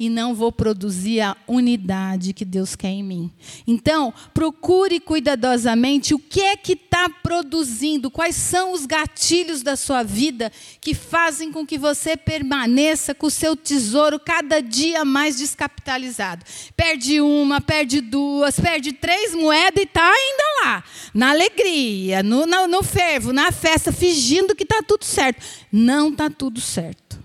e 0.00 0.08
não 0.08 0.34
vou 0.34 0.50
produzir 0.50 1.20
a 1.20 1.36
unidade 1.46 2.32
que 2.32 2.42
Deus 2.42 2.74
quer 2.74 2.88
em 2.88 3.02
mim. 3.02 3.30
Então, 3.66 4.14
procure 4.32 4.98
cuidadosamente 4.98 6.14
o 6.14 6.18
que 6.18 6.40
é 6.40 6.56
que 6.56 6.72
está 6.72 7.06
produzindo, 7.22 8.10
quais 8.10 8.34
são 8.34 8.72
os 8.72 8.86
gatilhos 8.86 9.62
da 9.62 9.76
sua 9.76 10.02
vida 10.02 10.50
que 10.80 10.94
fazem 10.94 11.52
com 11.52 11.66
que 11.66 11.76
você 11.76 12.16
permaneça 12.16 13.14
com 13.14 13.26
o 13.26 13.30
seu 13.30 13.54
tesouro 13.54 14.18
cada 14.18 14.62
dia 14.62 15.04
mais 15.04 15.36
descapitalizado. 15.36 16.46
Perde 16.74 17.20
uma, 17.20 17.60
perde 17.60 18.00
duas, 18.00 18.58
perde 18.58 18.94
três 18.94 19.34
moedas 19.34 19.82
e 19.82 19.86
está 19.86 20.10
ainda 20.10 20.44
lá, 20.64 20.84
na 21.12 21.28
alegria, 21.28 22.22
no, 22.22 22.46
no, 22.46 22.66
no 22.66 22.82
fervo, 22.82 23.34
na 23.34 23.52
festa, 23.52 23.92
fingindo 23.92 24.54
que 24.54 24.62
está 24.62 24.82
tudo 24.82 25.04
certo. 25.04 25.44
Não 25.70 26.08
está 26.08 26.30
tudo 26.30 26.58
certo. 26.58 27.22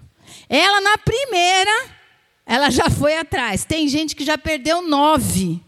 Ela, 0.50 0.82
na 0.82 0.98
primeira, 0.98 1.95
ela 2.46 2.70
já 2.70 2.90
foi 2.90 3.18
atrás. 3.18 3.66
Tem 3.66 3.88
gente 3.88 4.16
que 4.16 4.24
já 4.24 4.38
perdeu 4.38 4.82
nove. 4.82 5.62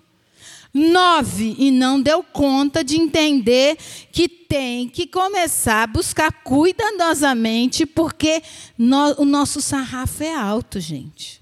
Nove 0.73 1.55
e 1.57 1.71
não 1.71 1.99
deu 1.99 2.21
conta 2.21 2.83
de 2.83 2.97
entender 2.97 3.77
que 4.11 4.29
tem 4.29 4.87
que 4.87 5.07
começar 5.07 5.83
a 5.83 5.87
buscar 5.87 6.31
cuidadosamente, 6.43 7.85
porque 7.85 8.43
no, 8.77 9.21
o 9.21 9.25
nosso 9.25 9.59
sarrafo 9.59 10.23
é 10.23 10.35
alto, 10.35 10.79
gente. 10.79 11.41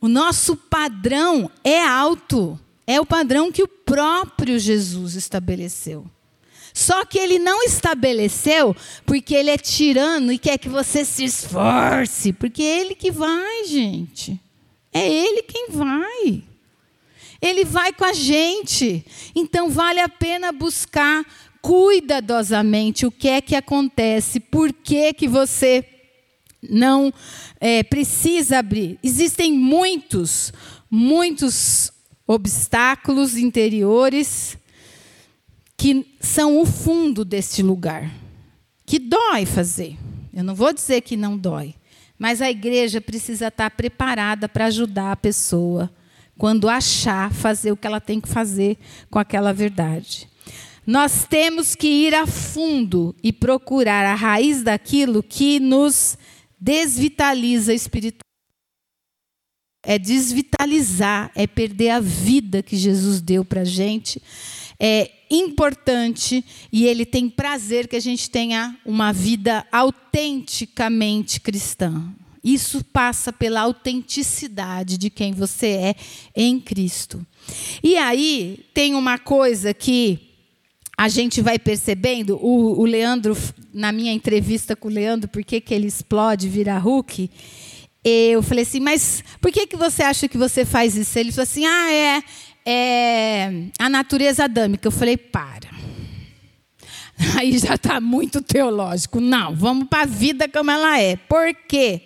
O 0.00 0.08
nosso 0.08 0.56
padrão 0.56 1.50
é 1.62 1.82
alto. 1.82 2.60
É 2.86 3.00
o 3.00 3.06
padrão 3.06 3.50
que 3.50 3.62
o 3.62 3.68
próprio 3.68 4.58
Jesus 4.58 5.14
estabeleceu. 5.14 6.06
Só 6.74 7.04
que 7.04 7.16
ele 7.16 7.38
não 7.38 7.62
estabeleceu 7.62 8.74
porque 9.06 9.32
ele 9.32 9.48
é 9.48 9.56
tirano 9.56 10.32
e 10.32 10.38
quer 10.38 10.58
que 10.58 10.68
você 10.68 11.04
se 11.04 11.22
esforce, 11.22 12.32
porque 12.32 12.64
é 12.64 12.80
ele 12.80 12.96
que 12.96 13.12
vai, 13.12 13.64
gente. 13.64 14.40
É 14.92 15.08
ele 15.08 15.42
quem 15.42 15.68
vai. 15.70 16.42
Ele 17.40 17.64
vai 17.64 17.92
com 17.92 18.04
a 18.04 18.12
gente. 18.12 19.06
Então 19.36 19.70
vale 19.70 20.00
a 20.00 20.08
pena 20.08 20.50
buscar 20.50 21.24
cuidadosamente 21.62 23.06
o 23.06 23.10
que 23.10 23.28
é 23.28 23.40
que 23.40 23.54
acontece, 23.54 24.40
por 24.40 24.72
que, 24.72 25.14
que 25.14 25.28
você 25.28 25.84
não 26.60 27.14
é, 27.60 27.84
precisa 27.84 28.58
abrir. 28.58 28.98
Existem 29.00 29.52
muitos, 29.52 30.52
muitos 30.90 31.92
obstáculos 32.26 33.36
interiores 33.36 34.58
que 35.84 36.16
são 36.18 36.62
o 36.62 36.64
fundo 36.64 37.26
deste 37.26 37.62
lugar, 37.62 38.10
que 38.86 38.98
dói 38.98 39.44
fazer. 39.44 39.98
Eu 40.32 40.42
não 40.42 40.54
vou 40.54 40.72
dizer 40.72 41.02
que 41.02 41.14
não 41.14 41.36
dói, 41.36 41.74
mas 42.18 42.40
a 42.40 42.50
igreja 42.50 43.02
precisa 43.02 43.48
estar 43.48 43.68
preparada 43.68 44.48
para 44.48 44.64
ajudar 44.64 45.12
a 45.12 45.16
pessoa 45.16 45.92
quando 46.38 46.70
achar 46.70 47.30
fazer 47.34 47.70
o 47.70 47.76
que 47.76 47.86
ela 47.86 48.00
tem 48.00 48.18
que 48.18 48.30
fazer 48.30 48.78
com 49.10 49.18
aquela 49.18 49.52
verdade. 49.52 50.26
Nós 50.86 51.26
temos 51.28 51.74
que 51.74 51.86
ir 51.86 52.14
a 52.14 52.26
fundo 52.26 53.14
e 53.22 53.30
procurar 53.30 54.06
a 54.06 54.14
raiz 54.14 54.62
daquilo 54.62 55.22
que 55.22 55.60
nos 55.60 56.16
desvitaliza 56.58 57.74
espiritualmente. 57.74 58.24
É 59.84 59.98
desvitalizar, 59.98 61.30
é 61.34 61.46
perder 61.46 61.90
a 61.90 62.00
vida 62.00 62.62
que 62.62 62.74
Jesus 62.74 63.20
deu 63.20 63.44
para 63.44 63.60
a 63.60 63.66
gente. 63.66 64.22
É 64.80 65.10
importante 65.40 66.44
e 66.72 66.86
ele 66.86 67.04
tem 67.06 67.28
prazer 67.28 67.88
que 67.88 67.96
a 67.96 68.00
gente 68.00 68.30
tenha 68.30 68.76
uma 68.84 69.12
vida 69.12 69.66
autenticamente 69.70 71.40
cristã. 71.40 72.02
Isso 72.42 72.84
passa 72.84 73.32
pela 73.32 73.62
autenticidade 73.62 74.98
de 74.98 75.08
quem 75.08 75.32
você 75.32 75.66
é 75.68 75.94
em 76.36 76.60
Cristo. 76.60 77.26
E 77.82 77.96
aí 77.96 78.64
tem 78.74 78.94
uma 78.94 79.18
coisa 79.18 79.72
que 79.72 80.30
a 80.96 81.08
gente 81.08 81.40
vai 81.40 81.58
percebendo, 81.58 82.36
o, 82.36 82.80
o, 82.80 82.84
Leandro, 82.84 83.36
na 83.72 83.90
minha 83.90 84.12
entrevista 84.12 84.76
com 84.76 84.88
o 84.88 84.90
Leandro, 84.90 85.28
por 85.28 85.42
que, 85.42 85.62
ele 85.70 85.86
explode, 85.86 86.48
vira 86.48 86.78
Hulk, 86.78 87.28
eu 88.04 88.42
falei 88.42 88.62
assim, 88.62 88.80
mas 88.80 89.24
por 89.40 89.50
que, 89.50 89.66
que 89.66 89.76
você 89.76 90.02
acha 90.02 90.28
que 90.28 90.36
você 90.36 90.64
faz 90.64 90.94
isso? 90.94 91.18
Ele 91.18 91.32
falou 91.32 91.44
assim, 91.44 91.64
ah, 91.64 91.92
é, 91.92 92.22
é 92.64 93.68
a 93.78 93.88
natureza 93.88 94.44
adâmica. 94.44 94.86
Eu 94.86 94.92
falei, 94.92 95.16
para. 95.16 95.70
Aí 97.38 97.58
já 97.58 97.74
está 97.74 98.00
muito 98.00 98.40
teológico. 98.40 99.20
Não, 99.20 99.54
vamos 99.54 99.88
para 99.88 100.02
a 100.02 100.06
vida 100.06 100.48
como 100.48 100.70
ela 100.70 100.98
é. 100.98 101.16
Por 101.16 101.54
quê? 101.68 102.02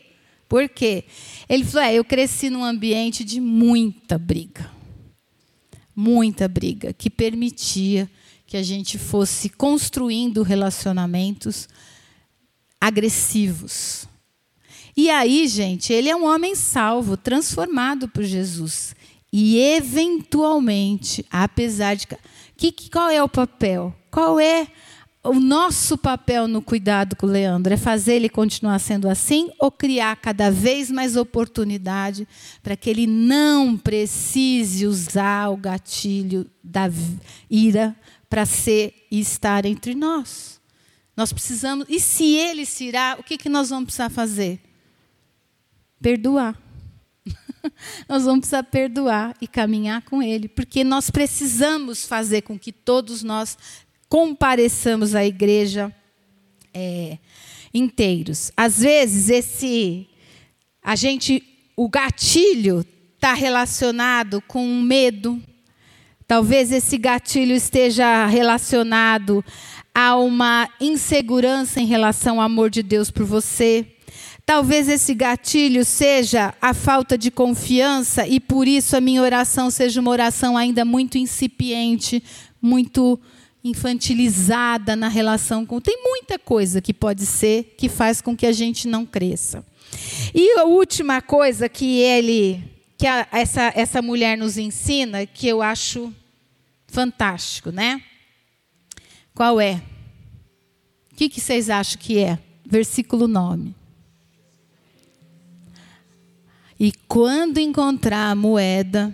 Por 0.48 0.68
quê? 0.68 1.04
Ele 1.48 1.64
falou, 1.64 1.86
é, 1.86 1.94
eu 1.94 2.04
cresci 2.04 2.48
num 2.48 2.64
ambiente 2.64 3.22
de 3.24 3.40
muita 3.40 4.18
briga. 4.18 4.70
Muita 5.94 6.48
briga, 6.48 6.92
que 6.92 7.10
permitia 7.10 8.08
que 8.46 8.56
a 8.56 8.62
gente 8.62 8.96
fosse 8.96 9.48
construindo 9.50 10.42
relacionamentos 10.42 11.68
agressivos. 12.80 14.06
E 14.96 15.10
aí, 15.10 15.46
gente, 15.46 15.92
ele 15.92 16.08
é 16.08 16.16
um 16.16 16.24
homem 16.24 16.54
salvo, 16.54 17.16
transformado 17.16 18.08
por 18.08 18.24
Jesus. 18.24 18.96
E 19.32 19.58
eventualmente, 19.58 21.24
apesar 21.30 21.94
de 21.96 22.06
que, 22.56 22.72
qual 22.90 23.10
é 23.10 23.22
o 23.22 23.28
papel? 23.28 23.94
Qual 24.10 24.40
é 24.40 24.66
o 25.22 25.34
nosso 25.34 25.98
papel 25.98 26.48
no 26.48 26.62
cuidado 26.62 27.14
com 27.14 27.26
o 27.26 27.30
Leandro? 27.30 27.72
É 27.72 27.76
fazer 27.76 28.14
ele 28.14 28.28
continuar 28.28 28.78
sendo 28.78 29.08
assim 29.08 29.50
ou 29.60 29.70
criar 29.70 30.16
cada 30.16 30.50
vez 30.50 30.90
mais 30.90 31.14
oportunidade 31.16 32.26
para 32.62 32.76
que 32.76 32.88
ele 32.88 33.06
não 33.06 33.76
precise 33.76 34.86
usar 34.86 35.50
o 35.50 35.56
gatilho 35.56 36.50
da 36.64 36.90
ira 37.50 37.94
para 38.30 38.46
ser 38.46 39.06
e 39.10 39.20
estar 39.20 39.64
entre 39.64 39.94
nós. 39.94 40.58
Nós 41.16 41.32
precisamos. 41.32 41.86
E 41.88 41.98
se 42.00 42.34
ele 42.34 42.64
se 42.64 42.84
irá, 42.84 43.16
o 43.18 43.22
que, 43.22 43.36
que 43.36 43.48
nós 43.48 43.70
vamos 43.70 43.86
precisar 43.86 44.08
fazer? 44.08 44.60
Perdoar. 46.00 46.56
nós 48.08 48.24
vamos 48.24 48.40
precisar 48.40 48.62
perdoar 48.64 49.34
e 49.40 49.46
caminhar 49.46 50.02
com 50.02 50.22
ele, 50.22 50.48
porque 50.48 50.82
nós 50.84 51.10
precisamos 51.10 52.06
fazer 52.06 52.42
com 52.42 52.58
que 52.58 52.72
todos 52.72 53.22
nós 53.22 53.56
compareçamos 54.08 55.14
à 55.14 55.24
igreja 55.24 55.94
é, 56.72 57.18
inteiros. 57.72 58.50
Às 58.56 58.80
vezes 58.80 59.28
esse 59.28 60.06
a 60.82 60.96
gente 60.96 61.42
o 61.76 61.88
gatilho 61.88 62.84
está 63.16 63.34
relacionado 63.34 64.40
com 64.42 64.66
medo, 64.80 65.40
Talvez 66.28 66.70
esse 66.72 66.98
gatilho 66.98 67.54
esteja 67.54 68.26
relacionado 68.26 69.42
a 69.94 70.14
uma 70.14 70.68
insegurança 70.78 71.80
em 71.80 71.86
relação 71.86 72.38
ao 72.38 72.42
amor 72.42 72.68
de 72.68 72.82
Deus 72.82 73.10
por 73.10 73.24
você. 73.24 73.86
Talvez 74.48 74.88
esse 74.88 75.14
gatilho 75.14 75.84
seja 75.84 76.54
a 76.58 76.72
falta 76.72 77.18
de 77.18 77.30
confiança 77.30 78.26
e 78.26 78.40
por 78.40 78.66
isso 78.66 78.96
a 78.96 79.00
minha 79.00 79.20
oração 79.20 79.70
seja 79.70 80.00
uma 80.00 80.10
oração 80.10 80.56
ainda 80.56 80.86
muito 80.86 81.18
incipiente, 81.18 82.22
muito 82.58 83.20
infantilizada 83.62 84.96
na 84.96 85.06
relação 85.06 85.66
com. 85.66 85.78
Tem 85.82 86.02
muita 86.02 86.38
coisa 86.38 86.80
que 86.80 86.94
pode 86.94 87.26
ser 87.26 87.74
que 87.76 87.90
faz 87.90 88.22
com 88.22 88.34
que 88.34 88.46
a 88.46 88.52
gente 88.52 88.88
não 88.88 89.04
cresça. 89.04 89.62
E 90.34 90.58
a 90.58 90.64
última 90.64 91.20
coisa 91.20 91.68
que 91.68 91.98
ele 91.98 92.64
que 92.96 93.06
a, 93.06 93.28
essa, 93.30 93.70
essa 93.76 94.00
mulher 94.00 94.38
nos 94.38 94.56
ensina, 94.56 95.26
que 95.26 95.46
eu 95.46 95.60
acho 95.60 96.10
fantástico, 96.86 97.70
né? 97.70 98.00
Qual 99.34 99.60
é? 99.60 99.82
O 101.12 101.16
que, 101.16 101.28
que 101.28 101.38
vocês 101.38 101.68
acham 101.68 102.00
que 102.00 102.18
é? 102.18 102.38
Versículo 102.64 103.28
9. 103.28 103.76
E 106.78 106.92
quando 107.08 107.58
encontrar 107.58 108.30
a 108.30 108.34
moeda, 108.36 109.12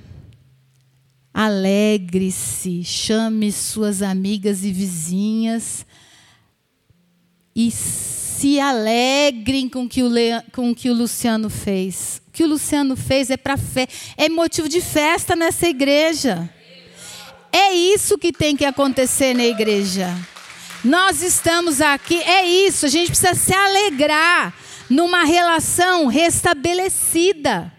alegre-se, 1.33 2.85
chame 2.85 3.51
suas 3.51 4.03
amigas 4.03 4.65
e 4.65 4.71
vizinhas 4.71 5.87
e 7.57 7.71
se 7.71 8.61
alegrem 8.61 9.69
com 9.69 9.89
que 9.89 10.03
o, 10.03 10.11
com 10.53 10.75
que 10.75 10.91
o 10.91 10.95
Luciano 10.95 11.49
fez. 11.49 12.21
O 12.29 12.33
que 12.33 12.45
o 12.45 12.49
Luciano 12.49 12.97
fez 12.97 13.31
é 13.31 13.37
para 13.37 13.55
é 14.19 14.29
motivo 14.29 14.69
de 14.69 14.83
festa 14.83 15.35
nessa 15.35 15.67
igreja. 15.67 16.51
É 17.51 17.73
isso 17.73 18.19
que 18.19 18.31
tem 18.31 18.55
que 18.57 18.65
acontecer 18.65 19.33
na 19.33 19.45
igreja. 19.45 20.15
Nós 20.85 21.23
estamos 21.23 21.81
aqui, 21.81 22.17
é 22.17 22.45
isso, 22.45 22.85
a 22.85 22.89
gente 22.91 23.07
precisa 23.07 23.35
se 23.35 23.55
alegrar 23.55 24.53
numa 24.89 25.25
relação 25.25 26.07
restabelecida. 26.07 27.73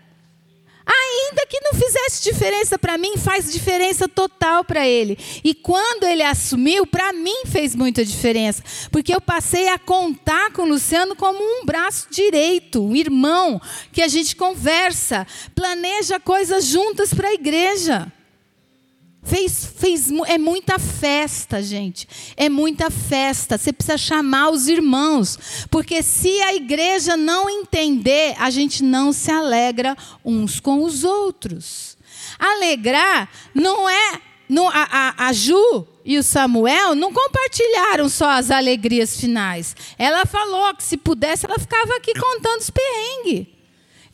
Ainda 0.88 1.48
que 1.48 1.60
não 1.62 1.74
fizesse 1.74 2.24
diferença 2.24 2.78
para 2.78 2.96
mim, 2.96 3.18
faz 3.18 3.52
diferença 3.52 4.08
total 4.08 4.64
para 4.64 4.88
ele. 4.88 5.18
E 5.44 5.56
quando 5.56 6.04
ele 6.04 6.22
assumiu, 6.22 6.86
para 6.86 7.12
mim 7.12 7.44
fez 7.48 7.74
muita 7.74 8.06
diferença, 8.06 8.64
porque 8.92 9.14
eu 9.14 9.20
passei 9.20 9.68
a 9.70 9.80
contar 9.80 10.52
com 10.52 10.62
o 10.62 10.68
Luciano 10.68 11.16
como 11.16 11.40
um 11.40 11.66
braço 11.66 12.08
direito, 12.12 12.84
um 12.84 12.96
irmão 12.96 13.60
que 13.92 14.04
a 14.04 14.08
gente 14.08 14.36
conversa, 14.36 15.26
planeja 15.56 16.20
coisas 16.20 16.66
juntas 16.66 17.12
para 17.12 17.30
a 17.30 17.34
igreja. 17.34 18.12
Fez, 19.26 19.66
fez, 19.66 20.12
é 20.28 20.38
muita 20.38 20.78
festa, 20.78 21.62
gente. 21.62 22.08
É 22.38 22.48
muita 22.48 22.92
festa. 22.92 23.58
Você 23.58 23.74
precisa 23.74 23.98
chamar 23.98 24.52
os 24.52 24.68
irmãos. 24.68 25.66
Porque 25.72 26.04
se 26.04 26.42
a 26.44 26.54
igreja 26.54 27.18
não 27.18 27.50
entender, 27.50 28.36
a 28.38 28.52
gente 28.52 28.84
não 28.84 29.12
se 29.12 29.32
alegra 29.32 29.98
uns 30.24 30.60
com 30.60 30.84
os 30.84 31.04
outros. 31.04 31.98
Alegrar 32.38 33.28
não 33.54 33.90
é. 33.90 34.22
Não, 34.48 34.70
a, 34.70 34.88
a, 34.92 35.28
a 35.28 35.34
Ju 35.34 35.88
e 36.06 36.20
o 36.20 36.24
Samuel 36.24 36.94
não 36.94 37.12
compartilharam 37.12 38.08
só 38.08 38.30
as 38.30 38.52
alegrias 38.52 39.20
finais. 39.20 39.76
Ela 39.98 40.24
falou 40.28 40.72
que 40.76 40.84
se 40.84 40.98
pudesse, 40.98 41.48
ela 41.48 41.58
ficava 41.58 41.96
aqui 41.96 42.14
contando 42.14 42.60
os 42.60 42.70
perrengues. 42.70 43.55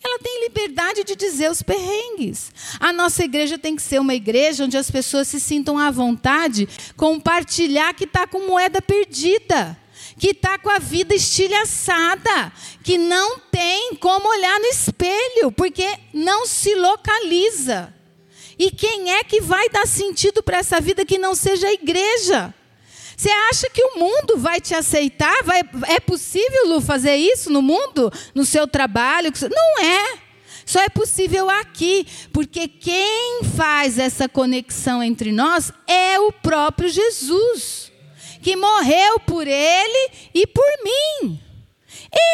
Ela 0.04 0.18
tem 0.20 0.44
liberdade 0.46 1.04
de 1.04 1.16
dizer 1.16 1.50
os 1.52 1.62
perrengues. 1.62 2.52
A 2.80 2.92
nossa 2.92 3.24
igreja 3.24 3.58
tem 3.58 3.76
que 3.76 3.82
ser 3.82 4.00
uma 4.00 4.16
igreja 4.16 4.66
onde 4.66 4.76
as 4.76 4.90
pessoas 4.90 5.28
se 5.28 5.40
sintam 5.40 5.78
à 5.78 5.92
vontade 5.92 6.68
compartilhar 6.98 7.94
que 7.94 8.06
está 8.06 8.26
com 8.26 8.48
moeda 8.48 8.82
perdida, 8.82 9.78
que 10.18 10.30
está 10.30 10.58
com 10.58 10.70
a 10.70 10.80
vida 10.80 11.14
estilhaçada, 11.14 12.52
que 12.84 12.98
não 12.98 13.40
tem 13.52 13.96
como 13.96 14.28
olhar 14.28 14.60
no 14.60 14.68
espelho, 14.68 15.52
porque 15.52 15.88
não 16.14 16.48
se 16.48 16.74
localiza. 16.74 17.94
E 18.58 18.72
quem 18.72 19.14
é 19.14 19.24
que 19.24 19.40
vai 19.40 19.70
dar 19.70 19.88
sentido 19.88 20.42
para 20.42 20.58
essa 20.58 20.80
vida 20.80 21.06
que 21.06 21.18
não 21.18 21.36
seja 21.36 21.68
a 21.68 21.74
igreja? 21.74 22.54
Você 23.22 23.30
acha 23.52 23.70
que 23.70 23.84
o 23.84 24.00
mundo 24.00 24.40
vai 24.40 24.60
te 24.60 24.74
aceitar? 24.74 25.44
Vai, 25.44 25.62
é 25.90 26.00
possível, 26.00 26.70
Lu, 26.70 26.82
fazer 26.82 27.16
isso 27.16 27.52
no 27.52 27.62
mundo? 27.62 28.12
No 28.34 28.44
seu 28.44 28.68
trabalho? 28.68 29.32
Não 29.44 29.86
é. 29.86 30.18
Só 30.66 30.82
é 30.82 30.90
possível 30.90 31.48
aqui, 31.48 32.08
porque 32.34 32.68
quem 32.68 33.44
faz 33.56 34.00
essa 34.00 34.28
conexão 34.28 35.04
entre 35.04 35.32
nós 35.32 35.72
é 35.86 36.20
o 36.20 36.32
próprio 36.32 36.90
Jesus, 36.90 37.92
que 38.42 38.56
morreu 38.56 39.20
por 39.20 39.46
ele 39.46 40.10
e 40.34 40.48
por 40.48 40.66
mim. 40.84 41.40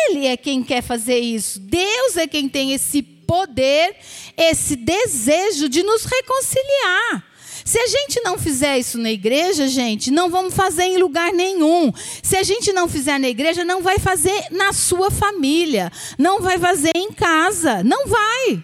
Ele 0.07 0.25
é 0.25 0.37
quem 0.37 0.63
quer 0.63 0.81
fazer 0.81 1.19
isso. 1.19 1.59
Deus 1.59 2.15
é 2.15 2.25
quem 2.25 2.47
tem 2.47 2.71
esse 2.71 3.01
poder, 3.01 3.93
esse 4.37 4.77
desejo 4.77 5.67
de 5.67 5.83
nos 5.83 6.05
reconciliar. 6.05 7.26
Se 7.67 7.77
a 7.77 7.85
gente 7.85 8.21
não 8.21 8.37
fizer 8.37 8.79
isso 8.79 8.97
na 8.97 9.11
igreja, 9.11 9.67
gente, 9.67 10.09
não 10.09 10.29
vamos 10.29 10.53
fazer 10.53 10.83
em 10.83 10.97
lugar 10.97 11.33
nenhum. 11.33 11.91
Se 12.23 12.37
a 12.37 12.41
gente 12.41 12.71
não 12.71 12.87
fizer 12.87 13.19
na 13.19 13.27
igreja, 13.27 13.65
não 13.65 13.81
vai 13.81 13.99
fazer 13.99 14.41
na 14.51 14.71
sua 14.71 15.11
família, 15.11 15.91
não 16.17 16.39
vai 16.39 16.57
fazer 16.57 16.93
em 16.95 17.11
casa, 17.11 17.83
não 17.83 18.07
vai. 18.07 18.63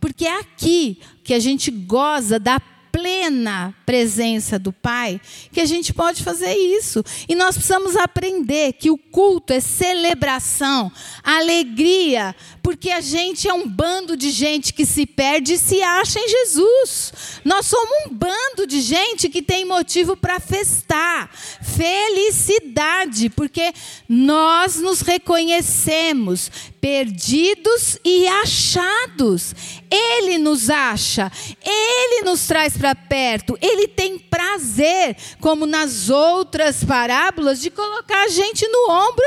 Porque 0.00 0.24
é 0.24 0.38
aqui 0.38 1.00
que 1.24 1.34
a 1.34 1.40
gente 1.40 1.68
goza 1.68 2.38
da 2.38 2.60
plena 2.94 3.74
presença 3.84 4.56
do 4.56 4.72
Pai, 4.72 5.20
que 5.52 5.60
a 5.60 5.64
gente 5.64 5.92
pode 5.92 6.22
fazer 6.22 6.54
isso. 6.54 7.02
E 7.28 7.34
nós 7.34 7.56
precisamos 7.56 7.96
aprender 7.96 8.74
que 8.74 8.88
o 8.88 8.96
culto 8.96 9.52
é 9.52 9.58
celebração, 9.58 10.92
alegria, 11.24 12.36
porque 12.62 12.90
a 12.90 13.00
gente 13.00 13.48
é 13.48 13.52
um 13.52 13.68
bando 13.68 14.16
de 14.16 14.30
gente 14.30 14.72
que 14.72 14.86
se 14.86 15.06
perde 15.06 15.54
e 15.54 15.58
se 15.58 15.82
acha 15.82 16.20
em 16.20 16.28
Jesus. 16.28 17.12
Nós 17.44 17.66
somos 17.66 18.06
um 18.06 18.14
bando 18.14 18.64
de 18.64 18.80
gente 18.80 19.28
que 19.28 19.42
tem 19.42 19.64
motivo 19.64 20.16
para 20.16 20.38
festar, 20.38 21.28
felicidade, 21.62 23.28
porque 23.28 23.72
nós 24.08 24.76
nos 24.76 25.00
reconhecemos 25.00 26.48
perdidos 26.84 27.98
e 28.04 28.28
achados. 28.28 29.54
Ele 29.90 30.36
nos 30.36 30.68
acha, 30.68 31.32
ele 31.64 32.26
nos 32.26 32.46
traz 32.46 32.76
para 32.76 32.94
perto, 32.94 33.56
ele 33.58 33.88
tem 33.88 34.18
prazer, 34.18 35.16
como 35.40 35.64
nas 35.64 36.10
outras 36.10 36.84
parábolas, 36.84 37.58
de 37.58 37.70
colocar 37.70 38.24
a 38.24 38.28
gente 38.28 38.68
no 38.68 38.90
ombro, 38.90 39.24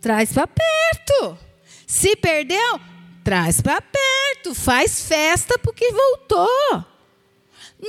traz 0.00 0.32
para 0.32 0.46
perto. 0.46 1.36
Se 1.84 2.14
perdeu, 2.14 2.80
traz 3.24 3.60
para 3.60 3.82
perto, 3.82 4.54
faz 4.54 5.02
festa 5.02 5.58
porque 5.58 5.90
voltou. 5.90 6.84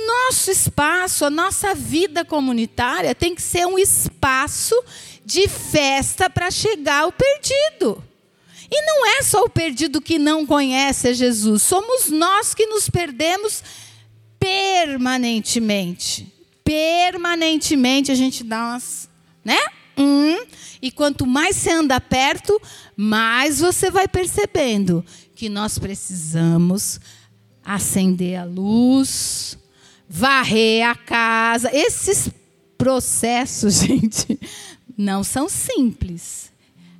Nosso 0.04 0.50
espaço, 0.50 1.24
a 1.24 1.30
nossa 1.30 1.76
vida 1.76 2.24
comunitária 2.24 3.14
tem 3.14 3.36
que 3.36 3.42
ser 3.42 3.68
um 3.68 3.78
espaço 3.78 4.74
de 5.24 5.46
festa 5.46 6.28
para 6.28 6.50
chegar 6.50 7.02
ao 7.02 7.12
perdido. 7.12 8.09
E 8.70 8.82
não 8.86 9.06
é 9.06 9.22
só 9.22 9.42
o 9.42 9.50
perdido 9.50 10.00
que 10.00 10.18
não 10.18 10.46
conhece 10.46 11.08
a 11.08 11.12
Jesus, 11.12 11.62
somos 11.62 12.08
nós 12.08 12.54
que 12.54 12.66
nos 12.66 12.88
perdemos 12.88 13.62
permanentemente. 14.38 16.32
Permanentemente 16.62 18.12
a 18.12 18.14
gente 18.14 18.44
dá 18.44 18.68
umas, 18.68 19.08
né? 19.44 19.58
Hum, 19.98 20.38
e 20.80 20.90
quanto 20.90 21.26
mais 21.26 21.56
você 21.56 21.70
anda 21.70 22.00
perto, 22.00 22.60
mais 22.96 23.60
você 23.60 23.90
vai 23.90 24.06
percebendo 24.06 25.04
que 25.34 25.48
nós 25.48 25.78
precisamos 25.78 27.00
acender 27.64 28.38
a 28.38 28.44
luz, 28.44 29.58
varrer 30.08 30.88
a 30.88 30.94
casa. 30.94 31.70
Esses 31.72 32.30
processos, 32.78 33.74
gente, 33.80 34.38
não 34.96 35.22
são 35.22 35.48
simples. 35.48 36.49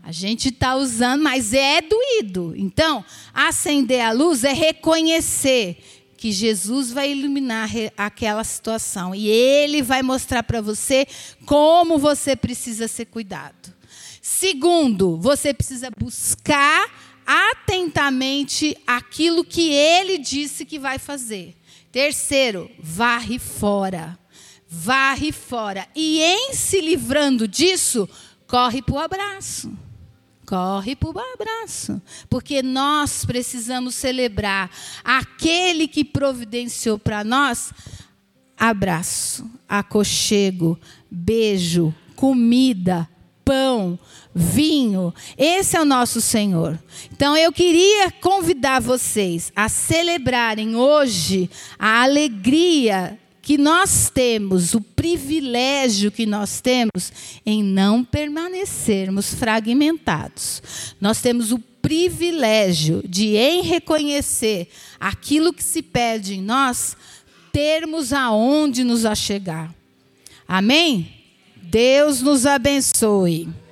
A 0.03 0.13
gente 0.13 0.49
está 0.49 0.77
usando, 0.77 1.23
mas 1.23 1.53
é 1.53 1.81
doído. 1.81 2.55
Então, 2.57 3.05
acender 3.35 4.01
a 4.01 4.13
luz 4.13 4.45
é 4.45 4.53
reconhecer 4.53 5.79
que 6.17 6.33
Jesus 6.33 6.91
vai 6.91 7.13
iluminar 7.13 7.71
aquela 7.97 8.45
situação 8.45 9.15
e 9.15 9.29
ele 9.29 9.83
vai 9.83 10.03
mostrar 10.03 10.43
para 10.43 10.61
você 10.61 11.07
como 11.47 11.99
você 11.99 12.35
precisa 12.35 12.89
ser 12.89 13.07
cuidado. 13.07 13.73
Segundo, 14.21 15.17
você 15.17 15.55
precisa 15.55 15.91
buscar 15.99 16.89
atentamente 17.27 18.77
aquilo 18.87 19.45
que 19.45 19.71
ele 19.71 20.19
disse 20.19 20.65
que 20.65 20.79
vai 20.79 20.99
fazer. 20.99 21.55
Terceiro, 21.93 22.71
varre 22.79 23.39
fora. 23.39 24.19
Varre 24.69 25.33
fora. 25.33 25.87
E 25.95 26.21
em 26.21 26.53
se 26.53 26.81
livrando 26.81 27.49
disso, 27.49 28.09
corre 28.47 28.83
para 28.83 28.95
o 28.95 28.99
abraço 28.99 29.90
corre 30.51 30.97
para 30.97 31.11
o 31.11 31.33
abraço, 31.35 32.03
porque 32.29 32.61
nós 32.61 33.25
precisamos 33.25 33.95
celebrar 33.95 34.69
aquele 35.05 35.87
que 35.87 36.05
providenciou 36.05 36.99
para 36.99 37.23
nós 37.23 37.73
abraço, 38.59 39.49
aconchego, 39.69 40.77
beijo, 41.09 41.95
comida, 42.17 43.09
pão, 43.45 43.97
vinho. 44.35 45.15
Esse 45.39 45.77
é 45.77 45.81
o 45.81 45.85
nosso 45.85 46.21
Senhor. 46.21 46.77
Então 47.13 47.37
eu 47.37 47.53
queria 47.53 48.11
convidar 48.11 48.81
vocês 48.81 49.53
a 49.55 49.69
celebrarem 49.69 50.75
hoje 50.75 51.49
a 51.79 52.03
alegria 52.03 53.17
que 53.51 53.59
nós 53.59 54.09
temos, 54.09 54.75
o 54.75 54.81
privilégio 54.81 56.13
que 56.13 56.25
nós 56.25 56.61
temos 56.61 57.13
em 57.45 57.65
não 57.65 58.05
permanecermos 58.05 59.35
fragmentados. 59.35 60.63
Nós 61.01 61.21
temos 61.21 61.51
o 61.51 61.59
privilégio 61.59 63.03
de, 63.05 63.35
em 63.35 63.63
reconhecer 63.63 64.69
aquilo 65.01 65.53
que 65.53 65.65
se 65.65 65.83
pede 65.83 66.35
em 66.35 66.41
nós, 66.41 66.97
termos 67.53 68.13
aonde 68.13 68.85
nos 68.85 69.05
achegar. 69.05 69.75
Amém? 70.47 71.13
Deus 71.57 72.23
nos 72.23 72.47
abençoe. 72.47 73.49